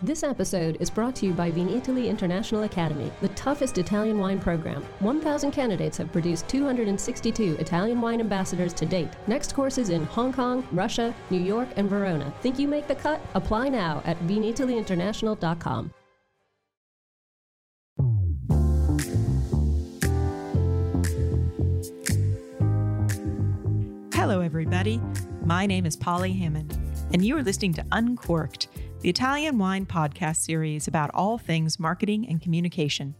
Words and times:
This 0.00 0.22
episode 0.22 0.76
is 0.78 0.90
brought 0.90 1.16
to 1.16 1.26
you 1.26 1.32
by 1.32 1.50
Vinitaly 1.50 2.06
International 2.06 2.62
Academy, 2.62 3.10
the 3.20 3.30
toughest 3.30 3.78
Italian 3.78 4.20
wine 4.20 4.38
program. 4.38 4.84
1,000 5.00 5.50
candidates 5.50 5.96
have 5.96 6.12
produced 6.12 6.48
262 6.48 7.56
Italian 7.58 8.00
wine 8.00 8.20
ambassadors 8.20 8.72
to 8.74 8.86
date. 8.86 9.08
Next 9.26 9.56
courses 9.56 9.88
in 9.88 10.04
Hong 10.04 10.32
Kong, 10.32 10.64
Russia, 10.70 11.12
New 11.30 11.40
York, 11.40 11.68
and 11.74 11.90
Verona. 11.90 12.32
Think 12.42 12.60
you 12.60 12.68
make 12.68 12.86
the 12.86 12.94
cut? 12.94 13.20
Apply 13.34 13.70
now 13.70 14.00
at 14.04 14.16
vinitalyinternational.com. 14.20 15.90
Hello, 24.14 24.42
everybody. 24.42 25.00
My 25.44 25.66
name 25.66 25.86
is 25.86 25.96
Polly 25.96 26.34
Hammond, 26.34 26.78
and 27.12 27.24
you 27.24 27.36
are 27.36 27.42
listening 27.42 27.72
to 27.72 27.84
Uncorked, 27.90 28.68
the 29.00 29.08
Italian 29.08 29.58
wine 29.58 29.86
podcast 29.86 30.38
series 30.38 30.88
about 30.88 31.12
all 31.14 31.38
things 31.38 31.78
marketing 31.78 32.26
and 32.28 32.42
communication. 32.42 33.14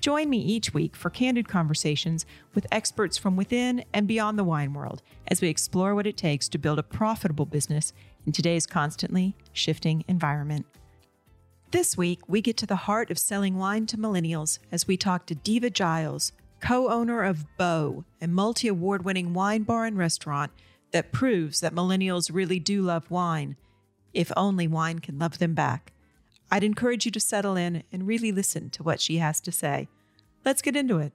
Join 0.00 0.28
me 0.28 0.36
each 0.38 0.74
week 0.74 0.94
for 0.94 1.08
candid 1.08 1.48
conversations 1.48 2.26
with 2.54 2.66
experts 2.70 3.16
from 3.16 3.34
within 3.34 3.82
and 3.94 4.06
beyond 4.06 4.38
the 4.38 4.44
wine 4.44 4.74
world 4.74 5.02
as 5.28 5.40
we 5.40 5.48
explore 5.48 5.94
what 5.94 6.06
it 6.06 6.18
takes 6.18 6.46
to 6.50 6.58
build 6.58 6.78
a 6.78 6.82
profitable 6.82 7.46
business 7.46 7.94
in 8.26 8.32
today's 8.32 8.66
constantly 8.66 9.34
shifting 9.54 10.04
environment. 10.08 10.66
This 11.70 11.96
week, 11.96 12.20
we 12.28 12.42
get 12.42 12.58
to 12.58 12.66
the 12.66 12.76
heart 12.76 13.10
of 13.10 13.18
selling 13.18 13.56
wine 13.56 13.86
to 13.86 13.96
millennials 13.96 14.58
as 14.70 14.86
we 14.86 14.98
talk 14.98 15.24
to 15.26 15.34
Diva 15.34 15.70
Giles, 15.70 16.32
co 16.60 16.90
owner 16.90 17.22
of 17.22 17.46
Beau, 17.56 18.04
a 18.20 18.28
multi 18.28 18.68
award 18.68 19.06
winning 19.06 19.32
wine 19.32 19.62
bar 19.62 19.86
and 19.86 19.96
restaurant 19.96 20.52
that 20.92 21.12
proves 21.12 21.60
that 21.60 21.74
millennials 21.74 22.30
really 22.32 22.58
do 22.58 22.82
love 22.82 23.10
wine, 23.10 23.56
if 24.18 24.32
only 24.36 24.66
wine 24.66 24.98
can 24.98 25.16
love 25.16 25.38
them 25.38 25.54
back. 25.54 25.92
I'd 26.50 26.64
encourage 26.64 27.04
you 27.04 27.12
to 27.12 27.20
settle 27.20 27.56
in 27.56 27.84
and 27.92 28.04
really 28.04 28.32
listen 28.32 28.68
to 28.70 28.82
what 28.82 29.00
she 29.00 29.18
has 29.18 29.40
to 29.42 29.52
say. 29.52 29.86
Let's 30.44 30.60
get 30.60 30.74
into 30.74 30.98
it. 30.98 31.12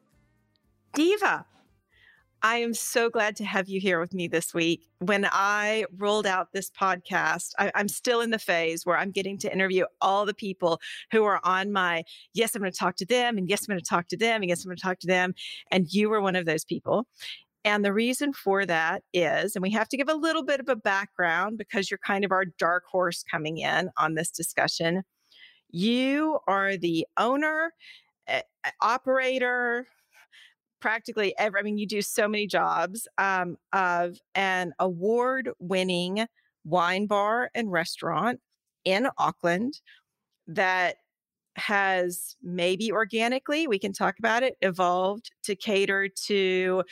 Diva, 0.93 1.45
I 2.41 2.57
am 2.57 2.73
so 2.73 3.09
glad 3.09 3.35
to 3.37 3.43
have 3.43 3.67
you 3.67 3.81
here 3.81 3.99
with 3.99 4.13
me 4.13 4.29
this 4.29 4.53
week. 4.53 4.87
When 4.99 5.27
I 5.29 5.83
rolled 5.97 6.25
out 6.25 6.53
this 6.53 6.69
podcast, 6.69 7.51
I, 7.59 7.73
am 7.75 7.89
still 7.89 8.21
in 8.21 8.29
the 8.29 8.39
phase 8.39 8.85
where 8.85 8.97
I'm 8.97 9.11
getting 9.11 9.38
to 9.39 9.51
interview 9.51 9.83
all 9.99 10.25
the 10.25 10.33
people 10.33 10.79
who 11.11 11.25
are 11.25 11.41
on 11.43 11.73
my, 11.73 12.05
yes, 12.33 12.55
I'm 12.55 12.61
going 12.61 12.71
to 12.71 12.77
talk 12.77 12.95
to 12.97 13.05
them, 13.05 13.38
and 13.38 13.49
yes, 13.49 13.63
I'm 13.63 13.73
going 13.73 13.83
to 13.83 13.89
talk 13.89 14.07
to 14.09 14.17
them, 14.17 14.43
and 14.43 14.49
yes, 14.49 14.63
I'm 14.63 14.69
going 14.69 14.77
to 14.77 14.81
talk 14.81 14.99
to 14.99 15.07
them. 15.07 15.33
And 15.71 15.91
you 15.91 16.09
were 16.09 16.21
one 16.21 16.38
of 16.38 16.45
those 16.45 16.63
people. 16.63 17.05
And 17.66 17.86
the 17.86 17.94
reason 17.94 18.33
for 18.33 18.66
that 18.66 19.03
is, 19.14 19.56
and 19.56 19.64
we 19.64 19.72
have 19.72 19.88
to 19.89 19.97
give 19.97 20.09
a 20.09 20.16
little 20.16 20.44
bit 20.44 20.59
of 20.59 20.67
a 20.67 20.75
background 20.75 21.58
because 21.58 21.89
you're 21.89 22.00
kind 22.06 22.25
of 22.25 22.31
our 22.31 22.45
dark 22.45 22.83
horse 22.92 23.23
coming 23.23 23.59
in 23.59 23.89
on 23.97 24.16
this 24.16 24.31
discussion. 24.31 25.03
You 25.69 26.39
are 26.47 26.75
the 26.75 27.08
owner, 27.17 27.72
uh, 28.28 28.41
operator, 28.81 29.88
practically 30.81 31.34
every, 31.38 31.61
I 31.61 31.64
mean, 31.64 31.78
you 31.78 31.88
do 31.88 32.02
so 32.02 32.28
many 32.28 32.45
jobs 32.45 33.08
um, 33.17 33.56
of 33.72 34.17
an 34.36 34.73
award 34.80 35.50
winning 35.59 36.25
wine 36.66 37.08
bar 37.08 37.50
and 37.56 37.72
restaurant 37.72 38.41
in 38.84 39.08
Auckland 39.17 39.80
that 40.47 40.97
has 41.56 42.36
maybe 42.44 42.91
organically, 42.91 43.67
we 43.67 43.80
can 43.80 43.94
talk 43.94 44.16
about 44.19 44.44
it, 44.44 44.58
evolved 44.61 45.31
to 45.44 45.56
cater 45.56 46.09
to 46.25 46.84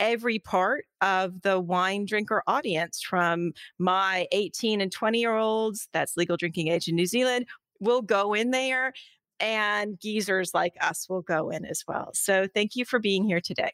every 0.00 0.38
part 0.38 0.84
of 1.00 1.42
the 1.42 1.60
wine 1.60 2.04
drinker 2.04 2.42
audience 2.46 3.02
from 3.02 3.52
my 3.78 4.26
18 4.32 4.80
and 4.80 4.92
20 4.92 5.20
year 5.20 5.36
olds, 5.36 5.88
that's 5.92 6.16
legal 6.16 6.36
drinking 6.36 6.68
age 6.68 6.88
in 6.88 6.96
New 6.96 7.06
Zealand, 7.06 7.46
will 7.80 8.02
go 8.02 8.34
in 8.34 8.50
there 8.50 8.92
and 9.40 9.98
geezers 10.00 10.52
like 10.54 10.74
us 10.80 11.08
will 11.08 11.22
go 11.22 11.50
in 11.50 11.64
as 11.64 11.82
well. 11.86 12.10
So 12.14 12.46
thank 12.52 12.74
you 12.74 12.84
for 12.84 12.98
being 12.98 13.24
here 13.24 13.40
today. 13.40 13.72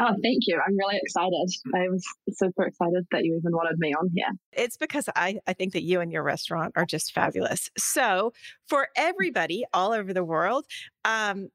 Oh, 0.00 0.14
thank 0.22 0.44
you. 0.46 0.60
I'm 0.64 0.76
really 0.76 0.98
excited. 1.02 1.48
I 1.74 1.88
was 1.88 2.04
super 2.30 2.66
excited 2.66 3.04
that 3.10 3.24
you 3.24 3.36
even 3.36 3.52
wanted 3.52 3.78
me 3.78 3.92
on 3.94 4.10
here. 4.14 4.28
It's 4.52 4.76
because 4.76 5.08
I, 5.16 5.40
I 5.48 5.54
think 5.54 5.72
that 5.72 5.82
you 5.82 6.00
and 6.00 6.12
your 6.12 6.22
restaurant 6.22 6.74
are 6.76 6.86
just 6.86 7.12
fabulous. 7.12 7.68
So, 7.76 8.32
for 8.68 8.88
everybody 8.96 9.64
all 9.72 9.92
over 9.92 10.12
the 10.12 10.22
world, 10.22 10.66
um, 11.04 11.48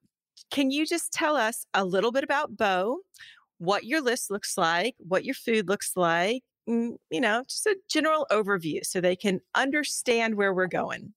can 0.52 0.72
you 0.72 0.86
just 0.86 1.14
tell 1.14 1.38
us 1.38 1.66
a 1.74 1.86
little 1.86 2.12
bit 2.12 2.26
about 2.26 2.58
Beau, 2.58 3.00
what 3.58 3.84
your 3.84 4.02
list 4.02 4.32
looks 4.32 4.58
like, 4.58 4.96
what 5.00 5.26
your 5.26 5.36
food 5.36 5.68
looks 5.68 5.94
like, 5.96 6.44
mm, 6.70 6.96
you 7.10 7.22
know, 7.22 7.44
just 7.48 7.66
a 7.66 7.76
general 7.90 8.28
overview 8.32 8.84
so 8.84 9.00
they 9.00 9.16
can 9.16 9.40
understand 9.56 10.36
where 10.36 10.54
we're 10.54 10.68
going? 10.68 11.14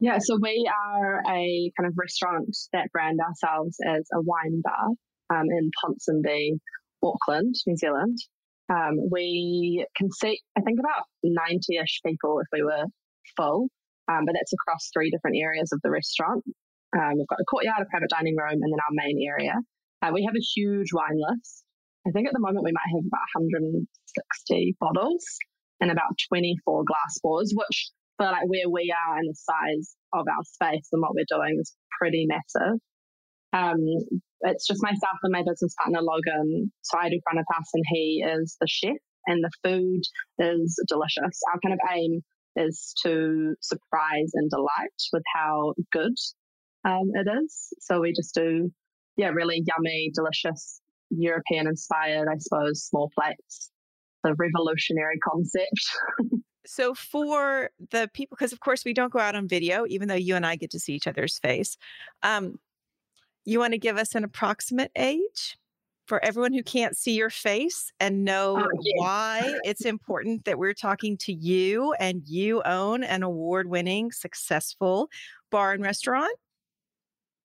Yeah, 0.00 0.18
so 0.18 0.38
we 0.40 0.68
are 0.72 1.20
a 1.26 1.72
kind 1.76 1.86
of 1.86 1.94
restaurant 1.96 2.56
that 2.72 2.90
brand 2.92 3.18
ourselves 3.20 3.76
as 3.86 4.06
a 4.12 4.20
wine 4.20 4.62
bar 4.62 4.88
um, 5.30 5.46
in 5.50 5.70
Ponsonby, 5.84 6.58
Auckland, 7.02 7.54
New 7.66 7.76
Zealand. 7.76 8.18
Um, 8.70 8.98
we 9.10 9.86
can 9.96 10.10
seat, 10.10 10.40
I 10.56 10.60
think, 10.60 10.78
about 10.78 11.04
90 11.22 11.76
ish 11.82 12.00
people 12.04 12.40
if 12.40 12.46
we 12.52 12.62
were 12.62 12.84
full, 13.36 13.68
um, 14.08 14.24
but 14.24 14.34
that's 14.34 14.52
across 14.52 14.90
three 14.92 15.10
different 15.10 15.36
areas 15.36 15.70
of 15.72 15.80
the 15.82 15.90
restaurant. 15.90 16.44
Um, 16.96 17.14
we've 17.16 17.28
got 17.28 17.40
a 17.40 17.44
courtyard, 17.44 17.82
a 17.82 17.86
private 17.90 18.10
dining 18.10 18.36
room, 18.36 18.60
and 18.62 18.72
then 18.72 18.80
our 18.80 18.92
main 18.92 19.18
area. 19.26 19.54
Uh, 20.02 20.10
we 20.12 20.24
have 20.24 20.34
a 20.36 20.48
huge 20.54 20.92
wine 20.92 21.18
list. 21.18 21.64
I 22.06 22.10
think 22.10 22.26
at 22.26 22.32
the 22.32 22.40
moment 22.40 22.64
we 22.64 22.72
might 22.72 22.94
have 22.94 23.04
about 23.04 23.28
160 23.34 24.76
bottles 24.80 25.24
and 25.80 25.90
about 25.90 26.16
24 26.28 26.84
glass 26.86 27.18
pours, 27.20 27.52
which 27.54 27.90
for 28.16 28.26
like 28.26 28.46
where 28.46 28.68
we 28.70 28.92
are 28.94 29.18
and 29.18 29.28
the 29.28 29.34
size 29.34 29.96
of 30.12 30.26
our 30.26 30.44
space 30.44 30.88
and 30.92 31.02
what 31.02 31.14
we're 31.14 31.28
doing 31.28 31.58
is 31.60 31.74
pretty 31.98 32.26
massive. 32.26 32.78
Um, 33.52 33.78
it's 34.42 34.66
just 34.66 34.82
myself 34.82 35.18
and 35.22 35.32
my 35.32 35.42
business 35.42 35.74
partner 35.78 36.00
Logan. 36.02 36.70
So 36.82 36.98
I 36.98 37.08
do 37.08 37.20
front 37.24 37.40
of 37.40 37.46
house 37.50 37.70
and 37.74 37.84
he 37.88 38.24
is 38.24 38.56
the 38.60 38.68
chef 38.68 38.96
and 39.26 39.42
the 39.42 39.50
food 39.64 40.02
is 40.38 40.80
delicious. 40.88 41.40
Our 41.52 41.60
kind 41.60 41.74
of 41.74 41.80
aim 41.92 42.22
is 42.56 42.94
to 43.04 43.54
surprise 43.60 44.30
and 44.34 44.50
delight 44.50 44.98
with 45.12 45.22
how 45.34 45.74
good 45.92 46.14
um, 46.84 47.10
it 47.14 47.28
is. 47.44 47.68
So 47.80 48.00
we 48.00 48.12
just 48.12 48.34
do, 48.34 48.70
yeah, 49.18 49.28
really 49.28 49.62
yummy, 49.66 50.10
delicious, 50.14 50.80
European 51.10 51.66
inspired, 51.66 52.28
I 52.28 52.38
suppose, 52.38 52.84
small 52.84 53.10
plates. 53.14 53.70
The 54.24 54.34
revolutionary 54.34 55.18
concept. 55.18 55.80
So 56.70 56.92
for 56.92 57.70
the 57.90 58.10
people, 58.12 58.36
because 58.36 58.52
of 58.52 58.60
course 58.60 58.84
we 58.84 58.92
don't 58.92 59.10
go 59.10 59.18
out 59.18 59.34
on 59.34 59.48
video, 59.48 59.86
even 59.88 60.06
though 60.06 60.14
you 60.14 60.36
and 60.36 60.44
I 60.44 60.56
get 60.56 60.70
to 60.72 60.78
see 60.78 60.92
each 60.92 61.06
other's 61.06 61.38
face. 61.38 61.78
Um, 62.22 62.58
you 63.46 63.58
want 63.58 63.72
to 63.72 63.78
give 63.78 63.96
us 63.96 64.14
an 64.14 64.22
approximate 64.22 64.92
age 64.94 65.56
for 66.06 66.22
everyone 66.22 66.52
who 66.52 66.62
can't 66.62 66.94
see 66.94 67.14
your 67.14 67.30
face 67.30 67.90
and 68.00 68.22
know 68.22 68.58
oh, 68.58 68.68
yeah. 68.82 68.92
why 68.96 69.58
it's 69.64 69.86
important 69.86 70.44
that 70.44 70.58
we're 70.58 70.74
talking 70.74 71.16
to 71.18 71.32
you 71.32 71.94
and 71.94 72.22
you 72.26 72.62
own 72.64 73.02
an 73.02 73.22
award-winning, 73.22 74.12
successful 74.12 75.08
bar 75.50 75.72
and 75.72 75.82
restaurant? 75.82 76.36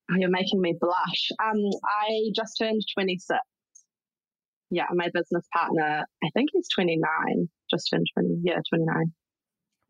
You're 0.10 0.30
making 0.30 0.62
me 0.62 0.76
blush. 0.80 1.32
Um, 1.42 1.62
I 1.84 2.30
just 2.36 2.58
turned 2.60 2.82
26. 2.94 3.40
Yeah, 4.70 4.86
my 4.94 5.10
business 5.14 5.46
partner, 5.54 6.06
I 6.24 6.30
think 6.34 6.50
he's 6.54 6.68
29 6.74 7.50
just 7.74 7.90
turned 7.90 8.08
20, 8.14 8.42
yeah, 8.44 8.60
29. 8.70 9.14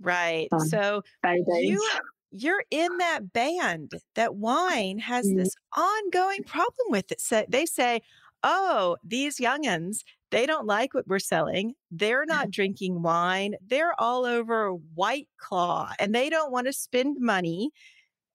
Right. 0.02 0.48
Um, 0.52 0.60
so 0.62 1.02
you 1.24 1.90
you're 2.32 2.64
in 2.72 2.98
that 2.98 3.32
band 3.32 3.92
that 4.16 4.36
wine 4.36 4.98
has 5.00 5.28
mm-hmm. 5.28 5.38
this 5.38 5.54
ongoing 5.78 6.44
problem 6.44 6.88
with 6.90 7.12
it. 7.12 7.22
So 7.22 7.46
they 7.48 7.66
say, 7.66 8.02
oh, 8.42 8.98
these 9.04 9.38
youngins, 9.38 9.98
they 10.32 10.48
don't 10.48 10.66
like 10.66 10.96
what 10.96 11.08
we're 11.08 11.20
selling. 11.20 11.74
They're 11.92 12.26
not 12.26 12.50
drinking 12.52 13.04
wine. 13.04 13.54
They're 13.66 13.94
all 14.00 14.26
over 14.26 14.72
White 14.72 15.28
Claw 15.38 15.92
and 16.00 16.14
they 16.14 16.30
don't 16.30 16.52
want 16.52 16.66
to 16.68 16.74
spend 16.74 17.18
money 17.20 17.70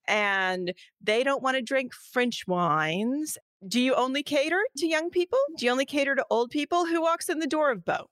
and 0.09 0.73
they 1.01 1.23
don't 1.23 1.43
want 1.43 1.57
to 1.57 1.63
drink 1.63 1.93
French 2.13 2.47
wines. 2.47 3.39
Do 3.67 3.81
you 3.81 3.95
only 3.95 4.23
cater 4.23 4.61
to 4.79 4.87
young 4.87 5.11
people? 5.11 5.39
Do 5.57 5.67
you 5.67 5.73
only 5.73 5.85
cater 5.85 6.15
to 6.15 6.25
old 6.31 6.51
people? 6.51 6.87
Who 6.87 7.03
walks 7.03 7.29
in 7.29 7.39
the 7.39 7.47
door 7.47 7.71
of 7.71 7.85
Beau? 7.85 8.07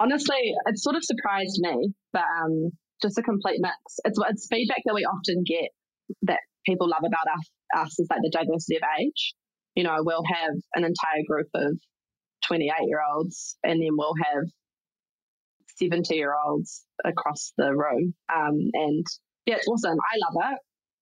honestly, 0.00 0.54
it 0.66 0.78
sort 0.78 0.96
of 0.96 1.04
surprised 1.04 1.58
me, 1.58 1.92
but 2.12 2.24
um, 2.42 2.70
just 3.02 3.18
a 3.18 3.22
complete 3.22 3.58
mix. 3.60 3.74
It's 4.04 4.18
it's 4.28 4.46
feedback 4.50 4.82
that 4.84 4.94
we 4.94 5.04
often 5.04 5.44
get 5.46 5.70
that 6.22 6.40
people 6.66 6.88
love 6.88 7.02
about 7.04 7.26
us, 7.32 7.50
us 7.76 7.98
is 7.98 8.08
like 8.10 8.20
the 8.22 8.30
diversity 8.30 8.76
of 8.76 8.82
age. 9.00 9.34
You 9.74 9.84
know, 9.84 9.96
we'll 10.00 10.24
have 10.24 10.54
an 10.74 10.84
entire 10.84 11.22
group 11.26 11.48
of 11.54 11.78
28 12.46 12.70
year 12.86 13.00
olds, 13.14 13.56
and 13.64 13.80
then 13.80 13.90
we'll 13.92 14.14
have 14.22 14.44
70 15.76 16.14
year 16.14 16.34
olds 16.46 16.84
across 17.04 17.52
the 17.56 17.74
room. 17.74 18.14
Um, 18.34 18.70
and 18.72 19.04
yeah, 19.46 19.56
it's 19.56 19.68
awesome. 19.68 19.98
I 19.98 20.18
love 20.18 20.52
it. 20.52 20.58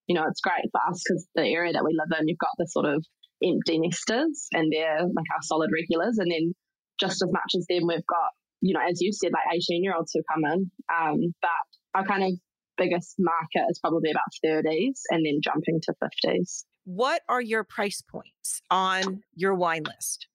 You 0.06 0.16
know, 0.16 0.24
it's 0.28 0.40
great 0.40 0.68
for 0.70 0.80
us 0.90 1.02
because 1.06 1.26
the 1.34 1.46
area 1.46 1.72
that 1.72 1.84
we 1.84 1.96
live 1.96 2.18
in, 2.18 2.28
you've 2.28 2.38
got 2.38 2.50
the 2.58 2.66
sort 2.66 2.86
of 2.86 3.04
empty 3.42 3.78
nesters, 3.78 4.48
and 4.52 4.72
they're 4.72 5.02
like 5.02 5.30
our 5.32 5.42
solid 5.42 5.70
regulars. 5.72 6.18
And 6.18 6.30
then 6.30 6.54
just 7.00 7.22
as 7.22 7.30
much 7.32 7.52
as 7.56 7.66
them, 7.68 7.86
we've 7.86 8.06
got 8.06 8.30
you 8.62 8.74
know, 8.74 8.80
as 8.88 9.00
you 9.00 9.12
said, 9.12 9.32
like 9.32 9.56
18 9.56 9.82
year 9.82 9.94
olds 9.94 10.12
who 10.14 10.22
come 10.32 10.44
in. 10.50 10.70
Um, 10.88 11.34
but 11.42 11.98
our 11.98 12.06
kind 12.06 12.22
of 12.22 12.30
biggest 12.78 13.16
market 13.18 13.68
is 13.68 13.78
probably 13.80 14.10
about 14.10 14.22
30s 14.44 15.00
and 15.10 15.26
then 15.26 15.40
jumping 15.42 15.80
to 15.82 15.94
50s. 16.02 16.64
What 16.84 17.22
are 17.28 17.42
your 17.42 17.64
price 17.64 18.02
points 18.02 18.62
on 18.70 19.22
your 19.34 19.54
wine 19.54 19.82
list? 19.82 20.26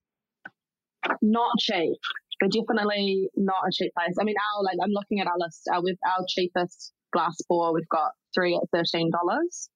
Not 1.21 1.51
cheap. 1.59 1.97
They're 2.39 2.49
definitely 2.49 3.29
not 3.35 3.63
a 3.67 3.71
cheap 3.71 3.91
place. 3.97 4.15
I 4.19 4.23
mean, 4.23 4.35
our 4.37 4.63
like 4.63 4.77
I'm 4.83 4.91
looking 4.91 5.19
at 5.21 5.27
our 5.27 5.39
list. 5.39 5.67
Our 5.73 5.81
with 5.81 5.97
our 6.05 6.23
cheapest 6.27 6.93
glass 7.13 7.35
bore, 7.47 7.73
we've 7.73 7.89
got 7.89 8.11
three 8.33 8.55
at 8.55 8.63
thirteen 8.73 9.11
dollars, 9.11 9.69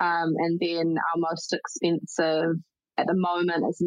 um, 0.00 0.34
and 0.36 0.58
then 0.60 0.96
our 0.98 1.18
most 1.18 1.52
expensive 1.52 2.56
at 2.98 3.06
the 3.06 3.14
moment 3.14 3.64
is 3.68 3.82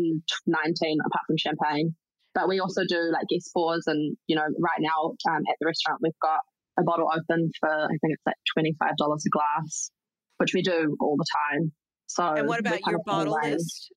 nineteen, 0.46 0.98
apart 1.06 1.26
from 1.28 1.38
champagne. 1.38 1.96
But 2.34 2.50
we 2.50 2.60
also 2.60 2.82
do 2.88 3.00
like 3.14 3.28
guest 3.30 3.52
pours, 3.56 3.84
and 3.88 4.18
you 4.28 4.36
know, 4.36 4.44
right 4.60 4.80
now 4.80 5.16
um, 5.30 5.42
at 5.50 5.56
the 5.60 5.66
restaurant 5.66 6.02
we've 6.02 6.20
got 6.22 6.40
a 6.78 6.84
bottle 6.84 7.08
open 7.12 7.52
for 7.60 7.70
I 7.70 7.88
think 7.88 8.14
it's 8.14 8.24
like 8.26 8.36
twenty 8.54 8.76
five 8.80 8.96
dollars 8.98 9.24
a 9.26 9.30
glass, 9.30 9.92
which 10.38 10.54
we 10.54 10.62
do 10.62 10.96
all 11.00 11.16
the 11.18 11.26
time. 11.54 11.72
So 12.08 12.24
and 12.26 12.48
what 12.48 12.60
about 12.60 12.80
your 12.86 13.00
bottle 13.06 13.38
list? 13.42 13.92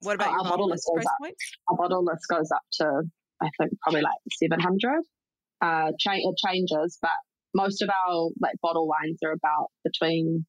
What 0.00 0.14
about 0.14 0.28
oh, 0.28 0.32
your 0.34 0.44
bottle, 0.44 0.68
list 0.68 0.88
price 0.94 1.06
up. 1.06 1.34
Our 1.70 1.76
bottle 1.76 2.04
list 2.04 2.24
goes 2.28 2.50
up 2.52 2.62
to 2.74 3.02
I 3.42 3.48
think 3.58 3.72
probably 3.82 4.02
like 4.02 4.18
seven 4.32 4.60
hundred. 4.60 5.02
Uh, 5.60 5.90
cha- 5.98 6.12
it 6.14 6.36
changes, 6.46 6.98
but 7.02 7.10
most 7.54 7.82
of 7.82 7.88
our 7.88 8.28
like 8.40 8.56
bottle 8.62 8.86
wines 8.86 9.18
are 9.24 9.32
about 9.32 9.68
between 9.84 10.46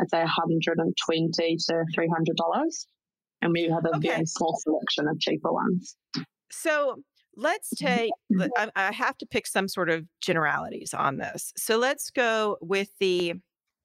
I'd 0.00 0.10
say 0.10 0.18
120 0.18 1.56
to 1.68 1.84
300 1.94 2.36
dollars, 2.36 2.86
and 3.40 3.52
we 3.52 3.62
have 3.64 3.84
a 3.84 3.96
okay. 3.96 4.08
very 4.08 4.26
small 4.26 4.58
selection 4.58 5.08
of 5.08 5.18
cheaper 5.20 5.52
ones. 5.52 5.96
So 6.50 6.96
let's 7.36 7.70
take 7.70 8.10
I 8.76 8.92
have 8.92 9.16
to 9.18 9.26
pick 9.26 9.46
some 9.46 9.68
sort 9.68 9.90
of 9.90 10.06
generalities 10.20 10.94
on 10.94 11.18
this. 11.18 11.52
So 11.56 11.78
let's 11.78 12.10
go 12.10 12.58
with 12.60 12.88
the 13.00 13.34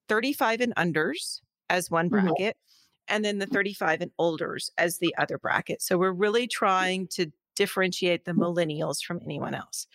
35 0.09 0.61
and 0.61 0.75
unders 0.75 1.41
as 1.69 1.91
one 1.91 2.09
mm-hmm. 2.09 2.27
bracket 2.27 2.55
mm-hmm. 2.55 3.15
and 3.15 3.25
then 3.25 3.39
the 3.39 3.45
35 3.45 4.01
and 4.01 4.11
olders 4.17 4.71
as 4.77 4.97
the 4.97 5.13
other 5.17 5.37
bracket. 5.37 5.81
So 5.81 5.97
we're 5.97 6.11
really 6.11 6.47
trying 6.47 7.07
to 7.11 7.31
differentiate 7.55 8.25
the 8.25 8.33
millennials 8.33 9.03
from 9.03 9.19
anyone 9.23 9.53
else. 9.53 9.87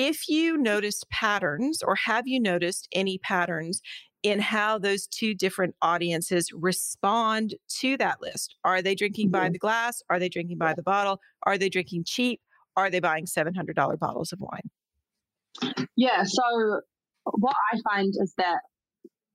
If 0.00 0.28
you 0.28 0.56
noticed 0.56 1.10
patterns 1.10 1.82
or 1.82 1.96
have 1.96 2.28
you 2.28 2.38
noticed 2.38 2.86
any 2.92 3.18
patterns 3.18 3.82
in 4.22 4.38
how 4.38 4.78
those 4.78 5.08
two 5.08 5.34
different 5.34 5.74
audiences 5.82 6.50
respond 6.52 7.54
to 7.80 7.96
that 7.96 8.20
list. 8.20 8.56
Are 8.64 8.80
they 8.82 8.94
drinking 8.94 9.30
by 9.30 9.48
the 9.48 9.58
glass? 9.58 10.02
Are 10.10 10.18
they 10.18 10.28
drinking 10.28 10.58
by 10.58 10.74
the 10.74 10.82
bottle? 10.82 11.20
Are 11.44 11.58
they 11.58 11.68
drinking 11.68 12.04
cheap? 12.04 12.40
Are 12.76 12.90
they 12.90 13.00
buying 13.00 13.26
$700 13.26 13.98
bottles 13.98 14.32
of 14.32 14.40
wine? 14.40 15.86
Yeah. 15.96 16.22
So, 16.24 16.80
what 17.24 17.56
I 17.72 17.78
find 17.92 18.12
is 18.20 18.34
that 18.38 18.60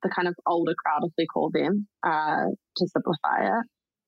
the 0.01 0.09
kind 0.09 0.27
of 0.27 0.35
older 0.45 0.73
crowd, 0.77 1.01
if 1.03 1.11
we 1.17 1.27
call 1.27 1.49
them, 1.53 1.87
uh, 2.05 2.45
to 2.77 2.87
simplify 2.87 3.47
it, 3.47 3.65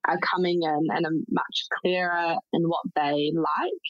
are 0.07 0.19
coming 0.33 0.61
in 0.63 0.87
and 0.89 1.05
are 1.05 1.11
much 1.29 1.65
clearer 1.81 2.35
in 2.53 2.63
what 2.63 2.85
they 2.95 3.31
like 3.35 3.85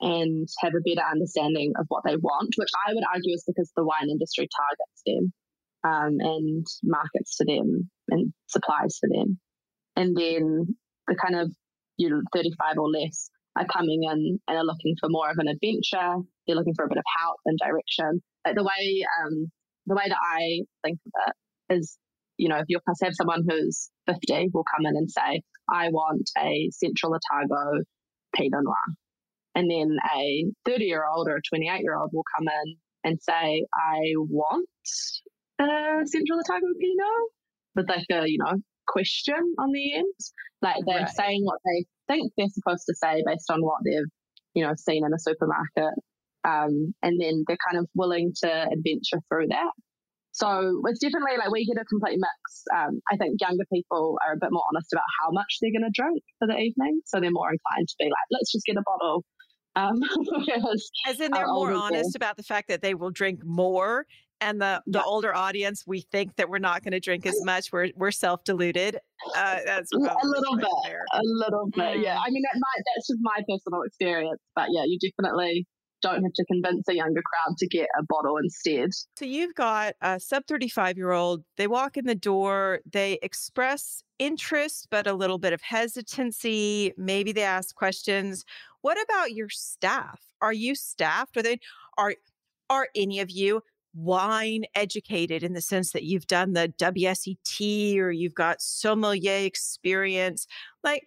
and 0.00 0.48
have 0.60 0.72
a 0.74 0.84
better 0.84 1.06
understanding 1.06 1.72
of 1.78 1.86
what 1.88 2.02
they 2.04 2.16
want, 2.16 2.54
which 2.56 2.68
I 2.86 2.92
would 2.92 3.04
argue 3.12 3.34
is 3.34 3.44
because 3.46 3.72
the 3.74 3.84
wine 3.84 4.10
industry 4.10 4.48
targets 4.54 5.02
them 5.06 5.32
um, 5.84 6.16
and 6.20 6.66
markets 6.82 7.36
to 7.38 7.44
them 7.44 7.90
and 8.08 8.32
supplies 8.46 8.98
for 9.00 9.08
them. 9.10 9.38
And 9.96 10.16
then 10.16 10.76
the 11.08 11.16
kind 11.16 11.36
of 11.36 11.50
you 11.96 12.10
know 12.10 12.20
35 12.34 12.78
or 12.78 12.90
less 12.90 13.30
are 13.56 13.66
coming 13.66 14.02
in 14.02 14.38
and 14.46 14.58
are 14.58 14.64
looking 14.64 14.96
for 15.00 15.08
more 15.08 15.30
of 15.30 15.38
an 15.38 15.48
adventure. 15.48 16.22
They're 16.46 16.56
looking 16.56 16.74
for 16.74 16.84
a 16.84 16.88
bit 16.88 16.98
of 16.98 17.04
help 17.18 17.40
and 17.46 17.58
direction. 17.58 18.22
Like 18.44 18.54
the 18.54 18.64
way 18.64 19.04
um, 19.24 19.50
the 19.86 19.94
way 19.94 20.04
that 20.08 20.18
I 20.20 20.62
think 20.84 20.98
of 21.06 21.12
it 21.28 21.76
is, 21.76 21.96
you 22.36 22.48
know, 22.48 22.56
if 22.56 22.66
you'll 22.68 22.82
have 22.86 23.14
someone 23.14 23.44
who's 23.48 23.90
50 24.06 24.50
will 24.52 24.64
come 24.76 24.86
in 24.86 24.96
and 24.96 25.10
say, 25.10 25.42
I 25.72 25.88
want 25.88 26.28
a 26.38 26.68
Central 26.72 27.14
Otago 27.14 27.82
Pinot 28.34 28.62
Noir. 28.62 28.96
And 29.56 29.70
then 29.70 29.96
a 30.14 30.44
30 30.66 30.84
year 30.84 31.04
old 31.10 31.28
or 31.28 31.36
a 31.36 31.48
28 31.48 31.80
year 31.80 31.96
old 31.96 32.10
will 32.12 32.24
come 32.36 32.46
in 32.46 32.76
and 33.04 33.18
say, 33.22 33.64
I 33.74 34.00
want 34.16 34.68
a 35.58 36.04
Central 36.04 36.38
Otago 36.38 36.66
Pinot 36.78 37.30
with 37.74 37.88
like 37.88 38.06
a, 38.12 38.28
you 38.28 38.38
know, 38.38 38.60
question 38.86 39.54
on 39.58 39.72
the 39.72 39.94
end. 39.94 40.14
Like 40.60 40.76
they're 40.86 41.00
right. 41.00 41.08
saying 41.08 41.42
what 41.44 41.58
they 41.64 41.86
think 42.06 42.32
they're 42.36 42.52
supposed 42.52 42.84
to 42.86 42.94
say 42.94 43.22
based 43.26 43.50
on 43.50 43.62
what 43.62 43.78
they've, 43.84 44.10
you 44.54 44.66
know, 44.66 44.74
seen 44.76 45.04
in 45.06 45.12
a 45.12 45.18
supermarket. 45.18 45.94
Um, 46.44 46.94
and 47.02 47.18
then 47.18 47.44
they're 47.48 47.58
kind 47.66 47.80
of 47.80 47.88
willing 47.94 48.32
to 48.44 48.50
adventure 48.50 49.24
through 49.28 49.48
that. 49.48 49.72
So 50.36 50.84
it's 50.84 51.00
definitely 51.00 51.40
like 51.40 51.50
we 51.50 51.64
get 51.64 51.80
a 51.80 51.88
complete 51.88 52.20
mix. 52.20 52.40
Um, 52.68 53.00
I 53.10 53.16
think 53.16 53.40
younger 53.40 53.64
people 53.72 54.18
are 54.20 54.34
a 54.34 54.38
bit 54.38 54.52
more 54.52 54.68
honest 54.68 54.92
about 54.92 55.08
how 55.24 55.32
much 55.32 55.48
they're 55.60 55.72
going 55.72 55.88
to 55.88 55.96
drink 55.96 56.20
for 56.38 56.46
the 56.46 56.60
evening. 56.60 57.00
So 57.06 57.20
they're 57.20 57.32
more 57.32 57.48
inclined 57.48 57.88
to 57.88 57.96
be 57.98 58.04
like, 58.04 58.28
let's 58.30 58.52
just 58.52 58.66
get 58.66 58.76
a 58.76 58.84
bottle. 58.84 59.24
Um, 59.76 60.00
As 61.06 61.20
in, 61.20 61.30
they're 61.32 61.46
more 61.46 61.72
honest 61.72 62.16
about 62.16 62.36
the 62.36 62.42
fact 62.42 62.68
that 62.68 62.82
they 62.82 62.94
will 62.94 63.10
drink 63.10 63.44
more 63.44 64.06
and 64.40 64.60
the 64.60 64.82
the 64.86 64.98
yeah. 64.98 65.04
older 65.04 65.34
audience 65.34 65.84
we 65.86 66.00
think 66.00 66.36
that 66.36 66.48
we're 66.48 66.58
not 66.58 66.82
going 66.82 66.92
to 66.92 67.00
drink 67.00 67.24
as 67.24 67.42
much 67.44 67.72
we're 67.72 67.88
we're 67.96 68.10
self-deluded 68.10 68.96
uh, 69.34 69.58
that's 69.64 69.90
a 69.92 69.96
little 69.96 70.56
bit 70.56 70.68
there. 70.84 71.04
a 71.14 71.20
little 71.22 71.68
bit 71.74 72.00
yeah 72.00 72.18
i 72.18 72.30
mean 72.30 72.42
that 72.42 72.58
might 72.58 72.82
that's 72.94 73.06
just 73.06 73.18
my 73.22 73.38
personal 73.48 73.82
experience 73.82 74.38
but 74.54 74.68
yeah 74.70 74.82
you 74.84 74.98
definitely 74.98 75.66
don't 76.02 76.22
have 76.22 76.32
to 76.34 76.44
convince 76.44 76.86
a 76.88 76.94
younger 76.94 77.22
crowd 77.22 77.56
to 77.58 77.66
get 77.66 77.88
a 77.98 78.02
bottle 78.02 78.36
instead. 78.36 78.90
So 79.18 79.24
you've 79.24 79.54
got 79.54 79.94
a 80.00 80.20
sub 80.20 80.44
35 80.46 80.96
year 80.96 81.12
old, 81.12 81.42
they 81.56 81.66
walk 81.66 81.96
in 81.96 82.06
the 82.06 82.14
door, 82.14 82.80
they 82.90 83.18
express 83.22 84.02
interest, 84.18 84.88
but 84.90 85.06
a 85.06 85.14
little 85.14 85.38
bit 85.38 85.52
of 85.52 85.60
hesitancy. 85.62 86.92
Maybe 86.96 87.32
they 87.32 87.42
ask 87.42 87.74
questions. 87.74 88.44
What 88.86 88.98
about 89.02 89.32
your 89.32 89.48
staff? 89.48 90.20
Are 90.40 90.52
you 90.52 90.76
staffed? 90.76 91.36
Are 91.36 91.42
they, 91.42 91.58
are, 91.98 92.14
are 92.70 92.86
any 92.94 93.18
of 93.18 93.32
you 93.32 93.62
wine 93.96 94.62
educated 94.76 95.42
in 95.42 95.54
the 95.54 95.60
sense 95.60 95.90
that 95.90 96.04
you've 96.04 96.28
done 96.28 96.52
the 96.52 96.72
WSET 96.78 97.98
or 97.98 98.12
you've 98.12 98.36
got 98.36 98.62
sommelier 98.62 99.44
experience? 99.44 100.46
Like, 100.84 101.02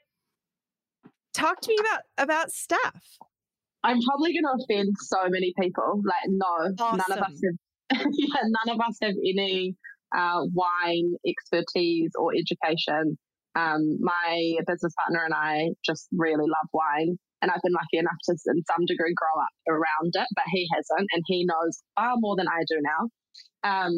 talk 1.34 1.62
to 1.62 1.70
me 1.70 1.78
about 1.80 2.02
about 2.18 2.52
staff. 2.52 3.02
I'm 3.82 4.02
probably 4.02 4.34
going 4.34 4.44
to 4.44 4.62
offend 4.62 4.96
so 5.00 5.30
many 5.30 5.54
people. 5.58 6.02
Like, 6.06 6.28
no, 6.28 6.84
awesome. 6.84 7.02
none 7.08 7.18
of 7.18 7.24
us 7.24 7.42
have. 7.46 8.08
yeah, 8.12 8.42
none 8.44 8.76
of 8.76 8.86
us 8.86 8.98
have 9.02 9.16
any 9.26 9.78
uh, 10.14 10.42
wine 10.54 11.14
expertise 11.26 12.12
or 12.20 12.34
education. 12.36 13.18
Um, 13.56 14.00
my 14.02 14.56
business 14.68 14.94
partner 15.00 15.24
and 15.24 15.34
I 15.34 15.70
just 15.86 16.10
really 16.12 16.44
love 16.44 16.70
wine, 16.74 17.18
and 17.42 17.52
I've 17.52 17.64
been 17.64 17.74
lucky 17.74 17.98
enough 17.98 18.20
to, 18.26 18.32
in 18.48 18.64
some 18.66 18.86
degree, 18.86 19.14
grow 19.16 19.42
up 19.42 19.56
around 19.68 20.12
it. 20.14 20.28
But 20.36 20.46
he 20.52 20.68
hasn't, 20.74 21.10
and 21.14 21.24
he 21.28 21.46
knows 21.46 21.82
far 21.96 22.16
more 22.18 22.36
than 22.38 22.48
I 22.48 22.64
do 22.68 22.80
now. 22.82 23.10
Um, 23.62 23.94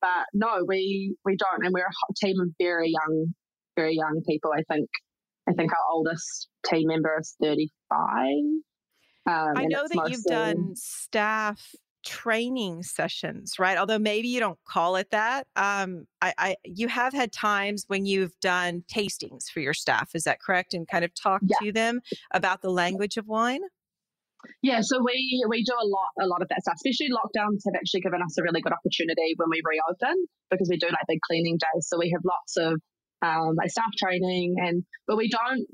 but 0.00 0.26
no, 0.34 0.64
we 0.66 1.16
we 1.24 1.36
don't, 1.36 1.64
and 1.64 1.72
we're 1.72 1.86
a 1.86 2.14
team 2.24 2.40
of 2.40 2.48
very 2.60 2.90
young, 2.90 3.34
very 3.76 3.94
young 3.94 4.22
people. 4.28 4.50
I 4.52 4.62
think 4.72 4.88
I 5.48 5.52
think 5.52 5.72
our 5.72 5.86
oldest 5.92 6.48
team 6.66 6.88
member 6.88 7.16
is 7.18 7.34
thirty 7.40 7.70
five 7.88 8.62
um, 9.24 9.52
I 9.54 9.66
know 9.66 9.86
that 9.88 10.10
you've 10.10 10.24
done 10.24 10.72
staff 10.74 11.74
training 12.04 12.82
sessions, 12.82 13.58
right? 13.58 13.78
Although 13.78 13.98
maybe 13.98 14.28
you 14.28 14.40
don't 14.40 14.58
call 14.66 14.96
it 14.96 15.10
that. 15.10 15.46
Um, 15.56 16.06
I, 16.20 16.34
I, 16.38 16.56
you 16.64 16.88
have 16.88 17.12
had 17.12 17.32
times 17.32 17.84
when 17.88 18.06
you've 18.06 18.38
done 18.40 18.84
tastings 18.92 19.48
for 19.52 19.60
your 19.60 19.74
staff. 19.74 20.10
Is 20.14 20.24
that 20.24 20.40
correct? 20.40 20.74
And 20.74 20.86
kind 20.86 21.04
of 21.04 21.14
talk 21.14 21.42
yeah. 21.44 21.56
to 21.62 21.72
them 21.72 22.00
about 22.32 22.62
the 22.62 22.70
language 22.70 23.16
of 23.16 23.26
wine. 23.26 23.60
Yeah, 24.60 24.80
so 24.82 25.00
we 25.04 25.44
we 25.48 25.62
do 25.62 25.72
a 25.72 25.86
lot 25.86 26.10
a 26.20 26.26
lot 26.26 26.42
of 26.42 26.48
that 26.48 26.62
stuff. 26.62 26.74
Especially 26.74 27.10
lockdowns 27.10 27.62
have 27.64 27.74
actually 27.76 28.00
given 28.00 28.20
us 28.22 28.36
a 28.38 28.42
really 28.42 28.60
good 28.60 28.72
opportunity 28.72 29.34
when 29.36 29.48
we 29.50 29.62
reopen 29.64 30.26
because 30.50 30.68
we 30.68 30.78
do 30.78 30.88
like 30.88 31.06
big 31.06 31.20
cleaning 31.28 31.58
days. 31.58 31.86
So 31.88 31.96
we 31.96 32.10
have 32.10 32.22
lots 32.24 32.56
of 32.56 32.80
um, 33.22 33.54
like 33.56 33.70
staff 33.70 33.92
training 33.96 34.56
and 34.58 34.84
but 35.06 35.16
we 35.16 35.28
don't. 35.28 35.66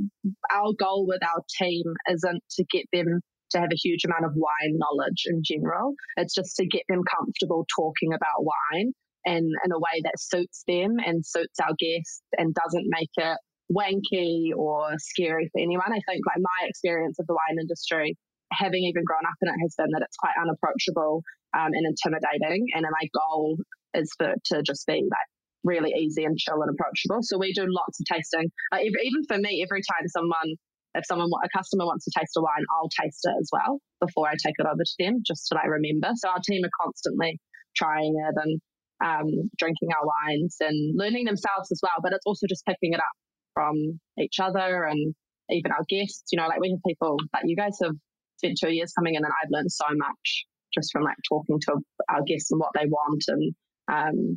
Our 0.53 0.73
goal 0.79 1.07
with 1.07 1.23
our 1.23 1.43
team 1.59 1.85
isn't 2.11 2.43
to 2.57 2.65
get 2.71 2.85
them 2.93 3.23
to 3.51 3.59
have 3.59 3.71
a 3.73 3.83
huge 3.83 4.05
amount 4.05 4.25
of 4.25 4.33
wine 4.35 4.77
knowledge 4.77 5.25
in 5.27 5.43
general. 5.45 5.95
It's 6.17 6.35
just 6.35 6.57
to 6.57 6.67
get 6.67 6.83
them 6.89 7.03
comfortable 7.05 7.67
talking 7.75 8.13
about 8.13 8.45
wine 8.45 8.93
and 9.25 9.45
in 9.65 9.73
a 9.73 9.79
way 9.79 10.01
that 10.05 10.19
suits 10.19 10.65
them 10.67 10.97
and 11.05 11.25
suits 11.25 11.59
our 11.61 11.75
guests 11.79 12.23
and 12.37 12.55
doesn't 12.55 12.87
make 12.89 13.11
it 13.17 13.39
wanky 13.73 14.57
or 14.57 14.93
scary 14.99 15.49
for 15.53 15.61
anyone. 15.61 15.93
I 15.93 16.01
think 16.09 16.25
like 16.27 16.41
my 16.41 16.69
experience 16.69 17.19
of 17.19 17.27
the 17.27 17.35
wine 17.35 17.61
industry, 17.61 18.17
having 18.53 18.85
even 18.85 19.05
grown 19.05 19.27
up 19.29 19.37
in 19.43 19.49
it, 19.49 19.59
has 19.63 19.75
been 19.77 19.93
that 19.93 20.03
it's 20.03 20.17
quite 20.17 20.37
unapproachable 20.41 21.23
um, 21.57 21.71
and 21.73 21.85
intimidating. 21.85 22.67
And 22.75 22.87
my 22.89 23.09
goal 23.13 23.59
is 23.95 24.11
for 24.17 24.35
to 24.53 24.63
just 24.63 24.87
be 24.87 25.05
like 25.05 25.29
really 25.65 25.93
easy 25.93 26.25
and 26.25 26.39
chill 26.39 26.63
and 26.63 26.71
approachable. 26.71 27.21
So 27.23 27.39
we 27.39 27.53
do 27.53 27.67
lots 27.69 28.01
of 28.01 28.07
tasting. 28.07 28.51
Even 28.73 29.23
for 29.29 29.39
me, 29.39 29.65
every 29.67 29.83
time 29.83 30.09
someone 30.09 30.57
if 30.99 31.07
someone, 31.07 31.31
a 31.43 31.49
customer 31.57 31.87
wants 31.87 32.05
to 32.05 32.13
taste 32.19 32.37
a 32.37 32.43
wine, 32.43 32.65
I'll 32.75 32.91
taste 32.91 33.23
it 33.25 33.35
as 33.41 33.49
well 33.53 33.79
before 34.01 34.29
I 34.29 34.35
take 34.45 34.55
it 34.59 34.67
over 34.67 34.83
to 34.83 34.95
them, 34.99 35.23
just 35.27 35.47
so 35.49 35.57
I 35.57 35.67
remember. 35.67 36.11
So 36.17 36.29
our 36.29 36.41
team 36.45 36.65
are 36.65 36.75
constantly 36.83 37.41
trying 37.77 38.15
it 38.19 38.35
and 38.37 38.61
um, 39.05 39.51
drinking 39.59 39.91
our 39.95 40.05
wines 40.05 40.57
and 40.61 40.95
learning 40.99 41.25
themselves 41.25 41.71
as 41.71 41.81
well. 41.83 41.99
But 42.03 42.13
it's 42.13 42.27
also 42.27 42.47
just 42.49 42.67
picking 42.67 42.93
it 42.93 43.01
up 43.01 43.17
from 43.55 44.01
each 44.19 44.39
other 44.41 44.85
and 44.85 45.15
even 45.51 45.73
our 45.73 45.85
guests. 45.89 46.25
You 46.33 46.39
know, 46.41 46.49
like 46.49 46.61
we 46.61 46.71
have 46.71 46.83
people 46.87 47.17
that 47.33 47.43
you 47.47 47.57
guys 47.57 47.79
have 47.83 47.95
spent 48.39 48.59
two 48.61 48.73
years 48.73 48.93
coming 48.93 49.15
in, 49.15 49.25
and 49.25 49.33
I've 49.33 49.51
learned 49.51 49.73
so 49.73 49.87
much 49.95 50.47
just 50.75 50.91
from 50.93 51.03
like 51.03 51.17
talking 51.29 51.59
to 51.63 51.77
our 52.09 52.23
guests 52.27 52.51
and 52.51 52.61
what 52.61 52.71
they 52.75 52.87
want 52.87 53.25
and 53.29 53.55
um, 53.91 54.37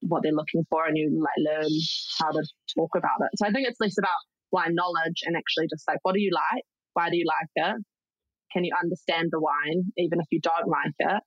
what 0.00 0.22
they're 0.22 0.32
looking 0.32 0.64
for, 0.70 0.86
and 0.86 0.96
you 0.96 1.10
like 1.20 1.52
learn 1.52 1.70
how 2.18 2.30
to 2.30 2.42
talk 2.76 2.90
about 2.96 3.20
it. 3.20 3.30
So 3.36 3.46
I 3.46 3.50
think 3.50 3.68
it's 3.68 3.80
less 3.80 3.98
about 3.98 4.22
wine 4.52 4.74
knowledge 4.74 5.22
and 5.24 5.36
actually 5.36 5.66
just 5.68 5.86
like 5.88 5.98
what 6.02 6.14
do 6.14 6.20
you 6.20 6.30
like, 6.32 6.64
why 6.94 7.10
do 7.10 7.16
you 7.16 7.24
like 7.26 7.50
it, 7.56 7.82
can 8.52 8.64
you 8.64 8.72
understand 8.80 9.28
the 9.30 9.40
wine 9.40 9.84
even 9.96 10.20
if 10.20 10.26
you 10.30 10.40
don't 10.40 10.68
like 10.68 10.94
it, 10.98 11.22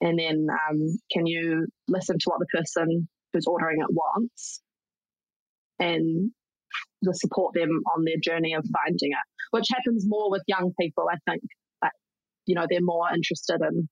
and 0.00 0.18
then 0.18 0.46
um, 0.50 0.78
can 1.10 1.26
you 1.26 1.66
listen 1.88 2.16
to 2.18 2.24
what 2.26 2.40
the 2.40 2.58
person 2.58 3.08
who's 3.32 3.46
ordering 3.46 3.78
it 3.80 3.88
wants, 3.90 4.60
and 5.78 6.30
support 7.12 7.54
them 7.54 7.70
on 7.94 8.04
their 8.04 8.18
journey 8.22 8.54
of 8.54 8.64
finding 8.84 9.10
it, 9.10 9.26
which 9.50 9.66
happens 9.72 10.04
more 10.06 10.30
with 10.30 10.42
young 10.46 10.72
people. 10.80 11.06
I 11.10 11.16
think 11.28 11.42
that 11.82 11.92
you 12.46 12.54
know 12.54 12.66
they're 12.68 12.80
more 12.80 13.08
interested 13.12 13.60
in 13.60 13.88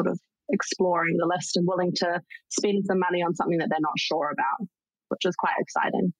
sort 0.00 0.12
of 0.12 0.18
exploring 0.50 1.16
the 1.18 1.26
list 1.26 1.56
and 1.56 1.66
willing 1.66 1.92
to 1.96 2.20
spend 2.50 2.84
some 2.86 3.00
money 3.00 3.22
on 3.22 3.34
something 3.34 3.58
that 3.58 3.68
they're 3.70 3.78
not 3.80 3.98
sure 3.98 4.30
about, 4.32 4.68
which 5.08 5.22
is 5.24 5.34
quite 5.36 5.54
exciting. 5.58 6.12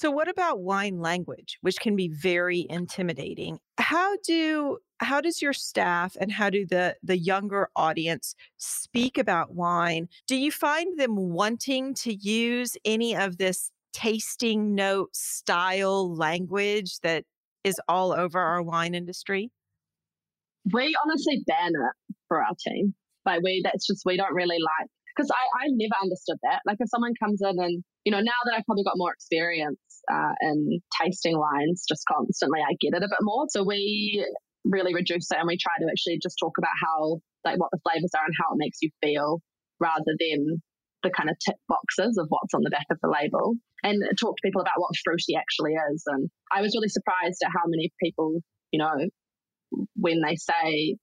So 0.00 0.12
what 0.12 0.28
about 0.28 0.60
wine 0.60 1.00
language, 1.00 1.58
which 1.60 1.80
can 1.80 1.96
be 1.96 2.06
very 2.06 2.64
intimidating? 2.70 3.58
How 3.78 4.14
do 4.24 4.78
how 5.00 5.20
does 5.20 5.42
your 5.42 5.52
staff 5.52 6.16
and 6.20 6.30
how 6.30 6.50
do 6.50 6.64
the 6.64 6.94
the 7.02 7.18
younger 7.18 7.68
audience 7.74 8.36
speak 8.58 9.18
about 9.18 9.56
wine? 9.56 10.08
Do 10.28 10.36
you 10.36 10.52
find 10.52 11.00
them 11.00 11.16
wanting 11.16 11.94
to 11.94 12.14
use 12.14 12.76
any 12.84 13.16
of 13.16 13.38
this 13.38 13.72
tasting 13.92 14.76
note 14.76 15.16
style 15.16 16.14
language 16.14 17.00
that 17.00 17.24
is 17.64 17.80
all 17.88 18.12
over 18.12 18.38
our 18.38 18.62
wine 18.62 18.94
industry? 18.94 19.50
We 20.72 20.94
honestly 21.04 21.42
ban 21.44 21.72
it 21.74 22.14
for 22.28 22.40
our 22.40 22.54
team. 22.64 22.94
Like 23.26 23.42
we, 23.42 23.62
that's 23.64 23.88
just 23.88 24.02
we 24.06 24.16
don't 24.16 24.32
really 24.32 24.58
like 24.60 24.90
because 25.16 25.30
I, 25.32 25.64
I 25.64 25.68
never 25.70 25.94
understood 26.00 26.36
that. 26.44 26.60
Like 26.64 26.76
if 26.78 26.88
someone 26.88 27.14
comes 27.20 27.42
in 27.42 27.58
and 27.58 27.82
you 28.04 28.12
know 28.12 28.20
now 28.20 28.38
that 28.44 28.54
I've 28.56 28.64
probably 28.64 28.84
got 28.84 28.94
more 28.96 29.12
experience 29.12 29.78
uh, 30.10 30.34
in 30.42 30.80
tasting 31.00 31.38
wines, 31.38 31.84
just 31.88 32.02
constantly 32.10 32.60
I 32.60 32.74
get 32.80 32.96
it 32.96 33.04
a 33.04 33.08
bit 33.08 33.22
more. 33.22 33.46
So 33.50 33.64
we 33.64 34.24
really 34.64 34.94
reduce 34.94 35.30
it 35.30 35.38
and 35.38 35.46
we 35.46 35.56
try 35.56 35.72
to 35.80 35.88
actually 35.90 36.18
just 36.22 36.36
talk 36.40 36.58
about 36.58 36.74
how 36.82 37.20
like 37.44 37.58
what 37.58 37.70
the 37.72 37.80
flavors 37.84 38.10
are 38.16 38.24
and 38.24 38.34
how 38.38 38.54
it 38.54 38.58
makes 38.58 38.78
you 38.82 38.90
feel 39.00 39.40
rather 39.80 40.12
than 40.18 40.60
the 41.02 41.10
kind 41.10 41.30
of 41.30 41.36
tick 41.38 41.56
boxes 41.68 42.18
of 42.18 42.26
what's 42.28 42.54
on 42.54 42.62
the 42.64 42.70
back 42.70 42.86
of 42.90 42.98
the 43.00 43.08
label 43.08 43.54
and 43.84 44.02
talk 44.20 44.34
to 44.36 44.42
people 44.44 44.60
about 44.60 44.78
what 44.78 44.90
fruity 45.04 45.36
actually 45.38 45.74
is. 45.92 46.02
And 46.06 46.28
I 46.52 46.60
was 46.60 46.74
really 46.74 46.88
surprised 46.88 47.38
at 47.44 47.52
how 47.54 47.66
many 47.66 47.92
people, 48.02 48.40
you 48.72 48.80
know, 48.80 49.06
when 49.94 50.20
they 50.26 50.34
say 50.34 50.96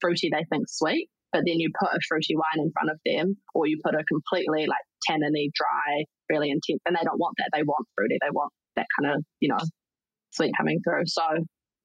fruity, 0.00 0.30
they 0.32 0.46
think 0.50 0.64
sweet 0.68 1.10
but 1.32 1.42
then 1.46 1.58
you 1.58 1.70
put 1.80 1.96
a 1.96 2.00
fruity 2.06 2.36
wine 2.36 2.62
in 2.62 2.70
front 2.72 2.90
of 2.90 3.00
them 3.04 3.36
or 3.54 3.66
you 3.66 3.80
put 3.82 3.94
a 3.94 4.04
completely 4.04 4.66
like 4.68 4.84
tanniny, 5.08 5.50
dry, 5.54 6.04
really 6.28 6.50
intense, 6.50 6.80
and 6.86 6.96
they 6.96 7.04
don't 7.04 7.18
want 7.18 7.34
that. 7.38 7.50
They 7.52 7.62
want 7.62 7.86
fruity. 7.94 8.18
They 8.20 8.30
want 8.30 8.52
that 8.76 8.86
kind 8.98 9.14
of, 9.14 9.24
you 9.40 9.48
know, 9.48 9.58
sweet 10.30 10.52
coming 10.56 10.80
through. 10.84 11.04
So 11.06 11.22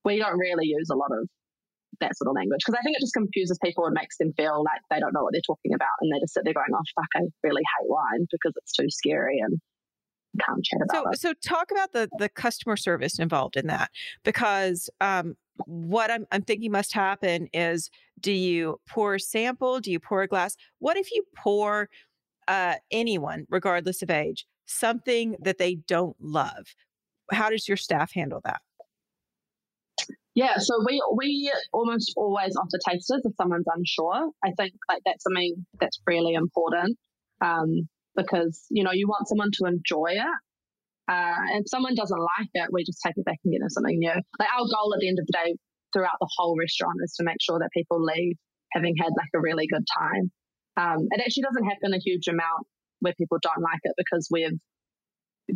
we 0.06 0.20
don't 0.20 0.38
really 0.38 0.66
use 0.66 0.90
a 0.92 0.96
lot 0.96 1.12
of 1.12 1.28
that 2.00 2.16
sort 2.16 2.30
of 2.30 2.36
language 2.36 2.62
because 2.66 2.78
I 2.78 2.84
think 2.84 2.98
it 2.98 3.02
just 3.02 3.14
confuses 3.14 3.58
people 3.64 3.86
and 3.86 3.94
makes 3.94 4.18
them 4.18 4.32
feel 4.38 4.64
like 4.64 4.82
they 4.90 5.00
don't 5.00 5.14
know 5.14 5.24
what 5.24 5.34
they're 5.34 5.42
talking 5.46 5.74
about 5.74 5.98
and 6.02 6.14
they 6.14 6.20
just 6.20 6.34
sit 6.34 6.44
there 6.44 6.54
going, 6.54 6.68
oh, 6.74 6.84
fuck, 6.96 7.10
I 7.16 7.22
really 7.44 7.64
hate 7.64 7.90
wine 7.90 8.28
because 8.32 8.54
it's 8.56 8.74
too 8.74 8.90
scary 8.90 9.40
and 9.40 9.60
can't 10.46 10.64
chat 10.64 10.80
about 10.84 11.16
so, 11.18 11.30
it. 11.30 11.38
So 11.44 11.50
talk 11.50 11.72
about 11.72 11.94
the 11.94 12.10
the 12.20 12.30
customer 12.30 12.78
service 12.78 13.20
involved 13.20 13.58
in 13.58 13.68
that 13.68 13.90
because 14.24 14.90
um, 15.02 15.36
what 15.66 16.12
I'm, 16.12 16.26
I'm 16.32 16.44
thinking 16.44 16.72
must 16.72 16.94
happen 16.94 17.48
is 17.54 17.90
do 18.20 18.32
you 18.32 18.80
pour 18.88 19.16
a 19.16 19.20
sample? 19.20 19.80
Do 19.80 19.92
you 19.92 20.00
pour 20.00 20.22
a 20.22 20.28
glass? 20.28 20.56
What 20.80 20.98
if 20.98 21.12
you 21.12 21.24
pour 21.36 21.90
uh, 22.48 22.76
anyone, 22.92 23.46
regardless 23.50 24.02
of 24.02 24.10
age, 24.10 24.46
something 24.66 25.36
that 25.42 25.58
they 25.58 25.76
don't 25.76 26.16
love? 26.20 26.76
How 27.32 27.50
does 27.50 27.68
your 27.68 27.78
staff 27.78 28.14
handle 28.14 28.42
that? 28.46 28.62
Yeah, 30.36 30.58
so 30.60 30.84
we 30.86 31.02
we 31.16 31.52
almost 31.74 32.14
always 32.16 32.56
offer 32.56 32.78
tasters 32.88 33.22
if 33.26 33.34
someone's 33.38 33.66
unsure. 33.74 34.30
I 34.46 34.52
think 34.56 34.74
like 34.88 35.02
that's 35.04 35.24
something 35.24 35.66
that's 35.80 36.00
really 36.06 36.36
important 36.36 36.96
um, 37.42 37.90
because 38.16 38.64
you 38.70 38.84
know 38.84 38.92
you 38.92 39.08
want 39.08 39.28
someone 39.28 39.50
to 39.54 39.66
enjoy 39.66 40.12
it, 40.12 40.38
uh, 41.10 41.42
and 41.50 41.62
if 41.62 41.70
someone 41.70 41.96
doesn't 41.96 42.20
like 42.20 42.50
it, 42.54 42.70
we 42.72 42.84
just 42.84 43.02
take 43.04 43.18
it 43.18 43.26
back 43.26 43.40
and 43.44 43.52
get 43.52 43.62
them 43.62 43.70
something 43.70 43.98
new. 43.98 44.14
Like 44.40 44.50
our 44.54 44.68
goal 44.68 44.94
at 44.94 45.00
the 45.00 45.10
end 45.10 45.18
of 45.20 45.26
the 45.26 45.34
day 45.34 45.56
throughout 45.92 46.20
the 46.20 46.30
whole 46.38 46.56
restaurant 46.56 46.98
is 47.04 47.14
to 47.18 47.24
make 47.24 47.42
sure 47.42 47.58
that 47.58 47.70
people 47.74 48.04
leave 48.04 48.36
having 48.74 48.96
had 48.96 49.14
like 49.18 49.30
a 49.34 49.40
really 49.40 49.66
good 49.66 49.86
time. 49.98 50.32
Um, 50.78 51.08
it 51.10 51.22
actually 51.22 51.44
doesn't 51.44 51.66
happen 51.66 51.94
a 51.94 52.00
huge 52.00 52.28
amount 52.28 52.68
where 53.00 53.14
people 53.18 53.38
don't 53.42 53.62
like 53.62 53.82
it 53.84 53.94
because 53.98 54.30
we've 54.32 54.58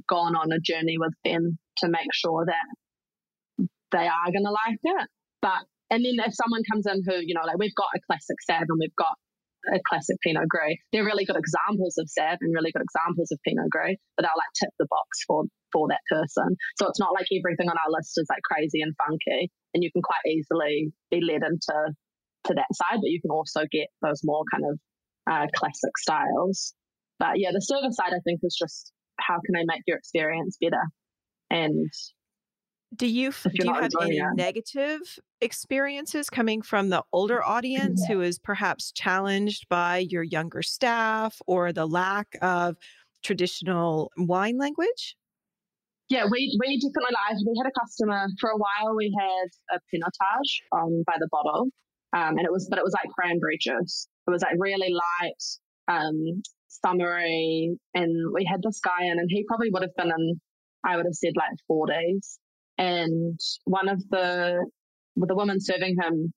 gone 0.09 0.35
on 0.35 0.51
a 0.51 0.59
journey 0.59 0.97
with 0.97 1.13
them 1.23 1.57
to 1.77 1.87
make 1.87 2.09
sure 2.13 2.45
that 2.45 3.67
they 3.91 4.07
are 4.07 4.31
going 4.31 4.45
to 4.45 4.51
like 4.51 4.79
it. 4.81 5.07
But 5.41 5.61
and 5.89 6.03
then 6.05 6.23
if 6.25 6.33
someone 6.33 6.63
comes 6.71 6.87
in 6.87 7.03
who 7.05 7.19
you 7.21 7.35
know 7.35 7.45
like 7.45 7.57
we've 7.57 7.75
got 7.75 7.93
a 7.95 7.99
classic 8.07 8.37
Sav 8.47 8.65
and 8.67 8.79
we've 8.79 8.95
got 8.95 9.13
a 9.69 9.79
classic 9.85 10.17
Pinot 10.25 10.49
Gris. 10.49 10.77
They're 10.91 11.05
really 11.05 11.25
good 11.25 11.37
examples 11.37 11.93
of 11.97 12.09
Sav 12.09 12.41
and 12.41 12.53
really 12.53 12.71
good 12.71 12.81
examples 12.81 13.29
of 13.31 13.37
Pinot 13.45 13.69
Gris, 13.69 13.97
but 14.17 14.25
they'll 14.25 14.41
like 14.41 14.53
tip 14.57 14.73
the 14.79 14.89
box 14.89 15.21
for 15.27 15.45
for 15.71 15.87
that 15.89 16.01
person. 16.09 16.57
So 16.77 16.87
it's 16.87 16.99
not 16.99 17.13
like 17.13 17.29
everything 17.29 17.69
on 17.69 17.77
our 17.77 17.91
list 17.91 18.17
is 18.17 18.25
like 18.29 18.41
crazy 18.49 18.81
and 18.81 18.95
funky, 18.97 19.51
and 19.73 19.83
you 19.83 19.91
can 19.91 20.01
quite 20.01 20.25
easily 20.25 20.89
be 21.11 21.21
led 21.21 21.45
into 21.45 21.77
to 22.49 22.53
that 22.57 22.71
side. 22.73 22.99
But 23.01 23.13
you 23.13 23.21
can 23.21 23.31
also 23.31 23.61
get 23.69 23.87
those 24.01 24.21
more 24.23 24.43
kind 24.51 24.65
of 24.65 24.79
uh, 25.29 25.47
classic 25.55 25.97
styles. 25.97 26.73
But 27.19 27.39
yeah, 27.39 27.49
the 27.53 27.61
service 27.61 27.95
side 27.95 28.13
I 28.13 28.19
think 28.23 28.39
is 28.43 28.55
just 28.57 28.91
how 29.19 29.39
can 29.45 29.55
I 29.55 29.63
make 29.65 29.81
your 29.85 29.97
experience 29.97 30.57
better, 30.59 30.83
and 31.49 31.89
do 32.95 33.07
you 33.07 33.31
do 33.31 33.51
you 33.65 33.73
have 33.73 33.91
any 34.01 34.17
it. 34.17 34.25
negative 34.35 35.19
experiences 35.39 36.29
coming 36.29 36.61
from 36.61 36.89
the 36.89 37.03
older 37.13 37.43
audience 37.43 38.05
yeah. 38.07 38.15
who 38.15 38.21
is 38.21 38.37
perhaps 38.37 38.91
challenged 38.91 39.69
by 39.69 39.99
your 39.99 40.23
younger 40.23 40.61
staff 40.61 41.41
or 41.47 41.71
the 41.71 41.87
lack 41.87 42.35
of 42.41 42.75
traditional 43.23 44.11
wine 44.17 44.57
language? 44.57 45.15
Yeah, 46.09 46.25
we, 46.29 46.57
we 46.59 46.77
definitely 46.77 47.15
like 47.29 47.37
we 47.47 47.55
had 47.63 47.69
a 47.69 47.79
customer 47.79 48.27
for 48.41 48.49
a 48.49 48.57
while. 48.57 48.93
We 48.97 49.15
had 49.17 49.77
a 49.77 49.79
pinotage 49.93 50.61
um, 50.73 51.03
by 51.07 51.13
the 51.17 51.29
bottle, 51.31 51.67
um, 52.11 52.37
and 52.37 52.41
it 52.41 52.51
was 52.51 52.67
but 52.69 52.77
it 52.77 52.83
was 52.83 52.93
like 52.93 53.09
cranberry 53.13 53.57
juice. 53.57 54.09
It 54.27 54.31
was 54.31 54.41
like 54.41 54.55
really 54.57 54.93
light, 54.93 55.43
um, 55.87 56.41
summery, 56.67 57.75
and 57.93 58.33
we 58.33 58.45
had 58.45 58.61
this 58.63 58.79
guy 58.79 59.05
in, 59.05 59.19
and 59.19 59.29
he 59.29 59.43
probably 59.47 59.69
would 59.71 59.81
have 59.81 59.95
been 59.97 60.11
in, 60.11 60.41
I 60.85 60.95
would 60.95 61.05
have 61.05 61.15
said 61.15 61.33
like 61.35 61.51
four 61.67 61.87
days 61.87 62.39
and 62.81 63.39
one 63.65 63.87
of 63.89 64.01
the 64.09 64.65
the 65.17 65.35
women 65.35 65.59
serving 65.59 65.95
him, 66.01 66.33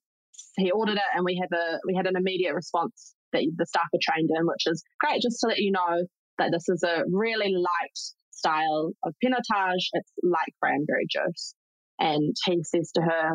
he 0.57 0.69
ordered 0.71 0.97
it, 0.97 1.11
and 1.15 1.25
we 1.25 1.41
have 1.41 1.57
a 1.57 1.79
we 1.87 1.95
had 1.95 2.05
an 2.05 2.15
immediate 2.15 2.53
response 2.53 3.15
that 3.33 3.43
the 3.57 3.65
staff 3.65 3.87
are 3.93 3.99
trained 4.01 4.29
in, 4.37 4.45
which 4.45 4.63
is 4.67 4.83
great. 4.99 5.21
Just 5.21 5.39
to 5.41 5.47
let 5.47 5.57
you 5.57 5.71
know 5.71 6.05
that 6.37 6.51
this 6.51 6.69
is 6.69 6.83
a 6.83 7.03
really 7.09 7.53
light 7.55 7.97
style 8.31 8.91
of 9.03 9.13
pinotage. 9.23 9.85
It's 9.93 10.11
like 10.21 10.53
cranberry 10.61 11.07
juice, 11.09 11.55
and 11.99 12.35
he 12.45 12.61
says 12.63 12.91
to 12.95 13.01
her, 13.01 13.31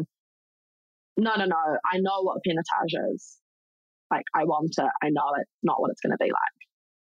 "No, 1.16 1.34
no, 1.36 1.46
no. 1.46 1.56
I 1.92 1.98
know 1.98 2.22
what 2.22 2.38
pinotage 2.46 3.12
is. 3.14 3.38
Like 4.10 4.24
I 4.34 4.44
want 4.44 4.74
it. 4.76 4.92
I 5.02 5.08
know 5.10 5.30
it. 5.38 5.46
Not 5.62 5.80
what 5.80 5.90
it's 5.90 6.00
going 6.00 6.12
to 6.12 6.22
be 6.22 6.30
like." 6.30 6.58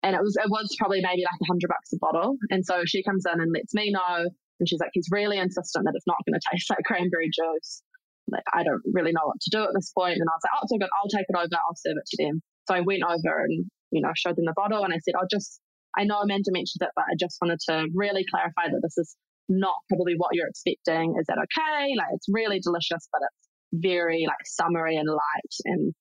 And 0.03 0.15
it 0.15 0.21
was 0.21 0.35
it 0.35 0.49
was 0.49 0.75
probably 0.79 1.01
maybe 1.01 1.23
like 1.23 1.41
a 1.41 1.47
hundred 1.47 1.69
bucks 1.69 1.93
a 1.93 1.97
bottle. 1.99 2.37
And 2.49 2.65
so 2.65 2.83
she 2.85 3.03
comes 3.03 3.23
in 3.25 3.39
and 3.39 3.51
lets 3.53 3.73
me 3.73 3.91
know 3.91 4.29
and 4.61 4.69
she's 4.69 4.79
like, 4.79 4.93
he's 4.93 5.09
really 5.09 5.41
insistent 5.41 5.89
that 5.89 5.97
it's 5.97 6.05
not 6.05 6.21
going 6.23 6.37
to 6.39 6.45
taste 6.53 6.69
like 6.69 6.85
cranberry 6.85 7.33
juice. 7.33 7.81
Like, 8.29 8.45
I 8.53 8.63
don't 8.63 8.85
really 8.93 9.11
know 9.11 9.25
what 9.25 9.41
to 9.41 9.49
do 9.51 9.65
at 9.65 9.73
this 9.73 9.91
point. 9.91 10.21
And 10.21 10.29
I 10.29 10.37
was 10.37 10.45
like, 10.45 10.53
oh, 10.55 10.61
it's 10.63 10.71
all 10.71 10.79
good. 10.79 10.93
I'll 10.95 11.11
take 11.11 11.27
it 11.27 11.35
over. 11.35 11.57
I'll 11.57 11.75
serve 11.75 11.97
it 11.97 12.07
to 12.07 12.17
them. 12.23 12.39
So 12.69 12.77
I 12.77 12.85
went 12.85 13.03
over 13.03 13.43
and, 13.43 13.65
you 13.89 13.99
know, 13.99 14.13
showed 14.15 14.37
them 14.37 14.45
the 14.45 14.55
bottle 14.55 14.85
and 14.85 14.93
I 14.93 15.01
said, 15.01 15.17
I'll 15.17 15.27
just, 15.27 15.59
I 15.97 16.05
know 16.05 16.21
Amanda 16.21 16.53
mentioned 16.53 16.85
it, 16.85 16.93
but 16.95 17.09
I 17.09 17.17
just 17.19 17.41
wanted 17.41 17.59
to 17.67 17.89
really 17.97 18.23
clarify 18.29 18.69
that 18.69 18.79
this 18.85 18.95
is 19.01 19.17
not 19.49 19.75
probably 19.89 20.13
what 20.15 20.31
you're 20.31 20.47
expecting. 20.47 21.17
Is 21.19 21.25
that 21.27 21.41
okay? 21.41 21.97
Like, 21.97 22.13
it's 22.13 22.29
really 22.29 22.61
delicious, 22.61 23.09
but 23.11 23.25
it's 23.25 23.49
very 23.73 24.23
like 24.29 24.45
summery 24.45 24.95
and 24.95 25.09
light 25.09 25.55
and 25.65 25.91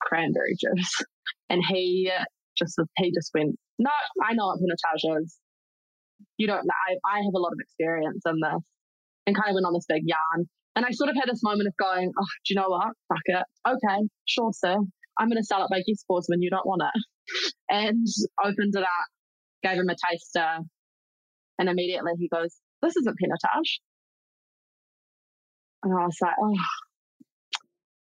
cranberry 0.00 0.54
juice. 0.58 0.94
And 1.50 1.62
he 1.66 2.12
just, 2.58 2.78
he 2.98 3.10
just 3.10 3.30
went, 3.32 3.56
no, 3.78 3.88
I 4.22 4.34
know 4.34 4.48
what 4.48 4.58
pinotage 4.58 5.22
is 5.22 5.38
you 6.36 6.46
don't 6.46 6.66
I, 6.88 6.94
I 7.04 7.18
have 7.18 7.34
a 7.34 7.38
lot 7.38 7.52
of 7.52 7.58
experience 7.60 8.22
in 8.26 8.36
this 8.40 8.62
and 9.26 9.36
kind 9.36 9.50
of 9.50 9.54
went 9.54 9.66
on 9.66 9.74
this 9.74 9.86
big 9.88 10.02
yarn. 10.04 10.48
And 10.74 10.86
I 10.86 10.90
sort 10.92 11.10
of 11.10 11.16
had 11.16 11.28
this 11.28 11.42
moment 11.42 11.68
of 11.68 11.76
going, 11.76 12.12
oh, 12.18 12.26
do 12.46 12.54
you 12.54 12.56
know 12.56 12.68
what? 12.68 12.88
Fuck 13.08 13.26
it. 13.26 13.44
Okay, 13.66 14.08
sure, 14.26 14.52
sir. 14.52 14.76
I'm 15.18 15.28
going 15.28 15.42
to 15.42 15.44
sell 15.44 15.62
it 15.62 15.70
by 15.70 15.78
guest 15.78 16.00
sportsman. 16.00 16.40
You 16.40 16.50
don't 16.50 16.66
want 16.66 16.82
it. 16.82 17.02
And 17.70 18.06
opened 18.42 18.74
it 18.74 18.82
up, 18.82 19.08
gave 19.62 19.76
him 19.76 19.90
a 19.90 19.94
taster, 19.94 20.64
and 21.58 21.68
immediately 21.68 22.12
he 22.18 22.26
goes, 22.28 22.56
This 22.80 22.96
isn't 22.96 23.16
Pinotage. 23.22 23.80
And 25.82 25.92
I 25.92 26.06
was 26.06 26.16
like, 26.22 26.32
Oh, 26.40 26.54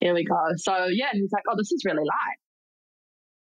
here 0.01 0.13
we 0.13 0.25
go. 0.25 0.35
So, 0.57 0.87
yeah, 0.87 1.07
and 1.11 1.21
he's 1.21 1.31
like, 1.31 1.43
Oh, 1.49 1.55
this 1.57 1.71
is 1.71 1.83
really 1.85 2.03
light. 2.03 2.37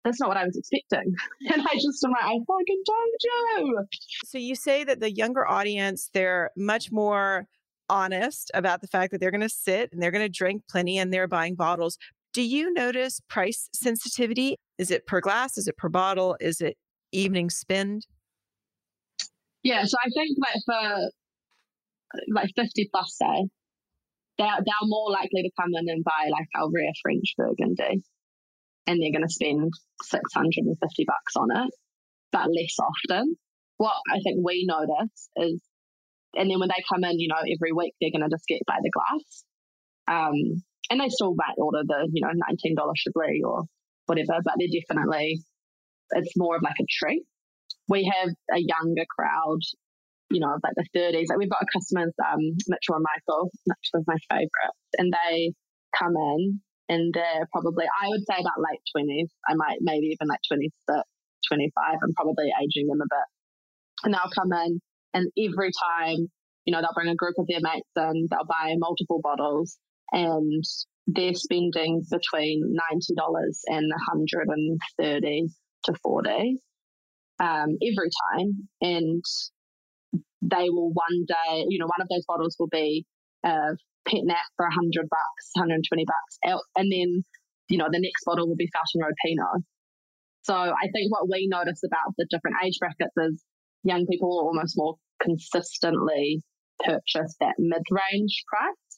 That's 0.04 0.20
not 0.20 0.28
what 0.28 0.38
I 0.38 0.44
was 0.44 0.56
expecting. 0.56 1.14
And 1.52 1.62
I 1.62 1.74
just 1.74 2.04
am 2.04 2.12
like, 2.12 2.24
I 2.24 2.38
fucking 2.46 2.82
told 2.86 3.08
you. 3.22 3.86
So, 4.26 4.38
you 4.38 4.54
say 4.54 4.84
that 4.84 5.00
the 5.00 5.10
younger 5.10 5.46
audience, 5.46 6.10
they're 6.12 6.50
much 6.56 6.92
more 6.92 7.46
honest 7.88 8.50
about 8.54 8.80
the 8.80 8.86
fact 8.86 9.10
that 9.10 9.20
they're 9.20 9.32
going 9.32 9.40
to 9.40 9.48
sit 9.48 9.90
and 9.92 10.00
they're 10.00 10.12
going 10.12 10.24
to 10.24 10.28
drink 10.28 10.62
plenty 10.70 10.96
and 10.98 11.12
they're 11.12 11.26
buying 11.26 11.56
bottles. 11.56 11.98
Do 12.32 12.42
you 12.42 12.72
notice 12.72 13.20
price 13.28 13.68
sensitivity? 13.74 14.56
Is 14.78 14.90
it 14.90 15.06
per 15.06 15.20
glass? 15.20 15.58
Is 15.58 15.66
it 15.66 15.76
per 15.76 15.88
bottle? 15.88 16.36
Is 16.40 16.60
it 16.60 16.76
evening 17.12 17.50
spend? 17.50 18.06
Yeah, 19.62 19.84
so 19.84 19.96
I 20.02 20.08
think 20.14 20.38
like 20.38 20.62
for 20.64 21.10
like 22.32 22.50
50 22.56 22.88
plus 22.92 23.16
say, 23.16 23.48
they're, 24.40 24.60
they're 24.64 24.88
more 24.88 25.10
likely 25.12 25.44
to 25.44 25.50
come 25.60 25.76
in 25.76 25.84
and 25.92 26.02
buy 26.02 26.32
like 26.32 26.48
our 26.56 26.72
rare 26.72 26.96
French 27.04 27.36
Burgundy 27.36 28.00
and 28.86 28.96
they're 29.00 29.12
going 29.12 29.28
to 29.28 29.32
spend 29.32 29.70
650 30.02 31.04
bucks 31.06 31.36
on 31.36 31.48
it, 31.52 31.70
but 32.32 32.48
less 32.48 32.76
often. 32.80 33.36
What 33.76 33.94
I 34.10 34.18
think 34.24 34.40
we 34.42 34.64
notice 34.66 35.28
is, 35.36 35.60
and 36.34 36.50
then 36.50 36.58
when 36.58 36.68
they 36.68 36.82
come 36.88 37.04
in, 37.04 37.20
you 37.20 37.28
know, 37.28 37.36
every 37.38 37.72
week, 37.72 37.94
they're 38.00 38.10
going 38.10 38.28
to 38.28 38.34
just 38.34 38.48
get 38.48 38.62
by 38.66 38.78
the 38.82 38.90
glass. 38.90 39.44
Um, 40.08 40.64
and 40.90 41.00
they 41.00 41.08
still 41.08 41.34
might 41.36 41.54
order 41.58 41.82
the, 41.86 42.08
you 42.12 42.22
know, 42.22 42.32
$19 42.32 42.74
Chablis 42.96 43.42
or 43.44 43.64
whatever, 44.06 44.40
but 44.42 44.54
they're 44.58 44.80
definitely, 44.80 45.40
it's 46.10 46.36
more 46.36 46.56
of 46.56 46.62
like 46.62 46.80
a 46.80 46.86
treat. 46.90 47.22
We 47.88 48.10
have 48.10 48.30
a 48.52 48.58
younger 48.58 49.04
crowd, 49.08 49.60
you 50.30 50.40
know, 50.40 50.56
like 50.62 50.74
the 50.76 50.86
30s. 50.96 51.26
Like 51.28 51.38
we've 51.38 51.50
got 51.50 51.62
a 51.62 51.66
customers, 51.72 52.14
um, 52.22 52.40
Mitchell 52.68 52.96
and 52.96 53.04
Michael, 53.04 53.50
Mitchell 53.66 54.00
is 54.00 54.06
my 54.06 54.18
favorite, 54.30 54.74
and 54.98 55.12
they 55.12 55.52
come 55.98 56.14
in 56.16 56.60
and 56.88 57.14
they're 57.14 57.46
probably, 57.52 57.84
I 57.86 58.08
would 58.08 58.22
say 58.26 58.34
about 58.40 58.58
late 58.58 58.82
20s. 58.96 59.28
I 59.48 59.54
might, 59.54 59.78
maybe 59.80 60.06
even 60.06 60.26
like 60.28 60.40
26, 60.48 60.74
25. 61.48 61.72
I'm 62.02 62.14
probably 62.14 62.50
aging 62.62 62.88
them 62.88 63.00
a 63.00 63.06
bit. 63.08 63.28
And 64.04 64.14
they'll 64.14 64.34
come 64.34 64.52
in 64.52 64.80
and 65.14 65.30
every 65.38 65.70
time, 65.70 66.26
you 66.64 66.72
know, 66.72 66.80
they'll 66.80 66.94
bring 66.94 67.08
a 67.08 67.14
group 67.14 67.34
of 67.38 67.46
their 67.46 67.60
mates 67.60 67.88
in, 67.96 68.28
they'll 68.30 68.46
buy 68.46 68.74
multiple 68.76 69.20
bottles 69.22 69.78
and 70.12 70.64
they're 71.06 71.34
spending 71.34 72.02
between 72.10 72.76
$90 72.92 73.50
and 73.68 73.88
130 73.88 75.46
to 75.84 75.94
40 76.02 76.56
um, 77.40 77.78
every 77.82 78.10
time. 78.34 78.68
And 78.80 79.24
they 80.42 80.68
will 80.70 80.90
one 80.92 81.24
day, 81.26 81.64
you 81.68 81.78
know, 81.78 81.86
one 81.86 82.00
of 82.00 82.08
those 82.08 82.24
bottles 82.26 82.56
will 82.58 82.68
be 82.70 83.04
uh, 83.44 83.76
pet 84.06 84.24
nat 84.24 84.48
for 84.56 84.66
100 84.66 85.08
bucks, 85.08 85.44
120 85.54 86.04
bucks. 86.04 86.60
And 86.76 86.90
then, 86.92 87.24
you 87.68 87.78
know, 87.78 87.88
the 87.90 88.00
next 88.00 88.24
bottle 88.24 88.48
will 88.48 88.56
be 88.56 88.68
Fountain 88.72 89.04
Road 89.04 89.16
Pinot. 89.24 89.62
So 90.42 90.54
I 90.54 90.88
think 90.92 91.12
what 91.12 91.28
we 91.28 91.48
notice 91.50 91.82
about 91.84 92.14
the 92.16 92.26
different 92.30 92.56
age 92.64 92.78
brackets 92.80 93.14
is 93.16 93.44
young 93.84 94.06
people 94.10 94.28
will 94.28 94.46
almost 94.48 94.74
more 94.76 94.96
consistently 95.22 96.42
purchase 96.82 97.36
that 97.40 97.54
mid 97.58 97.82
range 97.92 98.44
price 98.48 98.90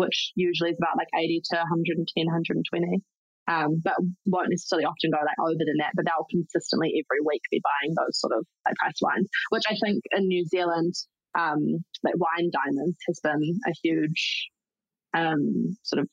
which 0.00 0.32
usually 0.34 0.70
is 0.70 0.78
about 0.80 0.96
like 0.96 1.12
80 1.12 1.42
to 1.52 1.56
110, 1.60 2.08
120. 2.24 3.04
Um, 3.50 3.80
but 3.82 3.96
won't 4.26 4.50
necessarily 4.50 4.84
often 4.84 5.10
go 5.10 5.18
like 5.18 5.40
over 5.42 5.58
than 5.58 5.78
that, 5.78 5.90
but 5.96 6.04
they'll 6.06 6.30
consistently 6.30 6.94
every 6.94 7.18
week 7.26 7.42
be 7.50 7.60
buying 7.66 7.94
those 7.98 8.20
sort 8.20 8.32
of 8.32 8.46
like 8.64 8.76
price 8.76 9.00
wines, 9.02 9.28
which 9.50 9.64
I 9.68 9.74
think 9.84 10.04
in 10.16 10.28
New 10.28 10.44
Zealand, 10.46 10.94
um, 11.36 11.82
like 12.04 12.14
wine 12.14 12.50
diamonds 12.54 12.96
has 13.08 13.18
been 13.24 13.42
a 13.66 13.72
huge 13.82 14.50
um, 15.14 15.76
sort 15.82 16.00
of 16.00 16.08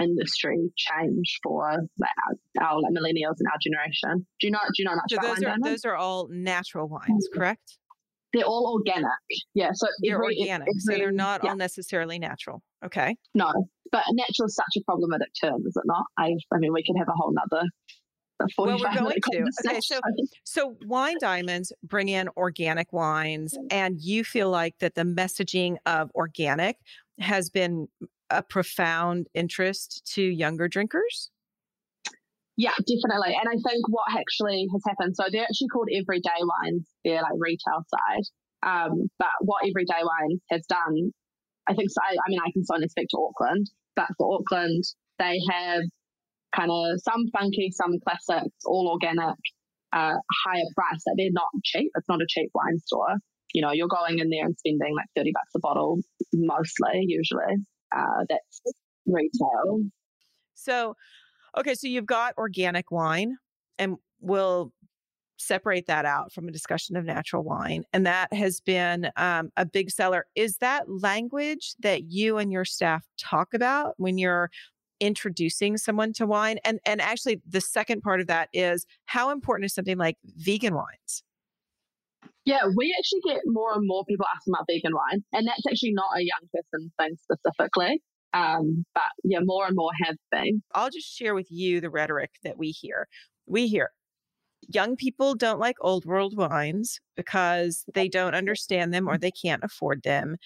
industry 0.00 0.58
change 0.76 1.38
for 1.44 1.70
like 1.98 2.10
our, 2.26 2.66
our 2.66 2.80
like 2.80 2.92
millennials 2.92 3.38
and 3.38 3.46
our 3.46 3.58
generation. 3.62 4.26
Do 4.40 4.46
you 4.46 4.50
know? 4.50 4.58
Do 4.66 4.82
you 4.82 4.84
know 4.84 4.96
much 4.96 5.10
so 5.10 5.16
about 5.18 5.22
those 5.22 5.36
wine 5.36 5.44
are, 5.44 5.50
diamonds? 5.56 5.82
Those 5.82 5.84
are 5.84 5.96
all 5.96 6.28
natural 6.30 6.88
wines, 6.88 7.28
correct? 7.32 7.78
They're 8.32 8.44
all 8.44 8.72
organic. 8.72 9.10
Yeah. 9.54 9.70
So 9.74 9.86
they're 10.02 10.16
every, 10.16 10.38
organic. 10.38 10.68
Every, 10.68 10.80
so 10.80 10.92
they're 10.94 11.12
not 11.12 11.42
yeah. 11.44 11.50
all 11.50 11.56
necessarily 11.56 12.18
natural. 12.18 12.62
Okay. 12.84 13.16
No, 13.34 13.52
but 13.90 14.04
natural 14.12 14.46
is 14.46 14.54
such 14.54 14.80
a 14.80 14.84
problematic 14.84 15.28
term, 15.40 15.62
is 15.66 15.76
it 15.76 15.82
not? 15.84 16.04
I, 16.18 16.34
I 16.52 16.58
mean, 16.58 16.72
we 16.72 16.82
could 16.82 16.96
have 16.98 17.08
a 17.08 17.12
whole 17.14 17.32
nother. 17.32 17.66
Well, 18.58 18.78
we're 18.78 18.94
going 18.94 19.18
to. 19.32 19.44
Okay, 19.68 19.78
so 19.82 20.00
so 20.44 20.76
wine 20.86 21.16
diamonds 21.20 21.72
bring 21.84 22.08
in 22.08 22.28
organic 22.36 22.92
wines, 22.92 23.56
and 23.70 24.00
you 24.00 24.24
feel 24.24 24.50
like 24.50 24.78
that 24.80 24.94
the 24.96 25.04
messaging 25.04 25.76
of 25.86 26.10
organic 26.14 26.76
has 27.20 27.50
been 27.50 27.86
a 28.30 28.42
profound 28.42 29.28
interest 29.34 30.10
to 30.14 30.22
younger 30.22 30.66
drinkers. 30.66 31.30
Yeah, 32.56 32.74
definitely. 32.86 33.34
And 33.34 33.48
I 33.48 33.56
think 33.68 33.88
what 33.88 34.04
actually 34.10 34.68
has 34.72 34.82
happened, 34.86 35.16
so 35.16 35.24
they're 35.30 35.44
actually 35.44 35.68
called 35.68 35.88
everyday 35.92 36.40
wines, 36.40 36.86
they're 37.04 37.22
like 37.22 37.38
retail 37.38 37.84
side. 37.88 38.26
Um, 38.62 39.10
but 39.18 39.34
what 39.40 39.64
everyday 39.66 40.04
wines 40.04 40.40
has 40.50 40.62
done, 40.68 41.12
I 41.66 41.74
think, 41.74 41.90
so, 41.90 42.00
I, 42.02 42.12
I 42.12 42.28
mean, 42.28 42.40
I 42.40 42.50
can 42.52 42.62
only 42.72 42.88
speak 42.88 43.08
to 43.10 43.18
Auckland, 43.18 43.70
but 43.96 44.08
for 44.18 44.38
Auckland, 44.38 44.84
they 45.18 45.40
have 45.50 45.82
kind 46.54 46.70
of 46.70 47.00
some 47.02 47.26
funky, 47.32 47.70
some 47.72 47.98
classics, 48.04 48.54
all 48.66 48.88
organic, 48.92 49.36
uh, 49.92 50.14
higher 50.44 50.68
price. 50.74 51.02
Like 51.06 51.16
they're 51.16 51.32
not 51.32 51.48
cheap. 51.64 51.90
It's 51.94 52.08
not 52.08 52.20
a 52.20 52.26
cheap 52.28 52.50
wine 52.54 52.78
store. 52.80 53.16
You 53.54 53.62
know, 53.62 53.72
you're 53.72 53.88
going 53.88 54.18
in 54.18 54.30
there 54.30 54.44
and 54.44 54.56
spending 54.58 54.94
like 54.94 55.06
30 55.16 55.32
bucks 55.32 55.52
a 55.56 55.60
bottle, 55.60 55.98
mostly, 56.32 57.04
usually. 57.06 57.56
Uh, 57.94 58.24
that's 58.28 58.62
retail. 59.06 59.82
So, 60.54 60.94
okay, 61.56 61.74
so 61.74 61.86
you've 61.86 62.06
got 62.06 62.36
organic 62.38 62.90
wine, 62.90 63.36
and 63.78 63.96
we'll 64.20 64.72
separate 65.38 65.86
that 65.86 66.04
out 66.04 66.32
from 66.32 66.48
a 66.48 66.52
discussion 66.52 66.96
of 66.96 67.04
natural 67.04 67.42
wine. 67.42 67.84
And 67.92 68.06
that 68.06 68.32
has 68.32 68.60
been 68.60 69.10
um, 69.16 69.50
a 69.56 69.66
big 69.66 69.90
seller. 69.90 70.26
Is 70.34 70.58
that 70.58 70.88
language 70.88 71.74
that 71.80 72.04
you 72.04 72.38
and 72.38 72.52
your 72.52 72.64
staff 72.64 73.04
talk 73.18 73.52
about 73.54 73.94
when 73.96 74.18
you're 74.18 74.50
introducing 75.00 75.76
someone 75.76 76.12
to 76.14 76.26
wine? 76.26 76.58
And 76.64 76.78
and 76.86 77.00
actually 77.00 77.40
the 77.48 77.60
second 77.60 78.02
part 78.02 78.20
of 78.20 78.28
that 78.28 78.48
is 78.52 78.86
how 79.06 79.30
important 79.30 79.66
is 79.66 79.74
something 79.74 79.98
like 79.98 80.16
vegan 80.24 80.74
wines? 80.74 81.24
Yeah, 82.44 82.62
we 82.76 82.94
actually 82.98 83.34
get 83.34 83.42
more 83.46 83.72
and 83.74 83.86
more 83.86 84.04
people 84.04 84.26
asking 84.34 84.52
about 84.54 84.66
vegan 84.68 84.92
wine. 84.94 85.24
And 85.32 85.46
that's 85.46 85.62
actually 85.68 85.92
not 85.92 86.16
a 86.16 86.22
young 86.22 86.48
person 86.52 86.92
thing 86.98 87.16
specifically. 87.20 88.02
Um, 88.34 88.84
but 88.94 89.02
yeah, 89.24 89.40
more 89.42 89.66
and 89.66 89.76
more 89.76 89.90
have 90.04 90.16
been. 90.30 90.62
I'll 90.74 90.90
just 90.90 91.14
share 91.14 91.34
with 91.34 91.50
you 91.50 91.80
the 91.80 91.90
rhetoric 91.90 92.30
that 92.44 92.58
we 92.58 92.70
hear. 92.70 93.08
We 93.46 93.68
hear 93.68 93.90
young 94.68 94.96
people 94.96 95.34
don't 95.34 95.58
like 95.58 95.76
old 95.80 96.04
world 96.04 96.36
wines 96.36 97.00
because 97.16 97.84
they 97.94 98.08
don't 98.08 98.34
understand 98.34 98.92
them 98.92 99.08
or 99.08 99.18
they 99.18 99.30
can't 99.30 99.64
afford 99.64 100.02
them. 100.02 100.36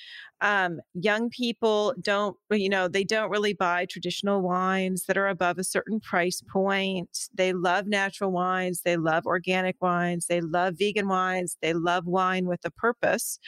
Um, 0.40 0.80
young 0.94 1.30
people 1.30 1.94
don't, 2.00 2.36
you 2.50 2.68
know, 2.68 2.88
they 2.88 3.04
don't 3.04 3.30
really 3.30 3.52
buy 3.52 3.86
traditional 3.86 4.40
wines 4.42 5.04
that 5.06 5.16
are 5.16 5.28
above 5.28 5.58
a 5.58 5.64
certain 5.64 6.00
price 6.00 6.42
point. 6.50 7.28
They 7.34 7.52
love 7.52 7.86
natural 7.86 8.32
wines. 8.32 8.82
They 8.84 8.96
love 8.96 9.26
organic 9.26 9.76
wines. 9.80 10.26
They 10.26 10.40
love 10.40 10.74
vegan 10.78 11.08
wines. 11.08 11.56
They 11.62 11.72
love 11.72 12.06
wine 12.06 12.46
with 12.46 12.60
a 12.64 12.70
purpose. 12.70 13.38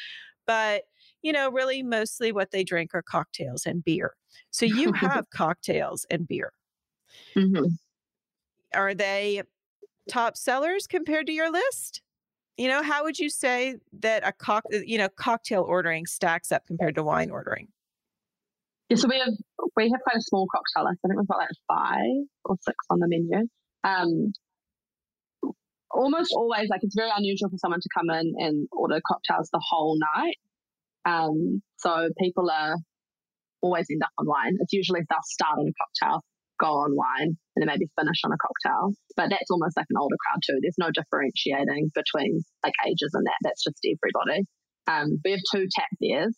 But, 0.47 0.85
you 1.23 1.33
know, 1.33 1.51
really 1.51 1.83
mostly 1.83 2.33
what 2.33 2.51
they 2.53 2.65
drink 2.65 2.91
are 2.95 3.03
cocktails 3.03 3.67
and 3.67 3.85
beer. 3.85 4.15
So 4.51 4.67
you 4.67 4.93
have 4.95 5.31
cocktails 5.31 6.07
and 6.11 6.27
beer. 6.27 6.53
Mm-hmm. 7.37 7.65
Are 8.75 8.95
they 8.95 9.43
top 10.09 10.37
sellers 10.37 10.87
compared 10.87 11.27
to 11.27 11.33
your 11.33 11.51
list? 11.51 12.03
You 12.57 12.69
know, 12.69 12.83
how 12.83 13.05
would 13.05 13.19
you 13.19 13.31
say 13.31 13.77
that 14.01 14.27
a 14.27 14.33
cock, 14.33 14.65
you 14.71 14.99
know, 14.99 15.09
cocktail 15.09 15.63
ordering 15.63 16.07
stacks 16.07 16.51
up 16.51 16.67
compared 16.67 16.97
to 16.97 17.05
wine 17.05 17.31
ordering? 17.31 17.69
Yeah, 18.89 18.97
so 18.97 19.09
we 19.09 19.19
have 19.19 19.35
we 19.77 19.85
have 19.85 20.01
quite 20.03 20.17
a 20.17 20.23
small 20.23 20.47
cocktail 20.53 20.91
list. 20.91 21.01
I 21.05 21.09
think 21.09 21.21
we've 21.21 21.29
got 21.29 21.39
like 21.39 21.49
five 21.69 22.27
or 22.45 22.57
six 22.63 22.77
on 22.91 22.99
the 22.99 23.07
menu. 23.09 23.47
Um, 23.85 24.33
almost 25.91 26.33
always, 26.35 26.69
like 26.69 26.81
it's 26.83 26.97
very 26.97 27.11
unusual 27.15 27.51
for 27.51 27.59
someone 27.59 27.81
to 27.81 27.89
come 27.95 28.11
in 28.11 28.35
and 28.39 28.69
order 28.73 29.01
cocktails 29.07 29.51
the 29.53 29.63
whole 29.63 29.99
night. 30.17 30.37
Um, 31.05 31.63
so 31.77 32.09
people 32.19 32.51
are 32.51 32.77
always 33.61 33.87
end 33.91 34.03
up 34.03 34.11
on 34.19 34.27
wine. 34.27 34.57
It's 34.61 34.73
usually 34.73 35.01
they'll 35.09 35.19
start 35.25 35.59
on 35.59 35.67
a 35.69 35.75
cocktail, 35.79 36.23
go 36.61 36.67
on 36.85 36.95
wine, 36.95 37.37
and 37.55 37.59
then 37.61 37.67
maybe 37.67 37.87
finish 37.99 38.21
on 38.25 38.33
a 38.33 38.39
cocktail. 38.41 38.93
But 39.17 39.31
that's 39.31 39.51
almost 39.51 39.77
like 39.77 39.87
an 39.91 39.97
older 40.01 40.17
crowd 40.27 40.41
too. 40.47 40.59
There's 40.63 40.79
no 40.79 40.91
differentiating 40.91 41.91
between 41.95 42.43
like 42.65 42.75
ages 42.87 43.11
and 43.15 43.27
that. 43.27 43.39
That's 43.43 43.63
just 43.65 43.79
everybody. 43.85 44.45
Um, 44.87 45.21
we 45.25 45.33
have 45.33 45.41
two 45.53 45.67
tap 45.75 45.89
beers, 46.01 46.37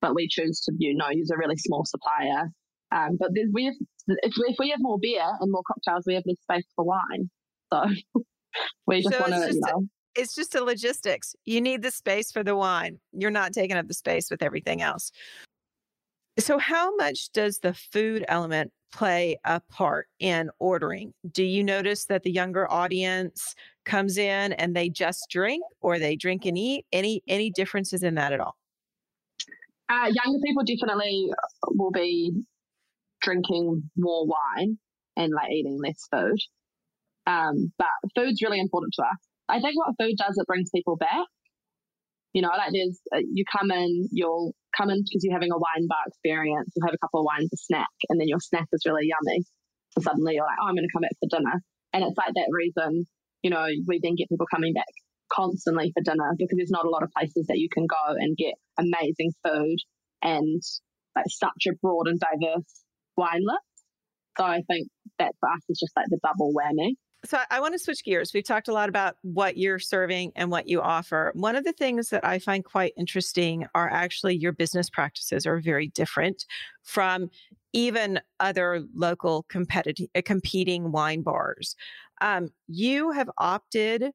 but 0.00 0.14
we 0.14 0.28
choose 0.30 0.60
to 0.66 0.72
you 0.78 0.96
know 0.96 1.10
use 1.10 1.30
a 1.30 1.38
really 1.38 1.56
small 1.56 1.84
supplier. 1.84 2.48
Um, 2.90 3.16
but 3.18 3.30
we 3.52 3.66
have 3.66 3.74
if 4.08 4.32
we, 4.38 4.52
if 4.52 4.56
we 4.58 4.70
have 4.70 4.80
more 4.80 4.98
beer 5.00 5.24
and 5.40 5.50
more 5.52 5.62
cocktails, 5.66 6.04
we 6.06 6.14
have 6.14 6.24
less 6.26 6.40
space 6.40 6.66
for 6.74 6.84
wine. 6.84 7.30
So 7.72 7.82
we 8.86 9.02
just 9.02 9.14
So 9.14 9.20
want 9.20 9.34
to, 9.34 9.52
you 9.52 9.60
a- 9.64 9.70
know, 9.72 9.86
It's 10.14 10.34
just 10.34 10.54
a 10.54 10.64
logistics. 10.64 11.34
You 11.44 11.60
need 11.60 11.82
the 11.82 11.90
space 11.90 12.32
for 12.32 12.42
the 12.42 12.56
wine. 12.56 12.98
You're 13.12 13.30
not 13.30 13.52
taking 13.52 13.76
up 13.76 13.86
the 13.86 13.94
space 13.94 14.30
with 14.30 14.42
everything 14.42 14.80
else. 14.80 15.12
So, 16.38 16.58
how 16.58 16.94
much 16.96 17.30
does 17.32 17.58
the 17.58 17.74
food 17.74 18.24
element 18.28 18.72
play 18.92 19.36
a 19.44 19.60
part 19.60 20.08
in 20.18 20.50
ordering? 20.58 21.12
Do 21.30 21.42
you 21.44 21.62
notice 21.64 22.06
that 22.06 22.22
the 22.22 22.30
younger 22.30 22.70
audience 22.70 23.54
comes 23.84 24.16
in 24.18 24.52
and 24.54 24.74
they 24.74 24.88
just 24.88 25.26
drink 25.30 25.62
or 25.80 25.98
they 25.98 26.16
drink 26.16 26.46
and 26.46 26.56
eat? 26.56 26.86
Any 26.92 27.22
any 27.26 27.50
differences 27.50 28.02
in 28.02 28.14
that 28.14 28.32
at 28.32 28.40
all? 28.40 28.56
uh, 29.88 30.10
younger 30.12 30.38
people 30.44 30.64
definitely 30.64 31.30
will 31.70 31.90
be 31.90 32.32
drinking 33.22 33.90
more 33.96 34.26
wine 34.26 34.78
and 35.16 35.32
like 35.32 35.50
eating 35.50 35.78
less 35.82 36.06
food. 36.12 36.38
Um, 37.26 37.72
but 37.78 37.88
food's 38.14 38.42
really 38.42 38.60
important 38.60 38.94
to 38.94 39.02
us. 39.02 39.18
I 39.48 39.60
think 39.60 39.76
what 39.76 39.94
food 40.00 40.16
does, 40.16 40.36
it 40.38 40.46
brings 40.46 40.70
people 40.74 40.96
back. 40.96 41.26
You 42.34 42.42
know, 42.42 42.48
like 42.48 42.72
there's, 42.72 43.00
uh, 43.14 43.18
you 43.32 43.44
come 43.50 43.70
in, 43.70 44.08
you'll 44.12 44.54
come 44.78 44.90
in 44.90 45.02
because 45.02 45.24
you're 45.24 45.34
having 45.34 45.52
a 45.52 45.58
wine 45.58 45.86
bar 45.88 46.06
experience, 46.06 46.70
you'll 46.74 46.86
have 46.86 46.94
a 46.94 47.02
couple 47.02 47.20
of 47.20 47.26
wines, 47.26 47.50
a 47.52 47.56
snack, 47.58 47.92
and 48.08 48.20
then 48.20 48.28
your 48.28 48.40
snack 48.40 48.66
is 48.72 48.86
really 48.86 49.10
yummy. 49.10 49.42
So 49.90 50.02
suddenly 50.02 50.34
you're 50.34 50.46
like, 50.46 50.58
oh, 50.62 50.68
I'm 50.68 50.74
going 50.74 50.86
to 50.86 50.94
come 50.94 51.02
back 51.02 51.18
for 51.18 51.28
dinner. 51.28 51.60
And 51.92 52.04
it's 52.04 52.16
like 52.16 52.34
that 52.34 52.48
reason, 52.52 53.06
you 53.42 53.50
know, 53.50 53.66
we 53.86 54.00
then 54.02 54.14
get 54.14 54.28
people 54.28 54.46
coming 54.46 54.72
back 54.72 54.92
constantly 55.32 55.92
for 55.92 56.02
dinner 56.02 56.32
because 56.38 56.56
there's 56.56 56.70
not 56.70 56.86
a 56.86 56.90
lot 56.90 57.02
of 57.02 57.10
places 57.16 57.46
that 57.48 57.58
you 57.58 57.68
can 57.72 57.86
go 57.86 58.14
and 58.16 58.36
get 58.36 58.54
amazing 58.78 59.32
food 59.44 59.76
and 60.22 60.62
like 61.16 61.26
such 61.28 61.66
a 61.68 61.76
broad 61.82 62.06
and 62.06 62.20
diverse 62.20 62.84
wine 63.16 63.42
list. 63.42 63.84
So 64.38 64.44
I 64.44 64.62
think 64.68 64.88
that 65.18 65.34
for 65.40 65.48
us 65.50 65.62
is 65.68 65.78
just 65.80 65.96
like 65.96 66.06
the 66.08 66.20
double 66.22 66.52
whammy. 66.54 66.94
So 67.24 67.38
I- 67.50 67.60
want 67.60 67.74
to 67.74 67.78
switch 67.78 68.04
gears. 68.04 68.32
We've 68.32 68.44
talked 68.44 68.68
a 68.68 68.72
lot 68.72 68.88
about 68.88 69.16
what 69.22 69.56
you're 69.56 69.80
serving 69.80 70.32
and 70.36 70.50
what 70.50 70.68
you 70.68 70.80
offer. 70.80 71.32
One 71.34 71.56
of 71.56 71.64
the 71.64 71.72
things 71.72 72.10
that 72.10 72.24
I 72.24 72.38
find 72.38 72.64
quite 72.64 72.92
interesting 72.96 73.66
are 73.74 73.90
actually 73.90 74.36
your 74.36 74.52
business 74.52 74.88
practices 74.88 75.44
are 75.44 75.58
very 75.58 75.88
different 75.88 76.44
from 76.82 77.30
even 77.72 78.20
other 78.40 78.84
local 78.94 79.46
uh, 79.54 80.22
competing 80.24 80.92
wine 80.92 81.22
bars. 81.22 81.74
Um, 82.20 82.50
you 82.68 83.10
have 83.10 83.30
opted 83.36 84.12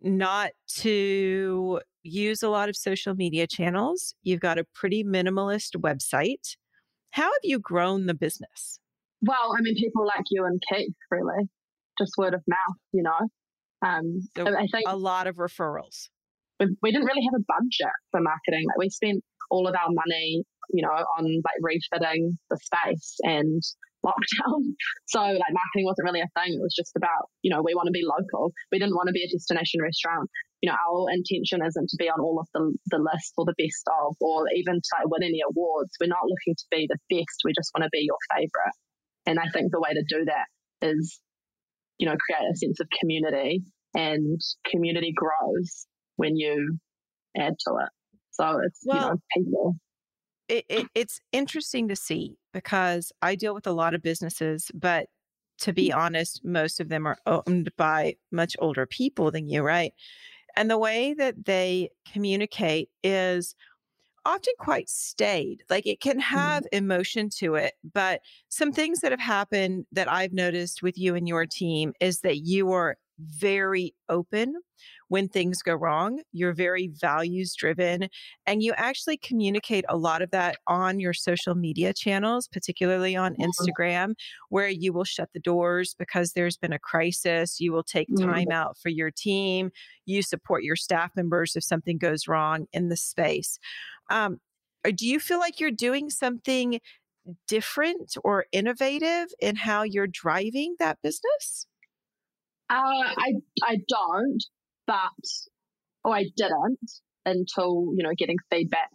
not 0.00 0.52
to 0.76 1.80
use 2.02 2.42
a 2.42 2.48
lot 2.48 2.68
of 2.68 2.76
social 2.76 3.14
media 3.14 3.46
channels. 3.46 4.14
You've 4.22 4.40
got 4.40 4.58
a 4.58 4.64
pretty 4.74 5.02
minimalist 5.02 5.76
website. 5.76 6.56
How 7.10 7.24
have 7.24 7.32
you 7.42 7.58
grown 7.58 8.06
the 8.06 8.14
business? 8.14 8.78
Well, 9.22 9.54
I 9.56 9.62
mean, 9.62 9.74
people 9.74 10.06
like 10.06 10.24
you 10.30 10.44
and 10.44 10.62
Keith, 10.68 10.94
really, 11.10 11.48
just 11.98 12.12
word 12.18 12.34
of 12.34 12.42
mouth, 12.48 12.76
you 12.92 13.02
know. 13.02 13.28
Um, 13.86 14.20
So 14.36 14.46
I 14.46 14.66
think 14.72 14.84
A 14.86 14.96
lot 14.96 15.26
of 15.26 15.36
referrals. 15.36 16.08
we, 16.60 16.66
we 16.82 16.90
didn't 16.92 17.06
really 17.06 17.24
have 17.30 17.38
a 17.40 17.44
budget 17.46 17.94
for 18.10 18.20
marketing. 18.20 18.64
Like 18.68 18.78
we 18.78 18.88
spent 18.90 19.22
all 19.50 19.68
of 19.68 19.74
our 19.74 19.90
money, 19.90 20.42
you 20.72 20.82
know, 20.82 20.88
on 20.90 21.24
like 21.24 21.60
refitting 21.60 22.38
the 22.50 22.56
space 22.58 23.16
and 23.22 23.62
lockdown. 24.04 24.60
So 25.06 25.20
like 25.20 25.52
marketing 25.52 25.84
wasn't 25.84 26.06
really 26.06 26.20
a 26.20 26.28
thing. 26.38 26.54
It 26.54 26.62
was 26.62 26.74
just 26.74 26.92
about, 26.96 27.28
you 27.42 27.50
know, 27.54 27.62
we 27.62 27.74
want 27.74 27.86
to 27.88 27.92
be 27.92 28.04
local. 28.04 28.52
We 28.72 28.78
didn't 28.78 28.94
want 28.94 29.08
to 29.08 29.12
be 29.12 29.24
a 29.24 29.30
destination 29.32 29.80
restaurant. 29.82 30.30
You 30.62 30.70
know, 30.70 30.76
our 30.80 31.12
intention 31.12 31.60
isn't 31.64 31.88
to 31.90 31.96
be 31.98 32.08
on 32.08 32.20
all 32.20 32.40
of 32.40 32.48
the, 32.54 32.72
the 32.88 32.98
lists 32.98 33.32
or 33.36 33.44
the 33.44 33.54
best 33.58 33.84
of, 34.00 34.16
or 34.20 34.44
even 34.56 34.76
to 34.76 34.90
like 34.96 35.08
win 35.12 35.22
any 35.22 35.40
awards. 35.44 35.92
We're 36.00 36.08
not 36.08 36.24
looking 36.24 36.56
to 36.56 36.64
be 36.70 36.88
the 36.88 36.96
best. 37.12 37.44
We 37.44 37.52
just 37.52 37.70
want 37.76 37.84
to 37.84 37.92
be 37.92 38.08
your 38.08 38.16
favorite. 38.32 38.76
And 39.26 39.38
I 39.38 39.48
think 39.52 39.72
the 39.72 39.80
way 39.80 39.92
to 39.92 40.04
do 40.08 40.24
that 40.24 40.48
is, 40.86 41.20
you 41.98 42.06
know, 42.06 42.14
create 42.16 42.50
a 42.50 42.56
sense 42.56 42.80
of 42.80 42.88
community 43.00 43.62
and 43.94 44.40
community 44.70 45.12
grows 45.14 45.86
when 46.16 46.36
you 46.36 46.78
add 47.36 47.54
to 47.66 47.74
it. 47.80 47.88
So 48.32 48.60
it's, 48.64 48.80
you 48.84 48.94
know, 48.94 49.16
people. 49.36 49.76
it, 50.48 50.64
it, 50.68 50.86
it's 50.94 51.20
interesting 51.32 51.88
to 51.88 51.96
see 51.96 52.36
because 52.52 53.12
I 53.22 53.34
deal 53.34 53.54
with 53.54 53.66
a 53.66 53.72
lot 53.72 53.94
of 53.94 54.02
businesses, 54.02 54.70
but 54.74 55.06
to 55.60 55.72
be 55.72 55.90
mm-hmm. 55.90 55.98
honest, 55.98 56.44
most 56.44 56.80
of 56.80 56.88
them 56.88 57.06
are 57.06 57.18
owned 57.26 57.70
by 57.76 58.16
much 58.32 58.56
older 58.58 58.86
people 58.86 59.30
than 59.30 59.48
you, 59.48 59.62
right? 59.62 59.92
And 60.56 60.70
the 60.70 60.78
way 60.78 61.14
that 61.14 61.44
they 61.44 61.90
communicate 62.12 62.90
is 63.02 63.54
often 64.26 64.54
quite 64.58 64.88
staid. 64.88 65.62
Like 65.68 65.86
it 65.86 66.00
can 66.00 66.18
have 66.18 66.64
mm-hmm. 66.64 66.76
emotion 66.76 67.30
to 67.38 67.54
it, 67.56 67.74
but 67.92 68.20
some 68.48 68.72
things 68.72 69.00
that 69.00 69.12
have 69.12 69.20
happened 69.20 69.86
that 69.92 70.10
I've 70.10 70.32
noticed 70.32 70.82
with 70.82 70.98
you 70.98 71.14
and 71.14 71.28
your 71.28 71.46
team 71.46 71.92
is 72.00 72.20
that 72.20 72.38
you 72.38 72.72
are 72.72 72.96
very 73.18 73.94
open 74.08 74.54
when 75.08 75.28
things 75.28 75.62
go 75.62 75.74
wrong. 75.74 76.22
You're 76.32 76.52
very 76.54 76.88
values 76.88 77.54
driven 77.54 78.08
and 78.46 78.62
you 78.62 78.72
actually 78.76 79.16
communicate 79.16 79.84
a 79.88 79.96
lot 79.96 80.22
of 80.22 80.30
that 80.32 80.58
on 80.66 80.98
your 81.00 81.12
social 81.12 81.54
media 81.54 81.92
channels, 81.92 82.48
particularly 82.48 83.14
on. 83.16 83.36
Instagram, 83.36 84.14
where 84.48 84.68
you 84.68 84.92
will 84.92 85.04
shut 85.04 85.30
the 85.32 85.40
doors 85.40 85.94
because 85.98 86.32
there's 86.32 86.56
been 86.56 86.72
a 86.72 86.78
crisis. 86.78 87.60
You 87.60 87.72
will 87.72 87.84
take 87.84 88.08
Mhm. 88.08 88.20
time 88.20 88.50
out 88.50 88.76
for 88.78 88.88
your 88.88 89.10
team. 89.10 89.70
You 90.06 90.22
support 90.22 90.62
your 90.64 90.76
staff 90.76 91.10
members 91.16 91.56
if 91.56 91.64
something 91.64 91.98
goes 91.98 92.26
wrong 92.26 92.66
in 92.72 92.88
the 92.88 92.96
space. 92.96 93.58
Um, 94.10 94.38
do 94.94 95.06
you 95.06 95.18
feel 95.20 95.38
like 95.38 95.60
you're 95.60 95.70
doing 95.70 96.10
something 96.10 96.80
different 97.48 98.16
or 98.24 98.46
innovative 98.52 99.28
in 99.40 99.56
how 99.56 99.82
you're 99.82 100.06
driving 100.06 100.76
that 100.78 100.98
business? 101.02 101.66
Uh, 102.70 103.12
I 103.16 103.32
I 103.62 103.76
don't, 103.88 104.42
but 104.86 105.24
or 106.04 106.14
I 106.14 106.24
didn't 106.36 106.78
until 107.26 107.92
you 107.96 108.02
know 108.02 108.12
getting 108.16 108.36
feedback 108.50 108.90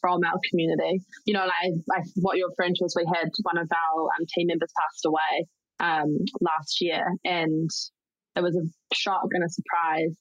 from 0.00 0.20
our 0.24 0.38
community. 0.50 1.00
You 1.26 1.34
know, 1.34 1.46
like, 1.46 1.74
like 1.88 2.04
what 2.16 2.36
you're 2.36 2.52
was, 2.56 2.94
we 2.96 3.04
had 3.06 3.30
one 3.42 3.58
of 3.58 3.68
our 3.70 4.02
um, 4.02 4.26
team 4.34 4.48
members 4.48 4.70
passed 4.78 5.04
away 5.04 5.46
um, 5.80 6.16
last 6.40 6.80
year, 6.80 7.04
and 7.24 7.70
it 8.36 8.42
was 8.42 8.56
a 8.56 8.94
shock 8.94 9.26
and 9.32 9.44
a 9.44 9.48
surprise, 9.48 10.16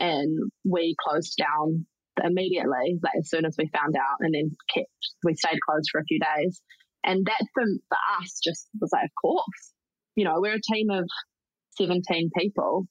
and 0.00 0.38
we 0.64 0.94
closed 1.06 1.36
down 1.36 1.86
immediately, 2.22 2.98
like 3.02 3.16
as 3.18 3.30
soon 3.30 3.44
as 3.44 3.56
we 3.58 3.70
found 3.74 3.96
out, 3.96 4.16
and 4.20 4.34
then 4.34 4.50
kept 4.74 4.88
we 5.24 5.34
stayed 5.34 5.58
closed 5.68 5.88
for 5.90 6.00
a 6.00 6.04
few 6.04 6.18
days, 6.18 6.60
and 7.04 7.26
that 7.26 7.44
for, 7.54 7.64
for 7.88 7.98
us 8.20 8.40
just 8.42 8.68
was 8.80 8.90
like, 8.92 9.04
of 9.04 9.10
course, 9.20 9.72
you 10.16 10.24
know, 10.24 10.36
we're 10.40 10.54
a 10.54 10.72
team 10.72 10.90
of 10.90 11.08
17 11.76 12.30
people, 12.36 12.86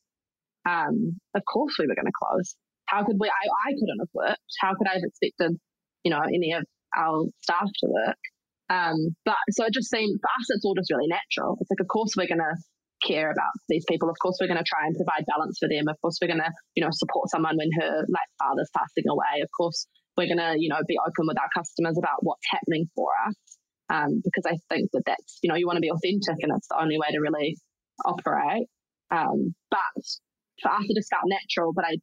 um, 0.68 1.20
of 1.36 1.42
course 1.52 1.76
we 1.80 1.88
were 1.88 1.96
going 1.96 2.06
to 2.06 2.20
close. 2.22 2.56
How 2.86 3.06
could 3.06 3.18
we? 3.20 3.28
I, 3.28 3.46
I 3.70 3.72
couldn't 3.72 4.00
have 4.00 4.14
worked. 4.14 4.52
How 4.60 4.74
could 4.76 4.88
I 4.88 4.94
have 4.94 5.04
expected, 5.04 5.58
you 6.04 6.12
know, 6.12 6.22
any 6.22 6.54
of 6.54 6.64
our 6.96 7.26
staff 7.42 7.66
to 7.66 7.88
work? 7.88 8.20
Um, 8.70 9.16
but 9.26 9.40
so 9.52 9.66
it 9.66 9.74
just 9.74 9.90
seemed 9.90 10.20
for 10.22 10.28
us, 10.28 10.48
it's 10.50 10.64
all 10.64 10.76
just 10.76 10.92
really 10.92 11.08
natural. 11.08 11.58
It's 11.60 11.70
like, 11.72 11.84
of 11.84 11.88
course 11.88 12.16
we're 12.16 12.28
going 12.28 12.44
to 12.44 12.56
care 13.04 13.32
about 13.32 13.52
these 13.68 13.84
people. 13.88 14.10
Of 14.10 14.16
course 14.22 14.38
we're 14.40 14.48
going 14.48 14.62
to 14.62 14.68
try 14.68 14.86
and 14.86 14.96
provide 14.96 15.26
balance 15.28 15.58
for 15.60 15.68
them. 15.68 15.88
Of 15.90 16.00
course 16.02 16.20
we're 16.22 16.32
going 16.32 16.44
to, 16.44 16.52
you 16.76 16.84
know, 16.84 16.94
support 16.94 17.30
someone 17.30 17.58
when 17.58 17.72
her 17.82 18.06
like 18.08 18.30
father's 18.40 18.72
passing 18.76 19.10
away. 19.10 19.42
Of 19.42 19.50
course 19.52 19.88
we're 20.16 20.32
going 20.32 20.44
to, 20.44 20.56
you 20.56 20.70
know, 20.70 20.80
be 20.88 20.96
open 21.00 21.28
with 21.28 21.40
our 21.40 21.52
customers 21.52 21.98
about 21.98 22.22
what's 22.22 22.46
happening 22.48 22.88
for 22.96 23.10
us. 23.28 23.36
Um, 23.92 24.24
because 24.24 24.48
I 24.48 24.56
think 24.72 24.88
that 24.94 25.04
that's, 25.06 25.40
you 25.44 25.50
know, 25.50 25.60
you 25.60 25.68
want 25.68 25.76
to 25.76 25.84
be 25.84 25.92
authentic 25.92 26.40
and 26.40 26.56
it's 26.56 26.70
the 26.72 26.80
only 26.80 26.96
way 26.96 27.12
to 27.12 27.20
really 27.20 27.60
operate. 28.06 28.68
Um, 29.12 29.54
but 29.70 30.04
for 30.62 30.72
us, 30.72 30.86
it 30.88 30.96
just 30.96 31.10
felt 31.10 31.26
natural. 31.26 31.74
But 31.74 31.86
I, 31.86 31.98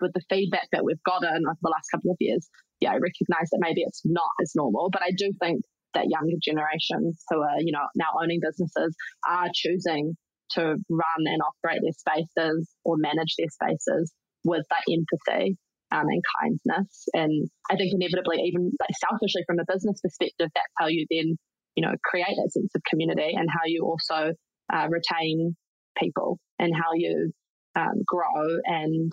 with 0.00 0.12
the 0.14 0.22
feedback 0.28 0.68
that 0.72 0.84
we've 0.84 1.02
gotten 1.04 1.44
over 1.46 1.58
the 1.60 1.70
last 1.70 1.88
couple 1.94 2.10
of 2.10 2.16
years, 2.20 2.48
yeah, 2.80 2.90
I 2.90 2.94
recognise 2.94 3.50
that 3.50 3.60
maybe 3.60 3.82
it's 3.82 4.02
not 4.04 4.30
as 4.42 4.52
normal. 4.54 4.90
But 4.92 5.02
I 5.02 5.10
do 5.16 5.32
think 5.40 5.62
that 5.94 6.06
younger 6.08 6.36
generations 6.42 7.22
who 7.30 7.40
are, 7.40 7.60
you 7.60 7.72
know, 7.72 7.86
now 7.96 8.12
owning 8.22 8.40
businesses 8.42 8.94
are 9.28 9.48
choosing 9.54 10.14
to 10.52 10.62
run 10.62 11.22
and 11.26 11.40
operate 11.42 11.80
their 11.82 11.92
spaces 11.92 12.68
or 12.84 12.96
manage 12.96 13.34
their 13.36 13.50
spaces 13.50 14.12
with 14.44 14.64
that 14.70 14.84
empathy 14.88 15.56
um, 15.92 16.06
and 16.08 16.22
kindness. 16.40 17.04
And 17.14 17.48
I 17.70 17.76
think 17.76 17.92
inevitably, 17.92 18.42
even 18.44 18.72
like 18.80 18.94
selfishly 19.00 19.42
from 19.46 19.58
a 19.58 19.68
business 19.68 20.00
perspective, 20.02 20.48
that's 20.54 20.74
how 20.78 20.86
you 20.86 21.06
then, 21.10 21.36
you 21.74 21.84
know, 21.84 21.94
create 22.04 22.36
that 22.36 22.50
sense 22.52 22.72
of 22.74 22.82
community 22.88 23.34
and 23.36 23.48
how 23.50 23.66
you 23.66 23.84
also 23.84 24.32
uh, 24.72 24.88
retain 24.88 25.56
people 25.96 26.38
and 26.58 26.72
how 26.74 26.92
you 26.94 27.32
um, 27.76 28.02
grow 28.06 28.58
and 28.64 29.12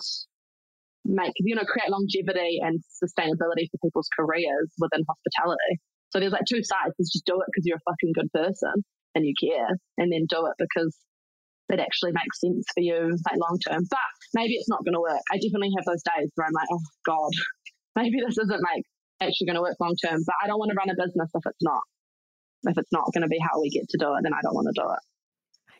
make, 1.04 1.32
you 1.38 1.54
know, 1.54 1.64
create 1.64 1.90
longevity 1.90 2.58
and 2.62 2.80
sustainability 3.02 3.70
for 3.70 3.78
people's 3.82 4.08
careers 4.18 4.70
within 4.78 5.04
hospitality. 5.06 5.80
So 6.10 6.20
there's 6.20 6.32
like 6.32 6.48
two 6.48 6.62
sides. 6.62 6.94
There's 6.98 7.10
just 7.12 7.26
do 7.26 7.40
it 7.40 7.46
because 7.46 7.64
you're 7.64 7.78
a 7.78 7.90
fucking 7.90 8.12
good 8.14 8.30
person 8.32 8.82
and 9.14 9.24
you 9.24 9.32
care, 9.40 9.70
and 9.96 10.12
then 10.12 10.26
do 10.28 10.44
it 10.46 10.56
because 10.58 10.94
it 11.68 11.80
actually 11.80 12.12
makes 12.12 12.40
sense 12.40 12.64
for 12.74 12.82
you 12.82 13.16
like 13.26 13.40
long 13.40 13.58
term. 13.66 13.82
But 13.88 14.12
maybe 14.34 14.54
it's 14.54 14.68
not 14.68 14.84
going 14.84 14.94
to 14.94 15.00
work. 15.00 15.22
I 15.32 15.40
definitely 15.40 15.72
have 15.76 15.88
those 15.88 16.04
days 16.04 16.30
where 16.34 16.46
I'm 16.46 16.54
like, 16.54 16.68
oh 16.70 16.84
God, 17.06 17.32
maybe 17.96 18.20
this 18.20 18.38
isn't 18.38 18.62
like 18.62 18.84
actually 19.20 19.46
going 19.46 19.56
to 19.56 19.64
work 19.64 19.76
long 19.80 19.96
term. 20.04 20.20
But 20.24 20.36
I 20.42 20.46
don't 20.46 20.60
want 20.60 20.70
to 20.70 20.78
run 20.78 20.92
a 20.92 20.98
business 20.98 21.30
if 21.32 21.44
it's 21.46 21.64
not. 21.64 21.82
if 22.68 22.76
it's 22.78 22.92
not 22.92 23.08
going 23.14 23.24
to 23.24 23.32
be 23.32 23.40
how 23.40 23.60
we 23.60 23.70
get 23.70 23.88
to 23.88 23.98
do 23.98 24.14
it, 24.14 24.20
then 24.22 24.34
I 24.34 24.42
don't 24.44 24.54
want 24.54 24.68
to 24.68 24.76
do 24.76 24.86
it. 24.86 25.02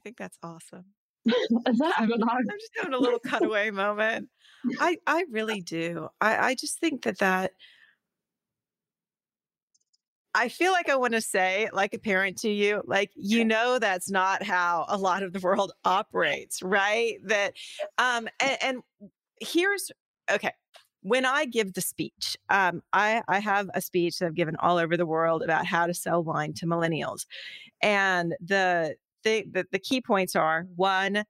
I 0.07 0.09
think 0.09 0.19
that's 0.19 0.39
awesome. 0.41 0.85
Is 1.25 1.35
that? 1.79 1.95
I 1.99 2.07
don't 2.07 2.21
know. 2.21 2.29
I'm 2.31 2.47
just 2.61 2.71
having 2.77 2.95
a 2.95 2.99
little 2.99 3.19
cutaway 3.19 3.73
moment. 3.73 4.29
I, 4.79 4.99
I 5.05 5.25
really 5.33 5.61
do. 5.61 6.07
I, 6.21 6.51
I 6.51 6.55
just 6.55 6.79
think 6.79 7.03
that 7.03 7.19
that 7.19 7.51
I 10.33 10.49
feel 10.49 10.71
like 10.71 10.89
I 10.89 10.95
want 10.95 11.15
to 11.15 11.21
say, 11.21 11.69
like 11.73 11.93
a 11.93 11.99
parent 11.99 12.39
to 12.43 12.51
you, 12.51 12.83
like, 12.87 13.11
you 13.17 13.45
know, 13.45 13.81
that's 13.81 14.09
not 14.09 14.45
how 14.45 14.85
a 14.87 14.97
lot 14.97 15.25
of 15.25 15.33
the 15.33 15.41
world 15.41 15.73
operates, 15.85 16.63
right? 16.63 17.17
That, 17.25 17.55
um, 17.99 18.29
and, 18.39 18.59
and 18.63 18.83
here's, 19.41 19.91
okay. 20.31 20.53
When 21.03 21.27
I 21.27 21.47
give 21.47 21.73
the 21.73 21.81
speech, 21.81 22.37
um, 22.49 22.81
I, 22.93 23.23
I 23.27 23.41
have 23.41 23.71
a 23.75 23.81
speech 23.81 24.19
that 24.19 24.27
I've 24.27 24.35
given 24.35 24.55
all 24.57 24.79
over 24.79 24.97
the 24.97 25.07
world 25.07 25.43
about 25.43 25.67
how 25.67 25.87
to 25.87 25.95
sell 25.95 26.23
wine 26.23 26.53
to 26.55 26.67
millennials. 26.67 27.27
And 27.83 28.35
the, 28.41 28.95
the, 29.27 29.45
the, 29.51 29.67
the 29.73 29.79
key 29.81 30.01
points 30.01 30.37
are 30.37 30.67
one, 30.77 31.25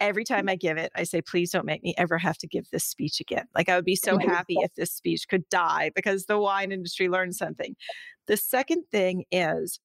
every 0.00 0.24
time 0.24 0.48
I 0.48 0.56
give 0.56 0.76
it, 0.76 0.90
I 0.96 1.04
say, 1.04 1.22
please 1.22 1.50
don't 1.52 1.64
make 1.64 1.82
me 1.82 1.94
ever 1.96 2.18
have 2.18 2.36
to 2.38 2.48
give 2.48 2.68
this 2.72 2.84
speech 2.84 3.20
again. 3.20 3.44
Like, 3.54 3.68
I 3.68 3.76
would 3.76 3.84
be 3.84 3.96
so 3.96 4.18
happy 4.26 4.56
if 4.58 4.74
this 4.74 4.92
speech 4.92 5.28
could 5.28 5.48
die 5.48 5.92
because 5.94 6.26
the 6.26 6.38
wine 6.38 6.72
industry 6.72 7.08
learned 7.08 7.36
something. 7.36 7.76
The 8.26 8.36
second 8.36 8.82
thing 8.90 9.24
is, 9.30 9.78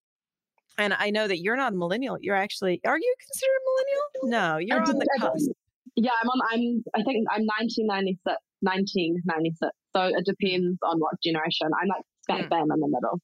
and 0.80 0.94
I 0.94 1.12
know 1.12 1.28
that 1.28 1.40
you're 1.40 1.56
not 1.56 1.74
a 1.74 1.76
millennial. 1.76 2.18
You're 2.20 2.36
actually, 2.36 2.82
are 2.84 2.98
you 2.98 3.16
considered 3.30 3.60
a 3.60 3.64
millennial? 3.70 4.42
No, 4.42 4.58
you're 4.58 4.82
on 4.82 4.98
the 4.98 5.08
cusp. 5.20 5.52
Yeah, 5.96 6.12
I'm 6.24 6.30
on, 6.30 6.42
I'm, 6.52 6.84
I 6.96 7.04
think 7.04 7.28
I'm 7.30 7.46
1996, 7.46 8.38
1996. 8.62 9.70
So 9.96 10.02
it 10.18 10.26
depends 10.26 10.80
on 10.82 10.98
what 10.98 11.14
generation. 11.22 11.70
I'm 11.80 11.90
like 11.90 12.06
smack 12.26 12.46
mm. 12.46 12.50
bam 12.50 12.72
in 12.74 12.80
the 12.80 12.88
middle. 12.88 13.20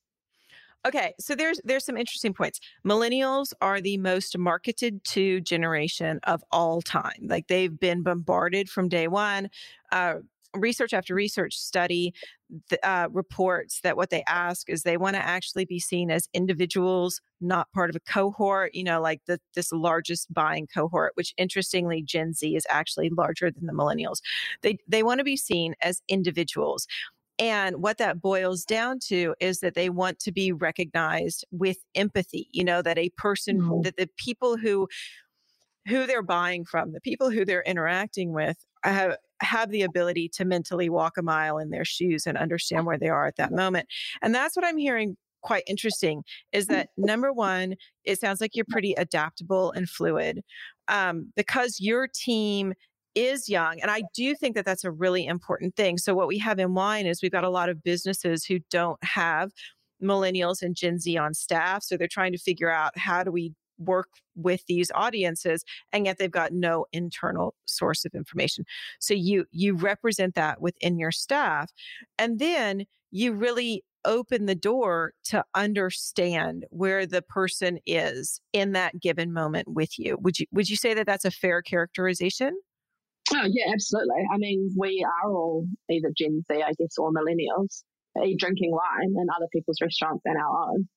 Okay, 0.86 1.13
so 1.20 1.36
there's 1.36 1.60
there's 1.66 1.86
some 1.86 1.98
interesting 1.98 2.34
points. 2.34 2.60
Millennials 2.86 3.52
are 3.62 3.82
the 3.82 3.98
most 3.98 4.38
marketed 4.38 5.04
to 5.06 5.42
generation 5.42 6.20
of 6.24 6.44
all 6.52 6.82
time. 6.82 7.20
Like 7.24 7.48
they've 7.48 7.78
been 7.78 8.04
bombarded 8.04 8.70
from 8.70 8.88
day 8.88 9.08
one. 9.08 9.50
Uh, 9.92 10.16
research 10.56 10.94
after 10.94 11.13
research 11.13 11.56
study 11.56 12.13
uh, 12.82 13.08
reports 13.12 13.82
that 13.82 13.98
what 13.98 14.10
they 14.10 14.24
ask 14.28 14.70
is 14.70 14.84
they 14.84 14.98
want 14.98 15.16
to 15.16 15.24
actually 15.24 15.66
be 15.66 15.80
seen 15.80 16.10
as 16.10 16.30
individuals, 16.34 17.20
not 17.42 17.70
part 17.74 17.90
of 17.90 17.96
a 17.96 18.00
cohort. 18.00 18.74
You 18.74 18.86
know, 18.86 19.02
like 19.02 19.22
the, 19.28 19.40
this 19.56 19.72
largest 19.74 20.34
buying 20.34 20.68
cohort, 20.74 21.12
which 21.16 21.34
interestingly, 21.38 22.02
Gen 22.02 22.34
Z 22.34 22.56
is 22.56 22.66
actually 22.70 23.10
larger 23.10 23.52
than 23.52 23.66
the 23.66 23.74
millennials. 23.74 24.22
They 24.62 24.78
they 24.88 25.04
want 25.04 25.18
to 25.20 25.26
be 25.26 25.38
seen 25.38 25.74
as 25.82 26.02
individuals. 26.08 26.88
And 27.39 27.78
what 27.78 27.97
that 28.00 28.21
boils 28.21 28.65
down 28.65 29.00
to 29.08 29.36
is 29.39 29.60
that 29.60 29.76
they 29.76 29.89
want 29.89 30.19
to 30.19 30.32
be 30.32 30.52
recognized 30.52 31.45
with 31.52 31.78
empathy, 31.93 32.47
you 32.52 32.63
know, 32.63 32.82
that 32.82 32.97
a 32.97 33.10
person, 33.12 33.62
mm-hmm. 33.62 33.82
that 33.82 33.97
the 33.97 34.10
people 34.17 34.58
who, 34.58 34.88
who 35.88 36.08
they're 36.08 36.23
buying 36.23 36.65
from, 36.65 36.93
the 36.93 37.02
people 37.02 37.30
who 37.30 37.45
they're 37.45 37.63
interacting 37.63 38.34
with 38.34 38.58
have, 38.84 39.17
have 39.41 39.69
the 39.69 39.84
ability 39.84 40.30
to 40.30 40.45
mentally 40.45 40.89
walk 40.89 41.17
a 41.17 41.21
mile 41.21 41.60
in 41.60 41.69
their 41.69 41.86
shoes 41.86 42.26
and 42.26 42.38
understand 42.38 42.86
where 42.86 42.97
they 42.97 43.10
are 43.10 43.28
at 43.28 43.36
that 43.36 43.52
moment. 43.52 43.88
And 44.21 44.34
that's 44.34 44.56
what 44.56 44.65
I'm 44.65 44.78
hearing 44.78 45.15
quite 45.43 45.63
interesting 45.67 46.23
is 46.52 46.67
that 46.67 46.89
number 46.97 47.32
one, 47.32 47.76
it 48.04 48.19
sounds 48.19 48.41
like 48.41 48.56
you're 48.56 48.65
pretty 48.67 48.93
adaptable 48.93 49.71
and 49.71 49.88
fluid. 49.88 50.41
Um, 50.88 51.32
because 51.36 51.78
your 51.80 52.08
team 52.08 52.73
is 53.18 53.50
young. 53.50 53.80
And 53.82 53.90
I 53.90 54.04
do 54.14 54.36
think 54.36 54.56
that 54.56 54.64
that's 54.64 54.84
a 54.84 54.92
really 54.92 55.26
important 55.26 55.76
thing. 55.76 55.98
So, 55.98 56.14
what 56.14 56.28
we 56.28 56.38
have 56.38 56.60
in 56.60 56.72
mind 56.72 57.08
is 57.08 57.22
we've 57.22 57.32
got 57.32 57.44
a 57.44 57.50
lot 57.50 57.68
of 57.68 57.84
businesses 57.84 58.46
who 58.46 58.60
don't 58.70 59.04
have 59.04 59.52
millennials 60.02 60.62
and 60.62 60.76
Gen 60.76 61.00
Z 61.00 61.18
on 61.18 61.34
staff. 61.34 61.84
So, 61.84 61.98
they're 61.98 62.08
trying 62.08 62.32
to 62.34 62.38
figure 62.38 62.72
out 62.72 62.98
how 62.98 63.24
do 63.24 63.32
we 63.32 63.54
work 63.80 64.10
with 64.36 64.66
these 64.68 64.92
audiences 64.96 65.64
and 65.94 66.08
yet 66.08 66.18
they've 66.18 66.32
got 66.32 66.52
no 66.52 66.88
internal 66.92 67.54
source 67.66 68.06
of 68.06 68.16
information 68.16 68.66
so 69.00 69.14
you 69.14 69.46
you 69.52 69.76
represent 69.76 70.34
that 70.34 70.60
within 70.60 70.98
your 70.98 71.12
staff 71.12 71.70
and 72.18 72.40
then 72.40 72.86
you 73.12 73.32
really 73.32 73.84
open 74.04 74.48
the 74.48 74.56
door 74.56 75.14
to 75.24 75.44
understand 75.54 76.66
where 76.72 77.06
the 77.06 77.22
person 77.22 77.78
is 77.86 78.42
in 78.52 78.72
that 78.72 79.00
given 79.00 79.32
moment 79.32 79.68
with 79.68 80.00
you 80.00 80.18
would 80.22 80.40
you 80.40 80.48
would 80.52 80.68
you 80.68 80.76
say 80.76 80.96
that 80.96 81.06
that's 81.06 81.26
a 81.26 81.30
fair 81.30 81.62
characterization 81.62 82.58
Oh, 83.34 83.48
yeah, 83.50 83.74
absolutely. 83.74 84.24
I 84.32 84.38
mean, 84.38 84.74
we 84.78 85.06
are 85.06 85.32
all 85.32 85.66
either 85.90 86.12
Gen 86.18 86.44
Z, 86.48 86.62
I 86.62 86.72
guess, 86.78 86.98
or 86.98 87.12
millennials, 87.12 87.84
drinking 88.38 88.72
wine 88.72 89.16
in 89.16 89.28
other 89.36 89.48
people's 89.54 89.80
restaurants 89.82 90.24
and 90.26 90.38
our 90.38 90.70
own. 90.70 90.88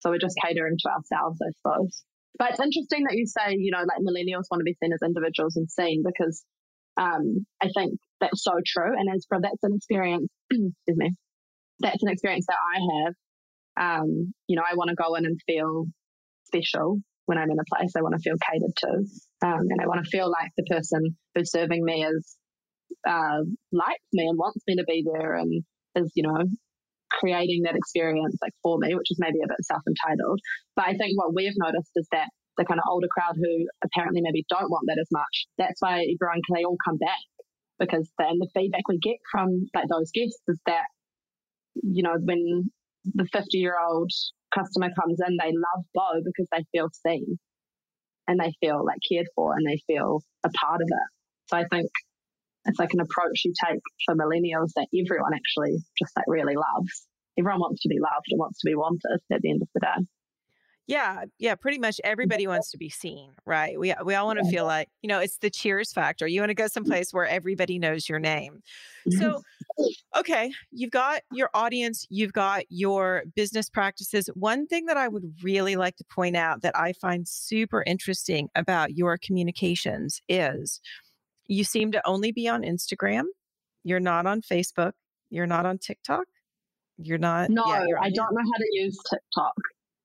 So 0.00 0.10
we're 0.10 0.18
just 0.18 0.36
catering 0.42 0.76
to 0.78 0.90
ourselves, 0.90 1.40
I 1.40 1.50
suppose. 1.56 2.02
But 2.38 2.50
it's 2.50 2.60
interesting 2.60 3.04
that 3.04 3.16
you 3.16 3.26
say, 3.26 3.56
you 3.58 3.70
know, 3.70 3.84
like 3.86 4.00
millennials 4.00 4.50
want 4.50 4.60
to 4.60 4.64
be 4.64 4.76
seen 4.82 4.92
as 4.92 5.00
individuals 5.04 5.56
and 5.56 5.70
seen 5.70 6.02
because 6.04 6.42
um, 6.96 7.46
I 7.62 7.68
think 7.74 7.98
that's 8.20 8.42
so 8.42 8.52
true. 8.66 8.92
And 8.98 9.08
as 9.14 9.24
for 9.28 9.38
that's 9.40 9.62
an 9.62 9.74
experience, 9.74 10.28
excuse 10.50 10.96
me, 10.96 11.10
that's 11.80 12.02
an 12.02 12.10
experience 12.10 12.46
that 12.48 12.56
I 12.56 13.04
have. 13.04 13.14
Um, 13.74 14.34
you 14.48 14.56
know, 14.56 14.64
I 14.68 14.74
want 14.74 14.90
to 14.90 14.96
go 14.96 15.14
in 15.14 15.24
and 15.24 15.38
feel 15.46 15.86
special 16.44 16.98
when 17.26 17.38
I'm 17.38 17.50
in 17.50 17.58
a 17.58 17.76
place. 17.76 17.92
I 17.96 18.02
want 18.02 18.14
to 18.14 18.20
feel 18.20 18.36
catered 18.50 18.76
to. 18.78 19.04
Um, 19.42 19.66
and 19.68 19.80
I 19.82 19.86
want 19.86 20.04
to 20.04 20.10
feel 20.10 20.30
like 20.30 20.50
the 20.56 20.64
person 20.70 21.16
who's 21.34 21.50
serving 21.50 21.84
me 21.84 22.04
is 22.04 22.36
uh, 23.08 23.42
likes 23.72 24.08
me 24.12 24.26
and 24.28 24.38
wants 24.38 24.62
me 24.66 24.76
to 24.76 24.84
be 24.84 25.04
there 25.04 25.34
and 25.34 25.64
is, 25.96 26.12
you 26.14 26.22
know, 26.22 26.44
creating 27.10 27.62
that 27.64 27.76
experience 27.76 28.36
like 28.40 28.52
for 28.62 28.78
me, 28.78 28.94
which 28.94 29.10
is 29.10 29.18
maybe 29.18 29.38
a 29.42 29.48
bit 29.48 29.58
self 29.62 29.82
entitled. 29.86 30.40
But 30.76 30.86
I 30.86 30.94
think 30.94 31.18
what 31.18 31.34
we've 31.34 31.56
noticed 31.56 31.90
is 31.96 32.06
that 32.12 32.28
the 32.56 32.64
kind 32.64 32.78
of 32.78 32.84
older 32.88 33.08
crowd 33.10 33.34
who 33.34 33.66
apparently 33.84 34.20
maybe 34.22 34.44
don't 34.48 34.70
want 34.70 34.84
that 34.86 35.00
as 35.00 35.08
much, 35.10 35.46
that's 35.58 35.80
why 35.80 36.04
everyone 36.04 36.40
they 36.54 36.64
all 36.64 36.76
come 36.84 36.98
back 36.98 37.18
because 37.78 38.08
then 38.18 38.38
the 38.38 38.48
feedback 38.54 38.86
we 38.88 38.98
get 38.98 39.16
from 39.30 39.66
like 39.74 39.88
those 39.88 40.10
guests 40.14 40.40
is 40.46 40.58
that 40.66 40.84
you 41.74 42.02
know 42.02 42.14
when 42.22 42.70
the 43.14 43.26
50 43.32 43.58
year 43.58 43.74
old 43.78 44.10
customer 44.54 44.88
comes 45.00 45.18
in, 45.26 45.36
they 45.36 45.50
love 45.50 45.84
Beau 45.94 46.20
because 46.24 46.46
they 46.52 46.64
feel 46.72 46.88
seen 47.06 47.38
and 48.28 48.38
they 48.38 48.52
feel 48.60 48.84
like 48.84 48.98
cared 49.10 49.26
for 49.34 49.54
and 49.54 49.66
they 49.66 49.80
feel 49.86 50.22
a 50.44 50.50
part 50.50 50.80
of 50.80 50.88
it. 50.88 51.08
So 51.48 51.56
I 51.56 51.64
think 51.70 51.90
it's 52.64 52.78
like 52.78 52.92
an 52.92 53.00
approach 53.00 53.42
you 53.44 53.52
take 53.68 53.80
for 54.06 54.14
millennials 54.14 54.70
that 54.76 54.88
everyone 54.94 55.34
actually 55.34 55.78
just 55.98 56.16
like 56.16 56.26
really 56.28 56.54
loves. 56.54 57.06
Everyone 57.38 57.60
wants 57.60 57.82
to 57.82 57.88
be 57.88 57.98
loved 58.00 58.26
and 58.30 58.38
wants 58.38 58.60
to 58.60 58.70
be 58.70 58.74
wanted 58.74 59.20
at 59.32 59.40
the 59.42 59.50
end 59.50 59.62
of 59.62 59.68
the 59.74 59.80
day. 59.80 60.06
Yeah, 60.88 61.24
yeah, 61.38 61.54
pretty 61.54 61.78
much 61.78 62.00
everybody 62.02 62.48
wants 62.48 62.72
to 62.72 62.78
be 62.78 62.88
seen, 62.88 63.30
right? 63.46 63.78
We 63.78 63.94
we 64.04 64.14
all 64.16 64.26
want 64.26 64.40
to 64.40 64.44
feel 64.50 64.64
like, 64.64 64.88
you 65.00 65.08
know, 65.08 65.20
it's 65.20 65.38
the 65.38 65.48
cheers 65.48 65.92
factor. 65.92 66.26
You 66.26 66.40
want 66.40 66.50
to 66.50 66.54
go 66.54 66.64
mm. 66.64 66.70
someplace 66.70 67.12
where 67.12 67.26
everybody 67.26 67.78
knows 67.78 68.08
your 68.08 68.18
name. 68.18 68.62
So, 69.10 69.42
okay, 70.16 70.52
you've 70.72 70.90
got 70.90 71.22
your 71.30 71.50
audience, 71.54 72.06
you've 72.10 72.32
got 72.32 72.64
your 72.68 73.22
business 73.34 73.70
practices. 73.70 74.28
One 74.34 74.66
thing 74.66 74.86
that 74.86 74.96
I 74.96 75.06
would 75.06 75.34
really 75.42 75.76
like 75.76 75.96
to 75.96 76.04
point 76.04 76.36
out 76.36 76.62
that 76.62 76.76
I 76.76 76.92
find 76.94 77.28
super 77.28 77.84
interesting 77.86 78.48
about 78.56 78.96
your 78.96 79.18
communications 79.18 80.20
is 80.28 80.80
you 81.46 81.64
seem 81.64 81.92
to 81.92 82.02
only 82.06 82.32
be 82.32 82.48
on 82.48 82.62
Instagram. 82.62 83.24
You're 83.84 84.00
not 84.00 84.26
on 84.26 84.42
Facebook. 84.42 84.92
You're 85.30 85.46
not 85.46 85.64
on 85.64 85.78
TikTok. 85.78 86.24
You're 86.98 87.18
not. 87.18 87.50
No, 87.50 87.64
yeah, 87.66 87.84
I 88.00 88.10
don't 88.10 88.32
know 88.34 88.42
how 88.42 88.58
to 88.58 88.68
use 88.72 88.98
TikTok. 89.08 89.54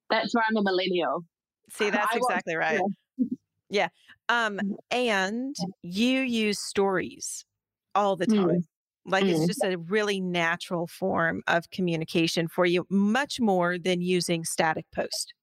That's 0.09 0.33
where 0.33 0.43
I'm 0.49 0.57
a 0.57 0.63
millennial. 0.63 1.25
See, 1.69 1.89
that's 1.89 2.13
I 2.13 2.17
exactly 2.17 2.55
was, 2.57 2.61
right. 2.61 2.81
Yeah. 3.17 3.25
yeah. 3.69 3.87
Um, 4.29 4.59
and 4.91 5.55
you 5.81 6.21
use 6.21 6.59
stories 6.59 7.45
all 7.95 8.15
the 8.15 8.27
time. 8.27 8.47
Mm. 8.47 8.63
Like 9.05 9.23
mm. 9.23 9.29
it's 9.29 9.47
just 9.47 9.63
a 9.63 9.77
really 9.77 10.19
natural 10.19 10.87
form 10.87 11.41
of 11.47 11.69
communication 11.71 12.47
for 12.47 12.65
you, 12.65 12.85
much 12.89 13.39
more 13.39 13.77
than 13.77 14.01
using 14.01 14.43
static 14.43 14.85
post. 14.93 15.33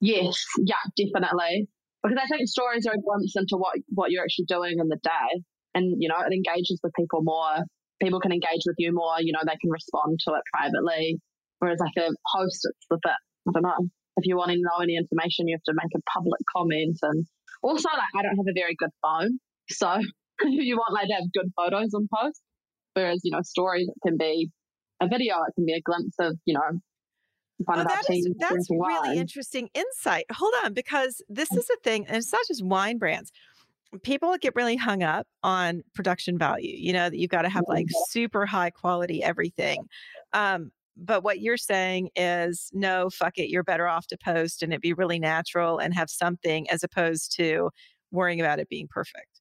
Yes, 0.00 0.42
yeah, 0.64 0.76
definitely. 0.96 1.68
Because 2.02 2.18
I 2.22 2.26
think 2.28 2.48
stories 2.48 2.86
are 2.86 2.94
a 2.94 3.00
glimpse 3.00 3.34
into 3.36 3.56
what 3.56 3.78
what 3.88 4.10
you're 4.10 4.22
actually 4.22 4.46
doing 4.46 4.78
in 4.78 4.88
the 4.88 4.98
day, 5.02 5.42
and 5.74 5.96
you 5.98 6.08
know 6.08 6.18
it 6.20 6.32
engages 6.32 6.80
with 6.82 6.92
people 6.94 7.22
more. 7.22 7.64
People 8.00 8.20
can 8.20 8.32
engage 8.32 8.62
with 8.64 8.76
you 8.78 8.92
more. 8.94 9.16
You 9.20 9.32
know 9.32 9.40
they 9.44 9.56
can 9.60 9.70
respond 9.70 10.20
to 10.24 10.34
it 10.34 10.42
privately. 10.52 11.20
Whereas 11.58 11.78
like 11.80 11.96
a 11.96 12.10
post, 12.36 12.60
it's 12.64 12.86
a 12.90 12.96
bit, 13.02 13.12
I 13.48 13.50
don't 13.52 13.62
know. 13.62 13.88
If 14.16 14.26
you 14.26 14.36
want 14.36 14.50
to 14.50 14.58
know 14.58 14.82
any 14.82 14.96
information, 14.96 15.48
you 15.48 15.56
have 15.56 15.74
to 15.74 15.74
make 15.74 15.92
a 15.94 16.02
public 16.12 16.40
comment. 16.56 16.98
And 17.02 17.24
also, 17.62 17.88
like, 17.88 18.14
I 18.16 18.22
don't 18.22 18.36
have 18.36 18.46
a 18.48 18.54
very 18.54 18.74
good 18.76 18.90
phone. 19.02 19.38
So 19.70 19.92
if 20.40 20.64
you 20.64 20.76
want 20.76 20.94
like 20.94 21.08
to 21.08 21.14
have 21.14 21.32
good 21.32 21.52
photos 21.56 21.94
on 21.94 22.08
post, 22.12 22.40
whereas, 22.94 23.20
you 23.24 23.32
know, 23.32 23.42
stories, 23.42 23.88
it 23.88 24.06
can 24.06 24.16
be 24.16 24.50
a 25.00 25.08
video, 25.08 25.36
it 25.46 25.54
can 25.54 25.66
be 25.66 25.74
a 25.74 25.80
glimpse 25.80 26.16
of, 26.18 26.36
you 26.44 26.54
know, 26.54 26.80
one 27.64 27.78
oh, 27.78 27.82
of 27.82 27.86
our 27.88 27.96
that 27.96 28.10
is, 28.10 28.28
that's 28.38 28.70
really 28.70 29.08
wine. 29.08 29.18
interesting 29.18 29.68
insight. 29.74 30.26
Hold 30.32 30.54
on, 30.64 30.74
because 30.74 31.22
this 31.28 31.48
mm. 31.50 31.58
is 31.58 31.68
a 31.70 31.76
thing, 31.82 32.06
and 32.06 32.16
it's 32.16 32.32
not 32.32 32.42
just 32.46 32.64
wine 32.64 32.98
brands 32.98 33.32
people 34.02 34.36
get 34.38 34.54
really 34.54 34.76
hung 34.76 35.02
up 35.02 35.26
on 35.42 35.82
production 35.94 36.36
value 36.36 36.74
you 36.76 36.92
know 36.92 37.08
that 37.08 37.16
you've 37.16 37.30
got 37.30 37.42
to 37.42 37.48
have 37.48 37.64
like 37.68 37.86
super 38.08 38.44
high 38.44 38.68
quality 38.70 39.22
everything 39.22 39.82
um, 40.34 40.70
but 40.98 41.22
what 41.22 41.40
you're 41.40 41.56
saying 41.56 42.10
is 42.16 42.70
no, 42.72 43.08
fuck 43.10 43.38
it. 43.38 43.48
You're 43.48 43.62
better 43.62 43.86
off 43.86 44.08
to 44.08 44.18
post 44.18 44.62
and 44.62 44.72
it 44.72 44.80
be 44.80 44.92
really 44.92 45.18
natural 45.18 45.78
and 45.78 45.94
have 45.94 46.10
something 46.10 46.68
as 46.70 46.82
opposed 46.82 47.34
to 47.36 47.70
worrying 48.10 48.40
about 48.40 48.58
it 48.58 48.68
being 48.68 48.88
perfect. 48.90 49.40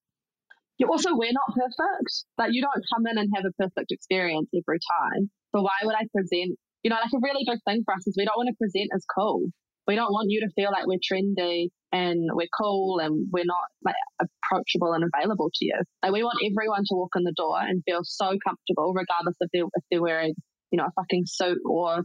Yeah, 0.77 0.87
also, 0.87 1.15
we're 1.15 1.31
not 1.33 1.55
perfect. 1.55 2.25
Like, 2.37 2.51
you 2.53 2.61
don't 2.61 2.85
come 2.93 3.07
in 3.07 3.17
and 3.17 3.29
have 3.35 3.45
a 3.45 3.51
perfect 3.53 3.91
experience 3.91 4.47
every 4.53 4.77
time. 4.77 5.31
So, 5.55 5.61
why 5.63 5.73
would 5.83 5.95
I 5.95 6.05
present? 6.13 6.57
You 6.83 6.89
know, 6.91 6.97
like 6.97 7.11
a 7.13 7.19
really 7.21 7.43
big 7.47 7.59
thing 7.65 7.81
for 7.83 7.95
us 7.95 8.05
is 8.05 8.13
we 8.15 8.25
don't 8.25 8.37
want 8.37 8.49
to 8.49 8.55
present 8.61 8.91
as 8.93 9.03
cool. 9.17 9.47
We 9.87 9.95
don't 9.95 10.11
want 10.11 10.29
you 10.29 10.41
to 10.41 10.49
feel 10.53 10.69
like 10.71 10.85
we're 10.85 10.99
trendy 11.01 11.69
and 11.91 12.29
we're 12.33 12.51
cool 12.55 12.99
and 12.99 13.25
we're 13.31 13.45
not 13.45 13.65
like 13.83 13.95
approachable 14.21 14.93
and 14.93 15.03
available 15.03 15.49
to 15.55 15.65
you. 15.65 15.79
Like, 16.03 16.11
we 16.11 16.23
want 16.23 16.37
everyone 16.45 16.83
to 16.85 16.95
walk 16.95 17.13
in 17.15 17.23
the 17.23 17.33
door 17.35 17.59
and 17.59 17.81
feel 17.85 18.01
so 18.03 18.37
comfortable, 18.45 18.93
regardless 18.93 19.35
if 19.39 19.49
they're, 19.51 19.63
if 19.63 19.83
they're 19.89 20.01
wearing, 20.01 20.35
you 20.71 20.77
know, 20.77 20.85
a 20.85 20.91
fucking 20.91 21.23
suit 21.25 21.59
or 21.65 22.03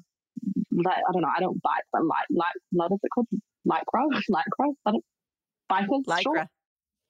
like, 0.73 0.97
I 0.97 1.13
don't 1.13 1.23
know, 1.23 1.29
I 1.35 1.41
don't 1.41 1.61
bike, 1.63 1.85
but 1.93 2.05
like, 2.05 2.27
like, 2.31 2.55
what 2.71 2.93
is 2.93 2.99
it 3.03 3.09
called? 3.15 3.27
Lycra? 3.67 4.05
Lycra? 4.31 4.73
I 4.87 4.93
don't, 4.93 5.05
Bikers? 5.71 6.05
Lycra. 6.07 6.47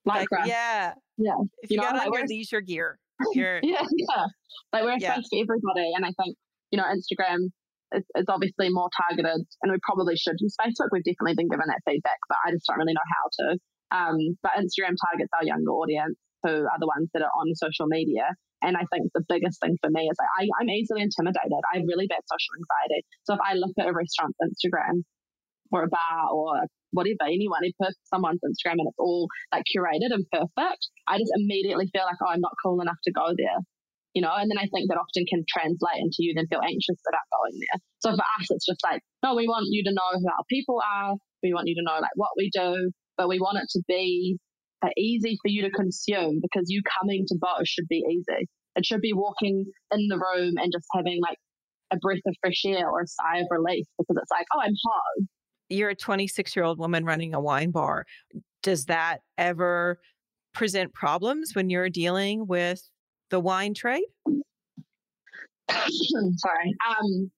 Lycra. 0.06 0.26
Like, 0.30 0.46
yeah. 0.46 0.94
Yeah. 1.18 1.32
If 1.62 1.70
you, 1.70 1.74
you 1.74 1.76
know, 1.76 1.82
got 1.82 2.06
on 2.06 2.12
your 2.12 2.26
leisure 2.26 2.60
gear, 2.60 2.98
you're 3.34 3.60
yeah, 3.62 3.86
yeah. 3.96 4.26
Like 4.72 4.82
we're 4.82 4.96
a 4.96 4.98
yeah. 4.98 5.14
space 5.14 5.28
for 5.30 5.54
everybody, 5.54 5.92
and 5.94 6.04
I 6.04 6.10
think 6.18 6.36
you 6.70 6.78
know 6.78 6.84
Instagram 6.84 7.52
is, 7.94 8.04
is, 8.16 8.26
obviously 8.28 8.68
more 8.70 8.88
targeted, 8.96 9.46
and 9.62 9.72
we 9.72 9.78
probably 9.82 10.16
should 10.16 10.36
use 10.40 10.56
Facebook. 10.58 10.88
We've 10.90 11.04
definitely 11.04 11.34
been 11.36 11.48
given 11.48 11.66
that 11.68 11.80
feedback, 11.86 12.18
but 12.28 12.38
I 12.46 12.50
just 12.50 12.66
don't 12.66 12.78
really 12.78 12.94
know 12.94 13.08
how 13.12 13.24
to. 13.38 13.46
Um, 13.92 14.16
but 14.42 14.52
Instagram 14.56 14.96
targets 14.96 15.30
our 15.36 15.44
younger 15.44 15.70
audience, 15.70 16.16
who 16.42 16.66
are 16.66 16.80
the 16.80 16.86
ones 16.86 17.08
that 17.14 17.22
are 17.22 17.34
on 17.38 17.54
social 17.54 17.86
media. 17.86 18.34
And 18.62 18.76
I 18.76 18.86
think 18.92 19.10
the 19.14 19.24
biggest 19.28 19.60
thing 19.60 19.76
for 19.82 19.90
me 19.90 20.06
is 20.06 20.16
like 20.18 20.32
I, 20.38 20.46
I'm 20.60 20.70
easily 20.70 21.02
intimidated. 21.02 21.50
I 21.72 21.78
have 21.78 21.86
really 21.88 22.06
bad 22.06 22.22
social 22.30 22.54
anxiety. 22.54 23.02
So 23.24 23.34
if 23.34 23.40
I 23.42 23.54
look 23.54 23.74
at 23.78 23.90
a 23.90 23.92
restaurant's 23.92 24.38
Instagram 24.38 25.02
or 25.72 25.82
a 25.82 25.88
bar 25.88 26.30
or 26.30 26.62
whatever, 26.92 27.26
anyone, 27.26 27.64
if 27.64 27.74
someone's 28.04 28.40
Instagram 28.44 28.78
and 28.78 28.88
it's 28.88 29.02
all 29.02 29.26
like 29.50 29.64
curated 29.66 30.14
and 30.14 30.24
perfect, 30.30 30.82
I 31.08 31.18
just 31.18 31.32
immediately 31.34 31.90
feel 31.90 32.06
like, 32.06 32.22
oh, 32.22 32.30
I'm 32.30 32.40
not 32.40 32.54
cool 32.62 32.80
enough 32.80 33.00
to 33.04 33.12
go 33.12 33.34
there. 33.36 33.58
You 34.14 34.20
know, 34.20 34.30
and 34.36 34.50
then 34.50 34.58
I 34.58 34.68
think 34.68 34.92
that 34.92 35.00
often 35.00 35.24
can 35.24 35.42
translate 35.48 35.98
into 35.98 36.20
you 36.20 36.34
then 36.36 36.46
feel 36.46 36.60
anxious 36.60 37.00
about 37.08 37.26
going 37.32 37.56
there. 37.58 37.80
So 38.04 38.10
for 38.12 38.26
us, 38.38 38.46
it's 38.50 38.66
just 38.66 38.84
like, 38.84 39.00
no, 39.24 39.34
we 39.34 39.48
want 39.48 39.66
you 39.70 39.82
to 39.84 39.90
know 39.90 40.20
who 40.20 40.28
our 40.28 40.44
people 40.50 40.82
are. 40.84 41.16
We 41.42 41.54
want 41.54 41.66
you 41.66 41.74
to 41.76 41.82
know 41.82 41.96
like 41.98 42.14
what 42.14 42.36
we 42.36 42.50
do, 42.52 42.92
but 43.16 43.28
we 43.28 43.40
want 43.40 43.58
it 43.58 43.68
to 43.72 43.82
be 43.88 44.36
uh, 44.84 44.90
easy 44.96 45.38
for 45.42 45.48
you 45.48 45.62
to 45.62 45.70
consume 45.70 46.40
because 46.40 46.66
you 46.68 46.82
coming 47.00 47.24
to 47.28 47.36
Beau 47.40 47.64
should 47.64 47.88
be 47.88 48.04
easy. 48.10 48.48
It 48.76 48.86
should 48.86 49.00
be 49.00 49.12
walking 49.12 49.66
in 49.92 50.08
the 50.08 50.16
room 50.16 50.54
and 50.56 50.72
just 50.72 50.86
having 50.94 51.20
like 51.20 51.38
a 51.92 51.96
breath 51.98 52.20
of 52.26 52.34
fresh 52.40 52.62
air 52.64 52.88
or 52.88 53.02
a 53.02 53.06
sigh 53.06 53.38
of 53.38 53.46
relief 53.50 53.86
because 53.98 54.16
it's 54.16 54.30
like, 54.30 54.46
oh, 54.54 54.60
I'm 54.60 54.74
home 54.84 55.28
you're 55.72 55.90
a 55.90 55.94
26 55.94 56.54
year 56.54 56.64
old 56.64 56.78
woman 56.78 57.04
running 57.04 57.34
a 57.34 57.40
wine 57.40 57.70
bar. 57.70 58.04
Does 58.62 58.86
that 58.86 59.18
ever 59.38 59.98
present 60.54 60.92
problems 60.92 61.52
when 61.54 61.70
you're 61.70 61.88
dealing 61.88 62.46
with 62.46 62.88
the 63.30 63.40
wine 63.40 63.74
trade? 63.74 64.04
Sorry. 65.68 66.76
Um, 66.88 67.30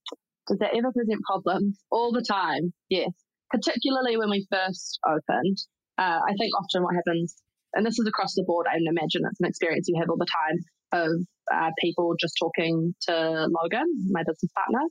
does 0.49 0.59
that 0.59 0.77
ever 0.77 0.93
present 0.93 1.23
problems? 1.23 1.79
All 1.91 2.13
the 2.13 2.23
time, 2.23 2.73
yes. 2.89 3.11
Particularly 3.51 4.17
when 4.17 4.31
we 4.31 4.47
first 4.51 4.99
opened. 5.07 5.59
Uh, 5.99 6.21
I 6.27 6.33
think 6.39 6.53
often 6.59 6.83
what 6.83 6.95
happens, 6.95 7.37
and 7.75 7.87
this 7.87 7.99
is 7.99 8.07
across 8.07 8.35
the 8.35 8.45
board, 8.47 8.67
I 8.69 8.77
imagine 8.77 9.23
it's 9.29 9.41
an 9.41 9.47
experience 9.47 9.87
you 9.89 9.99
have 10.01 10.11
all 10.11 10.19
the 10.19 10.27
time 10.27 10.59
of 10.93 11.11
uh, 11.53 11.71
people 11.81 12.15
just 12.19 12.35
talking 12.39 12.95
to 13.09 13.49
Logan, 13.51 13.87
my 14.11 14.23
business 14.23 14.51
partner. 14.55 14.85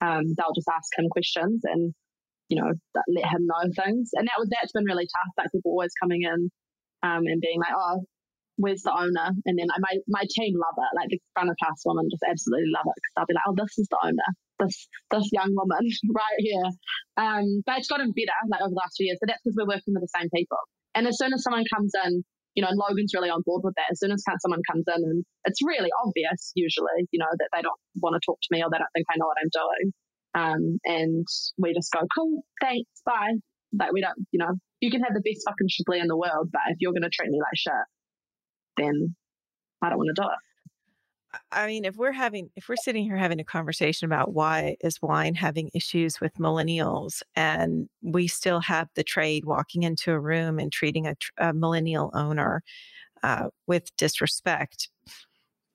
Um, 0.00 0.24
they'll 0.36 0.54
just 0.54 0.70
ask 0.70 0.90
him 0.96 1.08
questions 1.10 1.62
and 1.64 1.92
you 2.48 2.56
know, 2.56 2.72
let 3.08 3.28
him 3.28 3.44
know 3.44 3.60
things. 3.76 4.10
And 4.14 4.26
that 4.26 4.38
was 4.38 4.48
that's 4.48 4.72
been 4.72 4.84
really 4.84 5.04
tough. 5.04 5.32
Like 5.36 5.52
people 5.52 5.72
always 5.72 5.92
coming 6.00 6.22
in 6.22 6.50
um, 7.02 7.22
and 7.28 7.40
being 7.40 7.60
like, 7.60 7.76
oh, 7.76 8.04
where's 8.56 8.82
the 8.82 8.92
owner? 8.92 9.30
And 9.44 9.58
then 9.58 9.68
my 9.68 9.94
my 10.08 10.24
team 10.28 10.54
love 10.56 10.76
it. 10.76 10.96
Like 10.96 11.08
the 11.10 11.20
front 11.34 11.50
of 11.50 11.56
house 11.60 11.84
women 11.84 12.08
just 12.10 12.24
absolutely 12.24 12.72
love 12.72 12.88
it 12.88 12.96
because 12.96 13.12
they'll 13.16 13.30
be 13.30 13.36
like, 13.36 13.48
oh, 13.48 13.54
this 13.56 13.78
is 13.78 13.88
the 13.90 14.00
owner. 14.02 14.30
This 14.58 14.88
this 15.10 15.28
young 15.32 15.54
woman 15.54 15.86
right 16.14 16.38
here. 16.38 16.68
Um, 17.16 17.62
but 17.64 17.78
it's 17.78 17.88
gotten 17.88 18.12
better 18.12 18.38
like 18.50 18.60
over 18.60 18.70
the 18.70 18.80
last 18.82 18.96
few 18.96 19.06
years. 19.06 19.18
But 19.20 19.28
that's 19.28 19.42
because 19.44 19.56
we're 19.56 19.74
working 19.74 19.94
with 19.94 20.02
the 20.02 20.14
same 20.18 20.28
people. 20.34 20.58
And 20.94 21.06
as 21.06 21.18
soon 21.18 21.32
as 21.32 21.42
someone 21.42 21.64
comes 21.72 21.92
in, 22.06 22.24
you 22.54 22.62
know, 22.62 22.74
Logan's 22.74 23.14
really 23.14 23.30
on 23.30 23.42
board 23.46 23.62
with 23.62 23.74
that. 23.76 23.86
As 23.92 24.00
soon 24.00 24.10
as 24.10 24.24
someone 24.42 24.62
comes 24.68 24.84
in, 24.88 25.02
and 25.04 25.24
it's 25.44 25.62
really 25.62 25.90
obvious 26.04 26.52
usually, 26.54 27.06
you 27.12 27.20
know, 27.20 27.30
that 27.30 27.48
they 27.54 27.62
don't 27.62 27.78
want 28.02 28.14
to 28.14 28.24
talk 28.26 28.38
to 28.42 28.48
me 28.50 28.62
or 28.62 28.68
they 28.70 28.78
don't 28.78 28.90
think 28.94 29.06
I 29.10 29.16
know 29.16 29.26
what 29.26 29.38
I'm 29.38 29.54
doing. 29.54 29.86
Um, 30.34 30.78
and 30.84 31.26
we 31.56 31.72
just 31.72 31.92
go, 31.92 32.00
cool, 32.16 32.42
thanks, 32.60 32.90
bye. 33.06 33.38
Like 33.78 33.92
we 33.92 34.00
don't, 34.00 34.18
you 34.32 34.38
know, 34.38 34.58
you 34.80 34.90
can 34.90 35.02
have 35.02 35.14
the 35.14 35.22
best 35.22 35.44
fucking 35.46 35.68
chablis 35.68 36.02
in 36.02 36.08
the 36.08 36.16
world, 36.16 36.48
but 36.52 36.62
if 36.70 36.78
you're 36.80 36.92
going 36.92 37.02
to 37.02 37.10
treat 37.10 37.30
me 37.30 37.38
like 37.38 37.54
shit, 37.54 37.72
then 38.76 39.14
I 39.82 39.90
don't 39.90 39.98
want 39.98 40.10
to 40.14 40.22
do 40.22 40.26
it. 40.26 40.47
I 41.52 41.66
mean, 41.66 41.84
if 41.84 41.96
we're 41.96 42.12
having, 42.12 42.50
if 42.56 42.68
we're 42.68 42.76
sitting 42.76 43.04
here 43.04 43.16
having 43.16 43.40
a 43.40 43.44
conversation 43.44 44.06
about 44.06 44.32
why 44.32 44.76
is 44.80 45.00
wine 45.02 45.34
having 45.34 45.70
issues 45.74 46.20
with 46.20 46.34
millennials, 46.34 47.22
and 47.36 47.88
we 48.02 48.26
still 48.26 48.60
have 48.60 48.88
the 48.94 49.04
trade 49.04 49.44
walking 49.44 49.82
into 49.82 50.12
a 50.12 50.20
room 50.20 50.58
and 50.58 50.72
treating 50.72 51.06
a, 51.06 51.14
a 51.38 51.52
millennial 51.52 52.10
owner 52.14 52.62
uh, 53.22 53.48
with 53.66 53.94
disrespect, 53.96 54.88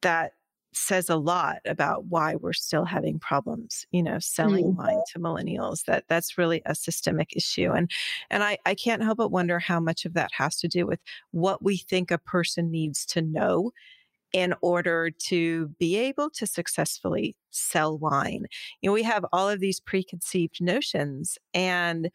that 0.02 0.34
says 0.76 1.10
a 1.10 1.16
lot 1.16 1.58
about 1.66 2.06
why 2.06 2.36
we're 2.36 2.54
still 2.54 2.86
having 2.86 3.20
problems 3.20 3.86
you 3.92 4.02
know 4.02 4.18
selling 4.20 4.74
mm. 4.74 4.76
wine 4.76 5.02
to 5.12 5.20
millennials 5.20 5.86
that 5.86 6.04
that's 6.08 6.38
really 6.38 6.62
a 6.66 6.76
systemic 6.76 7.36
issue 7.36 7.72
and 7.72 7.92
and 8.30 8.44
I, 8.44 8.58
I 8.66 8.76
can't 8.76 9.04
help 9.04 9.20
but 9.20 9.32
wonder 9.32 9.60
how 9.60 9.80
much 9.80 10.06
of 10.06 10.14
that 10.14 10.32
has 10.34 10.58
to 10.58 10.68
do 10.68 10.86
with 10.86 11.00
what 11.32 11.64
we 11.64 11.78
think 11.78 12.12
a 12.12 12.18
person 12.18 12.72
needs 12.72 13.06
to 13.08 13.22
know 13.22 13.72
in 14.34 14.54
order 14.62 15.10
to 15.12 15.68
be 15.80 15.96
able 15.96 16.30
to 16.30 16.46
successfully 16.46 17.36
sell 17.52 17.98
wine 17.98 18.46
you 18.82 18.90
know 18.90 18.94
we 18.94 19.04
have 19.04 19.26
all 19.32 19.48
of 19.48 19.60
these 19.60 19.80
preconceived 19.80 20.58
notions 20.60 21.38
and 21.54 22.10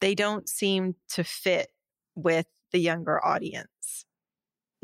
they 0.00 0.14
don't 0.14 0.48
seem 0.48 0.94
to 1.08 1.24
fit 1.24 1.68
with 2.14 2.46
the 2.72 2.78
younger 2.78 3.24
audience 3.24 3.68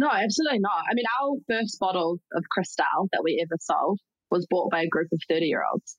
no, 0.01 0.09
absolutely 0.09 0.61
not. 0.61 0.85
I 0.91 0.95
mean, 0.95 1.05
our 1.21 1.37
first 1.47 1.79
bottle 1.79 2.21
of 2.33 2.45
Cristal 2.51 3.11
that 3.13 3.21
we 3.23 3.39
ever 3.45 3.59
sold 3.61 4.01
was 4.31 4.47
bought 4.49 4.71
by 4.71 4.81
a 4.81 4.89
group 4.89 5.09
of 5.13 5.21
30 5.29 5.45
year 5.45 5.63
olds. 5.71 5.99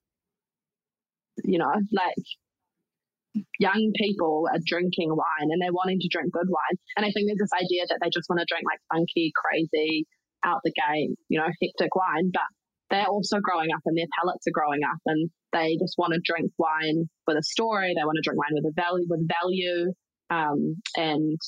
You 1.43 1.59
know, 1.59 1.71
like 1.91 3.45
young 3.59 3.91
people 3.95 4.47
are 4.51 4.59
drinking 4.65 5.09
wine 5.11 5.51
and 5.51 5.61
they're 5.61 5.71
wanting 5.71 5.99
to 5.99 6.07
drink 6.09 6.33
good 6.33 6.49
wine. 6.49 6.77
And 6.97 7.05
I 7.05 7.11
think 7.11 7.27
there's 7.27 7.45
this 7.45 7.61
idea 7.61 7.85
that 7.89 7.99
they 8.01 8.09
just 8.09 8.27
want 8.27 8.39
to 8.39 8.45
drink 8.49 8.65
like 8.65 8.81
funky, 8.91 9.31
crazy, 9.35 10.07
out 10.43 10.61
the 10.63 10.73
game, 10.73 11.15
you 11.29 11.39
know, 11.39 11.47
hectic 11.61 11.95
wine. 11.95 12.31
But 12.33 12.49
they're 12.89 13.07
also 13.07 13.39
growing 13.41 13.69
up 13.73 13.81
and 13.85 13.97
their 13.97 14.07
palates 14.19 14.45
are 14.47 14.53
growing 14.53 14.81
up 14.83 14.99
and 15.05 15.29
they 15.53 15.77
just 15.79 15.95
want 15.97 16.13
to 16.13 16.21
drink 16.23 16.51
wine 16.57 17.09
with 17.27 17.37
a 17.37 17.43
story. 17.43 17.93
They 17.95 18.03
want 18.03 18.17
to 18.21 18.21
drink 18.23 18.39
wine 18.39 18.51
with 18.53 18.65
a 18.65 18.73
value, 18.75 19.05
with 19.09 19.27
value. 19.27 19.93
Um, 20.29 20.81
and 20.95 21.39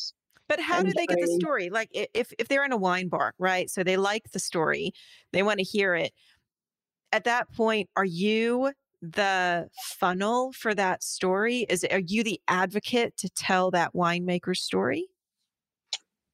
but 0.49 0.59
how 0.59 0.83
do 0.83 0.91
they 0.95 1.05
get 1.05 1.19
the 1.19 1.37
story? 1.41 1.69
Like 1.69 1.89
if 1.93 2.33
if 2.37 2.47
they're 2.47 2.65
in 2.65 2.71
a 2.71 2.77
wine 2.77 3.07
bar, 3.07 3.33
right? 3.37 3.69
So 3.69 3.83
they 3.83 3.97
like 3.97 4.31
the 4.31 4.39
story, 4.39 4.91
they 5.31 5.43
want 5.43 5.59
to 5.59 5.65
hear 5.65 5.95
it. 5.95 6.11
At 7.11 7.23
that 7.25 7.51
point, 7.53 7.89
are 7.95 8.05
you 8.05 8.71
the 9.01 9.67
funnel 9.99 10.51
for 10.53 10.73
that 10.75 11.03
story? 11.03 11.65
Is 11.69 11.85
are 11.89 11.99
you 11.99 12.23
the 12.23 12.41
advocate 12.47 13.15
to 13.17 13.29
tell 13.29 13.71
that 13.71 13.93
winemaker's 13.93 14.61
story? 14.61 15.07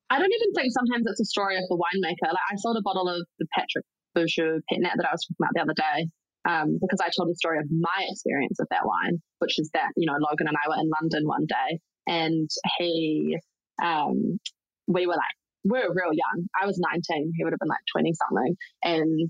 I 0.10 0.18
don't 0.18 0.34
even 0.34 0.54
think 0.54 0.74
sometimes 0.74 1.06
it's 1.06 1.22
a 1.22 1.26
story 1.26 1.58
of 1.58 1.64
the 1.70 1.78
winemaker. 1.78 2.30
Like 2.30 2.50
I 2.52 2.56
sold 2.58 2.78
a 2.78 2.82
bottle 2.82 3.08
of 3.08 3.26
the 3.38 3.46
Patrick 3.54 3.86
Bouju 4.18 4.62
Pet 4.70 4.80
Nat 4.80 4.94
that 4.98 5.06
I 5.06 5.14
was 5.14 5.26
talking 5.26 5.38
about 5.40 5.54
the 5.54 5.62
other 5.62 5.78
day. 5.78 6.10
Um, 6.48 6.80
because 6.82 7.00
I 7.04 7.12
told 7.16 7.30
the 7.30 7.36
story 7.36 7.60
of 7.60 7.66
my 7.70 8.06
experience 8.10 8.60
of 8.60 8.68
that 8.72 8.86
wine, 8.86 9.22
which 9.40 9.60
is 9.60 9.70
that, 9.74 9.92
you 9.98 10.08
know, 10.08 10.16
Logan 10.18 10.48
and 10.48 10.56
I 10.56 10.70
were 10.70 10.82
in 10.82 10.90
London 10.90 11.28
one 11.28 11.46
day 11.46 11.80
and 12.08 12.50
he 12.80 13.38
um, 13.84 14.40
we 14.88 15.06
were 15.06 15.14
like, 15.14 15.38
we 15.64 15.80
were 15.80 15.94
real 15.94 16.14
young. 16.14 16.48
I 16.60 16.66
was 16.66 16.80
19. 16.80 17.34
He 17.36 17.44
would 17.44 17.54
have 17.54 17.60
been 17.60 17.70
like 17.70 17.86
20 17.94 18.14
something. 18.14 18.56
And 18.84 19.30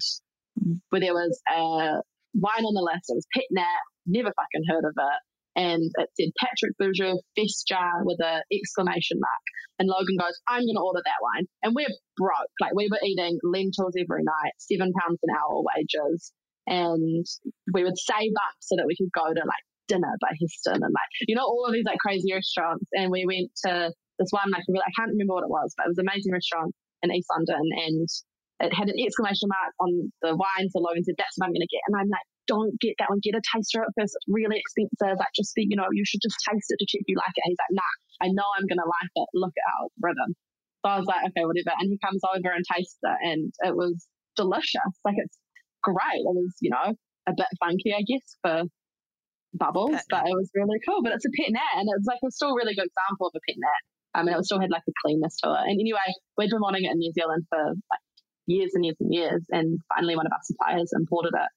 where 0.89 1.01
there 1.01 1.13
was 1.13 1.41
a 1.49 2.01
wine 2.33 2.65
on 2.65 2.73
the 2.73 2.81
list. 2.81 3.09
It 3.09 3.15
was 3.15 3.27
Pet 3.33 3.45
Nat. 3.51 3.81
Never 4.05 4.29
fucking 4.29 4.65
heard 4.67 4.85
of 4.85 4.93
it. 4.97 5.19
And 5.59 5.91
it 5.99 6.09
said 6.15 6.31
Patrick 6.39 6.71
Bouju 6.79 7.19
Fest 7.35 7.67
Jar 7.67 8.07
with 8.07 8.23
an 8.23 8.47
exclamation 8.47 9.19
mark. 9.19 9.43
And 9.75 9.91
Logan 9.91 10.15
goes, 10.15 10.39
I'm 10.47 10.63
going 10.63 10.79
to 10.79 10.87
order 10.87 11.03
that 11.03 11.19
wine. 11.19 11.51
And 11.63 11.75
we're 11.75 11.91
broke. 12.15 12.55
Like 12.63 12.71
we 12.75 12.87
were 12.87 13.03
eating 13.03 13.35
lentils 13.43 13.99
every 13.99 14.23
night, 14.23 14.55
seven 14.55 14.95
pounds 14.95 15.19
an 15.19 15.35
hour 15.35 15.59
wages. 15.59 16.31
And 16.63 17.25
we 17.75 17.83
would 17.83 17.99
save 17.99 18.31
up 18.39 18.55
so 18.63 18.79
that 18.79 18.87
we 18.87 18.95
could 18.95 19.11
go 19.11 19.27
to 19.27 19.43
like 19.43 19.65
dinner 19.91 20.15
by 20.23 20.31
Heston 20.39 20.79
and 20.79 20.95
like, 20.95 21.11
you 21.27 21.35
know, 21.35 21.43
all 21.43 21.67
of 21.67 21.73
these 21.75 21.83
like 21.83 21.99
crazy 21.99 22.31
restaurants. 22.31 22.87
And 22.95 23.11
we 23.11 23.27
went 23.27 23.51
to 23.67 23.91
this 24.15 24.31
one, 24.31 24.51
like, 24.55 24.63
I 24.63 24.95
can't 24.95 25.11
remember 25.11 25.35
what 25.35 25.47
it 25.47 25.51
was, 25.51 25.75
but 25.75 25.87
it 25.87 25.91
was 25.91 25.99
an 25.99 26.07
amazing 26.07 26.31
restaurant 26.31 26.71
in 27.03 27.11
East 27.11 27.27
London 27.35 27.67
and 27.83 28.07
it 28.59 28.75
had 28.75 28.87
an 28.87 28.99
exclamation 28.99 29.47
mark 29.47 29.71
on 29.79 30.11
the 30.21 30.35
wine. 30.35 30.67
So 30.71 30.79
Logan 30.79 31.03
said, 31.03 31.15
that's 31.17 31.35
what 31.35 31.47
I'm 31.47 31.55
going 31.55 31.67
to 31.67 31.71
get. 31.71 31.83
And 31.87 31.95
I'm 31.95 32.11
like, 32.11 32.27
don't 32.49 32.73
get 32.81 32.97
that 32.97 33.13
one. 33.13 33.21
Get 33.21 33.37
a 33.37 33.45
taster 33.45 33.85
at 33.85 33.93
first. 33.93 34.17
It's 34.17 34.25
really 34.25 34.57
expensive. 34.57 35.21
Like, 35.21 35.31
just, 35.37 35.53
you 35.55 35.77
know, 35.77 35.85
you 35.93 36.01
should 36.03 36.25
just 36.25 36.41
taste 36.41 36.73
it 36.73 36.81
to 36.81 36.87
check 36.89 37.05
if 37.05 37.07
you 37.07 37.15
like 37.21 37.37
it. 37.37 37.45
He's 37.45 37.61
like, 37.61 37.77
nah, 37.77 37.93
I 38.25 38.33
know 38.33 38.49
I'm 38.57 38.65
going 38.65 38.81
to 38.81 38.89
like 38.89 39.13
it. 39.13 39.29
Look 39.37 39.53
at 39.53 39.69
our 39.69 39.85
rhythm. 40.01 40.33
So 40.81 40.89
I 40.89 40.97
was 40.97 41.05
like, 41.05 41.21
okay, 41.29 41.45
whatever. 41.45 41.77
And 41.77 41.93
he 41.93 42.01
comes 42.01 42.25
over 42.25 42.49
and 42.49 42.65
tastes 42.65 42.97
it, 42.97 43.19
and 43.21 43.53
it 43.61 43.75
was 43.77 44.01
delicious. 44.35 44.93
Like, 45.05 45.21
it's 45.21 45.37
great. 45.85 46.25
It 46.25 46.33
was, 46.33 46.57
you 46.59 46.73
know, 46.73 46.97
a 47.27 47.33
bit 47.37 47.51
funky, 47.61 47.93
I 47.93 48.01
guess, 48.01 48.25
for 48.41 48.65
bubbles, 49.53 50.01
pet 50.09 50.09
but 50.09 50.23
it 50.25 50.33
was 50.33 50.49
really 50.55 50.79
cool. 50.87 51.05
But 51.05 51.13
it's 51.13 51.27
a 51.29 51.33
pet 51.37 51.53
nat, 51.53 51.77
and 51.77 51.85
it's 51.85 52.07
like 52.09 52.19
a 52.25 52.31
still 52.31 52.51
a 52.51 52.57
really 52.57 52.73
good 52.73 52.89
example 52.89 53.29
of 53.29 53.37
a 53.37 53.43
pet 53.45 53.59
nat. 53.61 53.83
I 54.17 54.23
mean, 54.23 54.33
it 54.33 54.43
still 54.45 54.59
had 54.59 54.73
like 54.73 54.87
a 54.89 54.95
cleanness 55.05 55.37
to 55.43 55.53
it. 55.53 55.69
And 55.69 55.77
anyway, 55.77 56.09
we'd 56.33 56.49
been 56.49 56.63
wanting 56.63 56.85
it 56.85 56.95
in 56.95 56.97
New 56.97 57.13
Zealand 57.13 57.45
for 57.49 57.61
like 57.61 58.05
years 58.47 58.71
and 58.73 58.83
years 58.83 58.97
and 58.99 59.13
years, 59.13 59.43
and 59.51 59.77
finally 59.93 60.15
one 60.15 60.25
of 60.25 60.31
our 60.31 60.41
suppliers 60.43 60.89
imported 60.97 61.35
it 61.35 61.51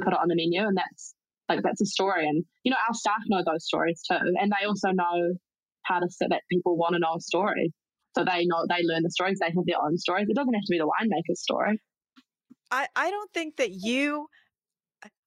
put 0.00 0.12
it 0.12 0.18
on 0.20 0.28
the 0.28 0.36
menu, 0.36 0.66
and 0.66 0.76
that's 0.76 1.14
like 1.48 1.62
that's 1.62 1.80
a 1.80 1.86
story. 1.86 2.26
And 2.26 2.44
you 2.62 2.70
know, 2.70 2.78
our 2.88 2.94
staff 2.94 3.22
know 3.28 3.42
those 3.44 3.64
stories 3.66 4.02
too, 4.08 4.18
and 4.40 4.52
they 4.52 4.66
also 4.66 4.90
know 4.90 5.34
how 5.82 6.00
to 6.00 6.08
sit 6.08 6.30
that 6.30 6.42
people 6.50 6.76
want 6.76 6.94
to 6.94 6.98
know 6.98 7.14
a 7.16 7.20
story. 7.20 7.72
So 8.16 8.24
they 8.24 8.46
know 8.46 8.64
they 8.68 8.82
learn 8.84 9.02
the 9.02 9.10
stories, 9.10 9.38
they 9.40 9.46
have 9.46 9.66
their 9.66 9.82
own 9.82 9.98
stories. 9.98 10.26
It 10.28 10.36
doesn't 10.36 10.54
have 10.54 10.62
to 10.62 10.70
be 10.70 10.78
the 10.78 10.86
winemaker's 10.86 11.42
story. 11.42 11.80
I, 12.70 12.86
I 12.96 13.10
don't 13.10 13.32
think 13.32 13.56
that 13.56 13.70
you 13.72 14.28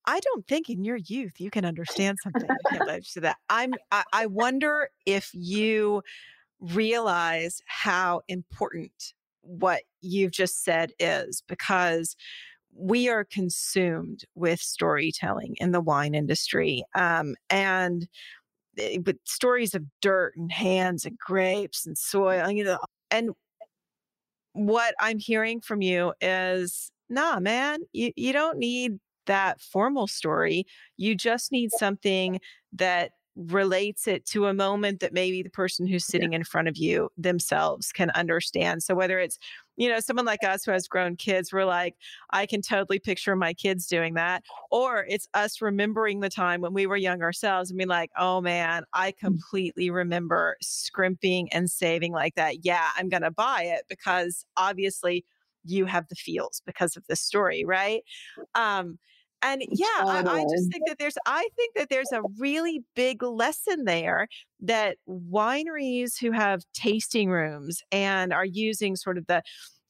I 0.06 0.22
don't 0.22 0.48
think 0.48 0.70
in 0.70 0.84
your 0.84 0.96
youth 0.96 1.34
you 1.40 1.52
can 1.52 1.66
understand 1.66 2.18
something 2.24 2.48
to 3.14 3.20
that. 3.22 3.38
I'm 3.50 3.74
I, 3.92 4.04
I 4.14 4.26
wonder 4.26 4.90
if 5.06 5.30
you 5.34 6.02
realize 6.60 7.62
how 7.68 8.22
important 8.28 9.14
what 9.42 9.84
you've 10.02 10.32
just 10.32 10.64
said 10.64 10.92
is 11.00 11.44
because 11.48 12.16
we 12.78 13.10
are 13.10 13.24
consumed 13.24 14.24
with 14.36 14.60
storytelling 14.60 15.56
in 15.60 15.72
the 15.72 15.82
wine 15.82 16.14
industry 16.14 16.84
um, 16.96 17.36
and 17.50 18.08
eh, 18.78 18.98
with 19.06 19.18
stories 19.26 19.74
of 19.74 19.84
dirt 20.02 20.34
and 20.38 20.52
hands 20.52 21.06
and 21.06 21.18
grapes 21.18 21.86
and 21.86 21.98
soil 21.98 22.50
you 22.52 22.64
know 22.64 22.80
and 23.12 23.32
what 24.54 24.96
i'm 25.00 25.20
hearing 25.20 25.60
from 25.62 25.82
you 25.82 26.14
is 26.22 26.92
nah 27.10 27.40
man 27.40 27.80
you, 27.94 28.12
you 28.16 28.34
don't 28.34 28.58
need 28.58 29.00
that 29.28 29.62
formal 29.62 30.08
story. 30.08 30.66
You 30.98 31.14
just 31.14 31.52
need 31.52 31.72
something 31.72 32.40
that 32.74 33.12
relates 33.38 34.08
it 34.08 34.26
to 34.26 34.48
a 34.48 34.54
moment 34.54 35.00
that 35.00 35.14
maybe 35.14 35.44
the 35.44 35.50
person 35.50 35.86
who's 35.86 36.06
sitting 36.06 36.32
yeah. 36.32 36.38
in 36.38 36.44
front 36.44 36.68
of 36.68 36.76
you 36.78 37.10
themselves 37.18 37.92
can 37.92 38.10
understand. 38.12 38.84
So 38.84 38.96
whether 38.96 39.20
it's 39.20 39.38
you 39.78 39.88
know, 39.88 40.00
someone 40.00 40.26
like 40.26 40.44
us 40.44 40.66
who 40.66 40.72
has 40.72 40.88
grown 40.88 41.16
kids, 41.16 41.54
we're 41.54 41.64
like, 41.64 41.96
I 42.32 42.48
can 42.48 42.62
totally 42.62 42.98
picture 42.98 43.36
my 43.36 43.54
kids 43.54 43.86
doing 43.86 44.16
that. 44.16 44.44
Or 44.72 45.06
it's 45.08 45.28
us 45.36 45.62
remembering 45.62 46.20
the 46.20 46.30
time 46.30 46.62
when 46.62 46.74
we 46.74 46.88
were 46.88 46.98
young 46.98 47.22
ourselves 47.22 47.70
and 47.70 47.78
be 47.78 47.86
like, 47.86 48.10
oh 48.18 48.42
man, 48.42 48.84
I 48.94 49.12
mm. 49.12 49.18
completely 49.18 49.92
remember 49.92 50.58
scrimping 50.62 51.54
and 51.54 51.70
saving 51.70 52.12
like 52.12 52.34
that. 52.36 52.66
Yeah, 52.66 52.90
I'm 52.98 53.08
going 53.08 53.22
to 53.22 53.32
buy 53.32 53.64
it 53.64 53.84
because 53.88 54.46
obviously 54.58 55.24
you 55.64 55.86
have 55.86 56.08
the 56.08 56.16
feels 56.16 56.62
because 56.66 56.98
of 56.98 57.06
this 57.08 57.22
story, 57.22 57.64
right? 57.64 58.04
Um, 58.56 58.98
and 59.42 59.64
yeah, 59.70 59.86
I, 60.00 60.24
I, 60.26 60.44
just 60.44 60.72
think 60.72 60.88
that 60.88 60.98
there's, 60.98 61.18
I 61.26 61.48
think 61.56 61.76
that 61.76 61.90
there's 61.90 62.12
a 62.12 62.22
really 62.40 62.84
big 62.96 63.22
lesson 63.22 63.86
there 63.86 64.28
that 64.62 64.98
wineries 65.08 66.20
who 66.20 66.32
have 66.32 66.64
tasting 66.74 67.30
rooms 67.30 67.82
and 67.92 68.34
are 68.34 68.46
using 68.46 68.96
sort 68.96 69.18
of 69.18 69.28
the 69.28 69.44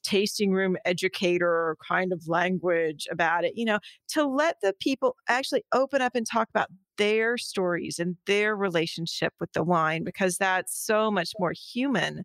tasting 0.03 0.51
room 0.51 0.77
educator 0.85 1.77
kind 1.85 2.11
of 2.11 2.27
language 2.27 3.07
about 3.11 3.45
it, 3.45 3.53
you 3.55 3.65
know, 3.65 3.79
to 4.09 4.25
let 4.25 4.57
the 4.61 4.73
people 4.79 5.15
actually 5.27 5.63
open 5.73 6.01
up 6.01 6.15
and 6.15 6.25
talk 6.25 6.49
about 6.49 6.69
their 6.97 7.37
stories 7.37 7.99
and 7.99 8.17
their 8.25 8.55
relationship 8.55 9.33
with 9.39 9.51
the 9.53 9.63
wine 9.63 10.03
because 10.03 10.37
that's 10.37 10.77
so 10.77 11.09
much 11.09 11.31
more 11.39 11.53
human. 11.73 12.23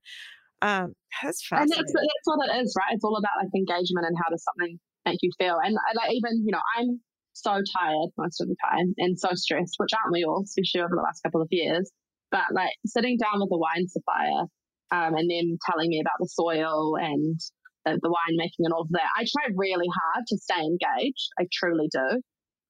Um, 0.61 0.95
that's 1.23 1.47
fascinating. 1.47 1.79
And 1.79 1.87
that's, 1.87 1.93
that's 1.93 2.09
what 2.25 2.57
it 2.57 2.63
is, 2.63 2.75
right? 2.79 2.95
It's 2.95 3.05
all 3.05 3.17
about 3.17 3.43
like 3.43 3.51
engagement 3.55 4.07
and 4.07 4.17
how 4.17 4.31
does 4.31 4.45
something 4.45 4.79
make 5.05 5.19
you 5.23 5.31
feel. 5.39 5.59
And 5.63 5.77
like 5.97 6.13
even, 6.13 6.45
you 6.45 6.53
know, 6.53 6.61
I'm 6.79 7.01
so 7.33 7.51
tired 7.51 8.11
most 8.17 8.41
of 8.41 8.49
the 8.49 8.57
time 8.63 8.95
and 8.99 9.19
so 9.19 9.31
stressed, 9.35 9.75
which 9.79 9.93
aren't 9.93 10.13
we 10.13 10.25
all, 10.25 10.43
especially 10.45 10.81
over 10.81 10.95
the 10.95 11.03
last 11.03 11.23
couple 11.23 11.43
of 11.43 11.49
years. 11.51 11.91
But 12.31 12.53
like 12.53 12.73
sitting 12.87 13.19
down 13.19 13.41
with 13.41 13.51
a 13.53 13.59
wine 13.59 13.89
supplier 13.89 14.49
um, 14.93 15.15
and 15.15 15.29
them 15.29 15.59
telling 15.69 15.89
me 15.89 16.01
about 16.01 16.19
the 16.19 16.29
soil 16.29 16.97
and 16.97 17.39
the, 17.85 17.99
the 18.01 18.09
winemaking 18.09 18.65
and 18.65 18.73
all 18.73 18.83
of 18.83 18.91
that, 18.91 19.09
I 19.17 19.25
try 19.25 19.53
really 19.57 19.89
hard 19.89 20.25
to 20.29 20.39
stay 20.39 20.61
engaged. 20.61 21.29
I 21.39 21.47
truly 21.53 21.89
do. 21.93 22.21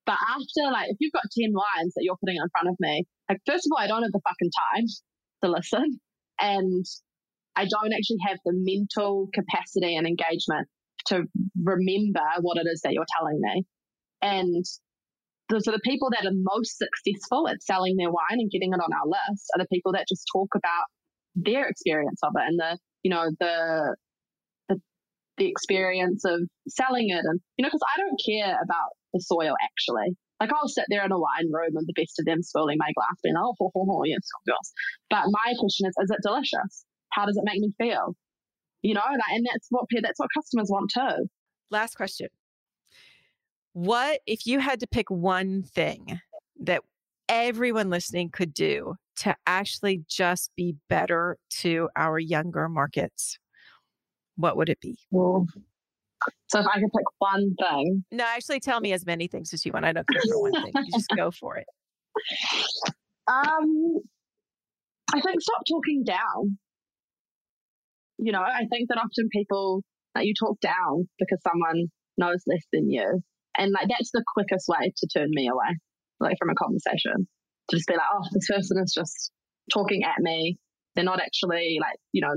But 0.04 0.18
after, 0.18 0.72
like, 0.72 0.90
if 0.90 0.96
you've 0.98 1.12
got 1.12 1.30
10 1.38 1.52
wines 1.54 1.94
that 1.94 2.02
you're 2.02 2.18
putting 2.18 2.36
in 2.36 2.50
front 2.50 2.68
of 2.68 2.76
me, 2.80 3.04
like, 3.28 3.38
first 3.46 3.66
of 3.66 3.70
all, 3.70 3.82
I 3.82 3.86
don't 3.86 4.02
have 4.02 4.10
the 4.10 4.20
fucking 4.26 4.50
time 4.50 4.86
to 5.44 5.50
listen. 5.50 6.00
And 6.40 6.84
I 7.54 7.66
don't 7.66 7.92
actually 7.92 8.18
have 8.26 8.38
the 8.44 8.52
mental 8.54 9.28
capacity 9.32 9.94
and 9.96 10.06
engagement 10.06 10.66
to 11.06 11.24
remember 11.62 12.26
what 12.40 12.58
it 12.58 12.66
is 12.66 12.80
that 12.82 12.92
you're 12.92 13.06
telling 13.18 13.38
me. 13.40 13.64
And 14.22 14.64
the, 15.48 15.60
so 15.60 15.72
the 15.72 15.80
people 15.84 16.10
that 16.10 16.24
are 16.24 16.32
most 16.32 16.78
successful 16.78 17.48
at 17.48 17.62
selling 17.62 17.96
their 17.96 18.10
wine 18.10 18.38
and 18.38 18.50
getting 18.50 18.72
it 18.72 18.80
on 18.80 18.92
our 18.92 19.06
list 19.06 19.46
are 19.54 19.62
the 19.62 19.68
people 19.72 19.92
that 19.92 20.06
just 20.08 20.24
talk 20.32 20.48
about 20.54 20.86
their 21.34 21.66
experience 21.66 22.20
of 22.22 22.32
it 22.36 22.44
and 22.46 22.58
the, 22.58 22.78
you 23.02 23.10
know, 23.10 23.30
the, 23.40 23.96
the, 24.68 24.80
the 25.38 25.48
experience 25.48 26.24
of 26.24 26.40
selling 26.68 27.10
it. 27.10 27.24
And, 27.24 27.40
you 27.56 27.62
know, 27.62 27.68
because 27.68 27.82
I 27.82 28.00
don't 28.00 28.20
care 28.24 28.54
about 28.62 28.90
the 29.12 29.20
soil 29.20 29.54
actually. 29.62 30.16
Like 30.40 30.50
I'll 30.52 30.68
sit 30.68 30.86
there 30.88 31.04
in 31.04 31.12
a 31.12 31.18
wine 31.18 31.50
room 31.52 31.76
and 31.76 31.86
the 31.86 31.94
best 31.94 32.18
of 32.18 32.26
them 32.26 32.42
swirling 32.42 32.78
my 32.78 32.90
glass, 32.94 33.18
being 33.22 33.36
oh, 33.36 33.54
ho, 33.58 33.70
ho, 33.74 33.86
ho, 33.86 34.02
yes, 34.04 34.26
girls. 34.46 34.72
But 35.08 35.30
my 35.30 35.54
question 35.58 35.86
is, 35.86 35.94
is 36.02 36.10
it 36.10 36.18
delicious? 36.22 36.84
How 37.10 37.26
does 37.26 37.36
it 37.36 37.44
make 37.44 37.60
me 37.60 37.72
feel? 37.78 38.16
You 38.82 38.94
know, 38.94 39.02
and, 39.06 39.22
and 39.30 39.46
that's 39.46 39.66
what 39.70 39.86
that's 40.02 40.18
what 40.18 40.30
customers 40.34 40.68
want 40.68 40.90
too. 40.92 41.28
Last 41.70 41.94
question. 41.94 42.26
What 43.72 44.20
if 44.26 44.46
you 44.46 44.58
had 44.58 44.80
to 44.80 44.86
pick 44.86 45.10
one 45.10 45.62
thing 45.62 46.20
that 46.60 46.82
everyone 47.28 47.88
listening 47.90 48.30
could 48.30 48.52
do 48.52 48.94
to 49.16 49.34
actually 49.46 50.04
just 50.08 50.50
be 50.56 50.76
better 50.88 51.38
to 51.60 51.88
our 51.96 52.18
younger 52.18 52.68
markets? 52.68 53.38
What 54.36 54.56
would 54.56 54.68
it 54.68 54.80
be? 54.80 54.98
Well, 55.10 55.46
so 56.48 56.60
if 56.60 56.66
I 56.66 56.80
could 56.80 56.92
pick 56.92 57.06
one 57.18 57.54
thing. 57.58 58.04
No, 58.10 58.24
actually 58.24 58.60
tell 58.60 58.80
me 58.80 58.92
as 58.92 59.06
many 59.06 59.26
things 59.26 59.52
as 59.54 59.64
you 59.64 59.72
want. 59.72 59.84
I 59.84 59.92
don't 59.92 60.06
care 60.08 60.20
for 60.30 60.42
one 60.42 60.52
thing. 60.52 60.72
You 60.74 60.92
just 60.92 61.10
go 61.16 61.30
for 61.30 61.56
it. 61.56 61.66
Um 63.28 64.00
I 65.14 65.20
think 65.20 65.40
stop 65.40 65.62
talking 65.68 66.02
down. 66.04 66.58
You 68.18 68.32
know, 68.32 68.40
I 68.42 68.66
think 68.68 68.88
that 68.88 68.98
often 68.98 69.28
people 69.30 69.82
that 70.16 70.26
you 70.26 70.34
talk 70.34 70.58
down 70.60 71.08
because 71.20 71.38
someone 71.42 71.86
knows 72.18 72.42
less 72.48 72.64
than 72.72 72.90
you. 72.90 73.22
And 73.56 73.72
like 73.72 73.88
that's 73.88 74.10
the 74.12 74.24
quickest 74.34 74.66
way 74.68 74.92
to 74.96 75.08
turn 75.08 75.28
me 75.30 75.48
away, 75.48 75.76
like 76.20 76.36
from 76.38 76.50
a 76.50 76.54
conversation. 76.54 77.28
To 77.68 77.76
just 77.76 77.88
be 77.88 77.94
like, 77.94 78.06
oh, 78.12 78.24
this 78.32 78.48
person 78.48 78.78
is 78.82 78.92
just 78.92 79.30
talking 79.72 80.02
at 80.04 80.20
me. 80.20 80.58
They're 80.94 81.04
not 81.04 81.20
actually 81.20 81.78
like, 81.80 81.98
you 82.12 82.22
know, 82.22 82.34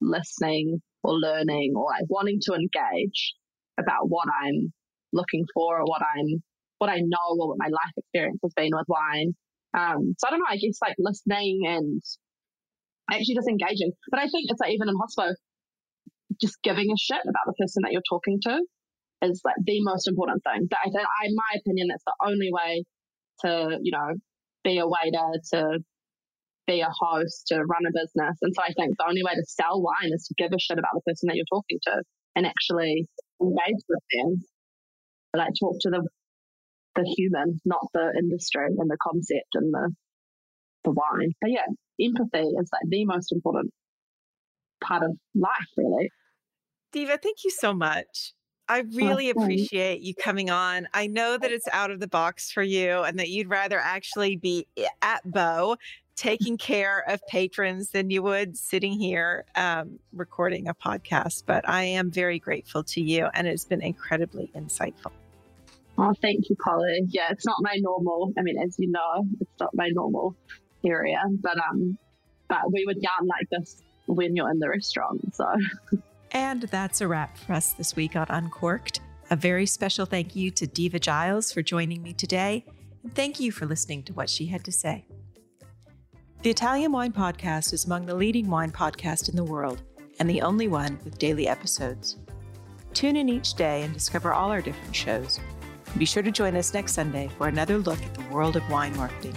listening 0.00 0.80
or 1.04 1.14
learning 1.14 1.74
or 1.76 1.86
like 1.86 2.04
wanting 2.08 2.38
to 2.42 2.54
engage 2.54 3.34
about 3.78 4.08
what 4.08 4.28
I'm 4.42 4.72
looking 5.12 5.44
for 5.54 5.80
or 5.80 5.84
what 5.84 6.02
I'm 6.02 6.42
what 6.78 6.90
I 6.90 6.98
know 6.98 7.38
or 7.38 7.48
what 7.48 7.58
my 7.58 7.68
life 7.68 7.94
experience 7.96 8.40
has 8.42 8.52
been 8.54 8.70
with 8.72 8.86
wine. 8.88 9.34
Um, 9.72 10.14
so 10.18 10.26
I 10.26 10.30
don't 10.30 10.40
know, 10.40 10.50
I 10.50 10.56
guess 10.56 10.78
like 10.82 10.96
listening 10.98 11.60
and 11.66 12.02
actually 13.10 13.36
just 13.36 13.48
engaging. 13.48 13.92
But 14.10 14.18
I 14.18 14.24
think 14.24 14.50
it's 14.50 14.60
like 14.60 14.72
even 14.72 14.88
in 14.88 14.96
hospital, 15.00 15.34
just 16.40 16.58
giving 16.62 16.90
a 16.90 16.98
shit 16.98 17.22
about 17.22 17.46
the 17.46 17.54
person 17.54 17.82
that 17.84 17.92
you're 17.92 18.02
talking 18.08 18.40
to 18.42 18.60
is 19.22 19.40
like 19.44 19.56
the 19.64 19.78
most 19.82 20.08
important 20.08 20.42
thing. 20.44 20.68
That 20.70 20.78
I 20.84 20.90
think, 20.90 21.06
in 21.24 21.34
my 21.34 21.58
opinion, 21.60 21.88
that's 21.88 22.04
the 22.04 22.14
only 22.26 22.50
way 22.50 22.84
to, 23.44 23.78
you 23.82 23.92
know, 23.92 24.14
be 24.64 24.78
a 24.78 24.86
waiter, 24.86 25.38
to 25.54 25.78
be 26.66 26.80
a 26.80 26.90
host, 26.90 27.46
to 27.48 27.56
run 27.56 27.86
a 27.86 27.92
business. 27.92 28.36
And 28.42 28.54
so 28.54 28.62
I 28.62 28.72
think 28.72 28.96
the 28.96 29.06
only 29.08 29.22
way 29.22 29.34
to 29.34 29.44
sell 29.46 29.82
wine 29.82 30.12
is 30.12 30.26
to 30.28 30.34
give 30.36 30.52
a 30.52 30.58
shit 30.58 30.78
about 30.78 30.94
the 30.94 31.02
person 31.06 31.28
that 31.28 31.36
you're 31.36 31.52
talking 31.52 31.78
to 31.84 32.02
and 32.36 32.46
actually 32.46 33.06
engage 33.40 33.82
with 33.88 34.04
them. 34.12 34.42
Like 35.34 35.54
talk 35.58 35.76
to 35.80 35.90
the 35.90 36.06
the 36.94 37.04
human, 37.16 37.58
not 37.64 37.86
the 37.94 38.12
industry 38.18 38.66
and 38.66 38.90
the 38.90 38.98
concept 39.02 39.54
and 39.54 39.72
the 39.72 39.94
the 40.84 40.90
wine. 40.92 41.32
But 41.40 41.50
yeah, 41.50 41.66
empathy 42.00 42.46
is 42.46 42.70
like 42.72 42.88
the 42.88 43.06
most 43.06 43.32
important 43.32 43.72
part 44.84 45.02
of 45.02 45.12
life, 45.34 45.70
really. 45.76 46.10
Diva, 46.92 47.18
thank 47.22 47.44
you 47.44 47.50
so 47.50 47.72
much. 47.72 48.34
I 48.72 48.84
really 48.94 49.28
appreciate 49.28 50.00
you 50.00 50.14
coming 50.14 50.48
on. 50.48 50.88
I 50.94 51.06
know 51.06 51.36
that 51.36 51.52
it's 51.52 51.68
out 51.72 51.90
of 51.90 52.00
the 52.00 52.08
box 52.08 52.50
for 52.50 52.62
you 52.62 53.02
and 53.02 53.18
that 53.18 53.28
you'd 53.28 53.50
rather 53.50 53.78
actually 53.78 54.36
be 54.36 54.66
at 55.02 55.30
Beau 55.30 55.76
taking 56.16 56.56
care 56.56 57.04
of 57.06 57.20
patrons 57.26 57.90
than 57.90 58.08
you 58.08 58.22
would 58.22 58.56
sitting 58.56 58.98
here 58.98 59.44
um, 59.56 59.98
recording 60.14 60.68
a 60.68 60.74
podcast. 60.74 61.42
But 61.44 61.68
I 61.68 61.82
am 61.82 62.10
very 62.10 62.38
grateful 62.38 62.82
to 62.84 63.02
you 63.02 63.28
and 63.34 63.46
it's 63.46 63.66
been 63.66 63.82
incredibly 63.82 64.50
insightful. 64.56 65.12
Oh, 65.98 66.14
thank 66.22 66.48
you, 66.48 66.56
Polly. 66.56 67.02
Yeah, 67.08 67.26
it's 67.28 67.44
not 67.44 67.58
my 67.60 67.76
normal. 67.78 68.32
I 68.38 68.40
mean, 68.40 68.56
as 68.56 68.76
you 68.78 68.90
know, 68.90 69.26
it's 69.38 69.60
not 69.60 69.74
my 69.74 69.90
normal 69.92 70.34
area, 70.82 71.20
but 71.42 71.58
um, 71.58 71.98
but 72.48 72.72
we 72.72 72.86
would 72.86 73.02
yarn 73.02 73.26
like 73.26 73.50
this 73.50 73.82
when 74.06 74.34
you're 74.34 74.50
in 74.50 74.60
the 74.60 74.70
restaurant. 74.70 75.34
So. 75.34 75.44
And 76.32 76.62
that's 76.62 77.02
a 77.02 77.08
wrap 77.08 77.36
for 77.36 77.52
us 77.52 77.72
this 77.72 77.94
week 77.94 78.16
on 78.16 78.26
Uncorked. 78.30 79.00
A 79.30 79.36
very 79.36 79.66
special 79.66 80.06
thank 80.06 80.34
you 80.34 80.50
to 80.52 80.66
Diva 80.66 80.98
Giles 80.98 81.52
for 81.52 81.62
joining 81.62 82.02
me 82.02 82.14
today, 82.14 82.64
and 83.02 83.14
thank 83.14 83.38
you 83.38 83.52
for 83.52 83.66
listening 83.66 84.02
to 84.04 84.14
what 84.14 84.30
she 84.30 84.46
had 84.46 84.64
to 84.64 84.72
say. 84.72 85.06
The 86.42 86.50
Italian 86.50 86.90
Wine 86.90 87.12
Podcast 87.12 87.72
is 87.72 87.84
among 87.84 88.06
the 88.06 88.14
leading 88.14 88.48
wine 88.48 88.72
podcasts 88.72 89.28
in 89.28 89.36
the 89.36 89.44
world 89.44 89.82
and 90.18 90.28
the 90.28 90.42
only 90.42 90.68
one 90.68 90.98
with 91.04 91.18
daily 91.18 91.48
episodes. 91.48 92.16
Tune 92.94 93.16
in 93.16 93.28
each 93.28 93.54
day 93.54 93.82
and 93.82 93.94
discover 93.94 94.32
all 94.32 94.50
our 94.50 94.60
different 94.60 94.96
shows. 94.96 95.38
Be 95.98 96.04
sure 96.04 96.22
to 96.22 96.30
join 96.30 96.56
us 96.56 96.74
next 96.74 96.94
Sunday 96.94 97.30
for 97.38 97.48
another 97.48 97.78
look 97.78 98.02
at 98.02 98.14
the 98.14 98.34
world 98.34 98.56
of 98.56 98.68
wine 98.70 98.96
marketing. 98.96 99.36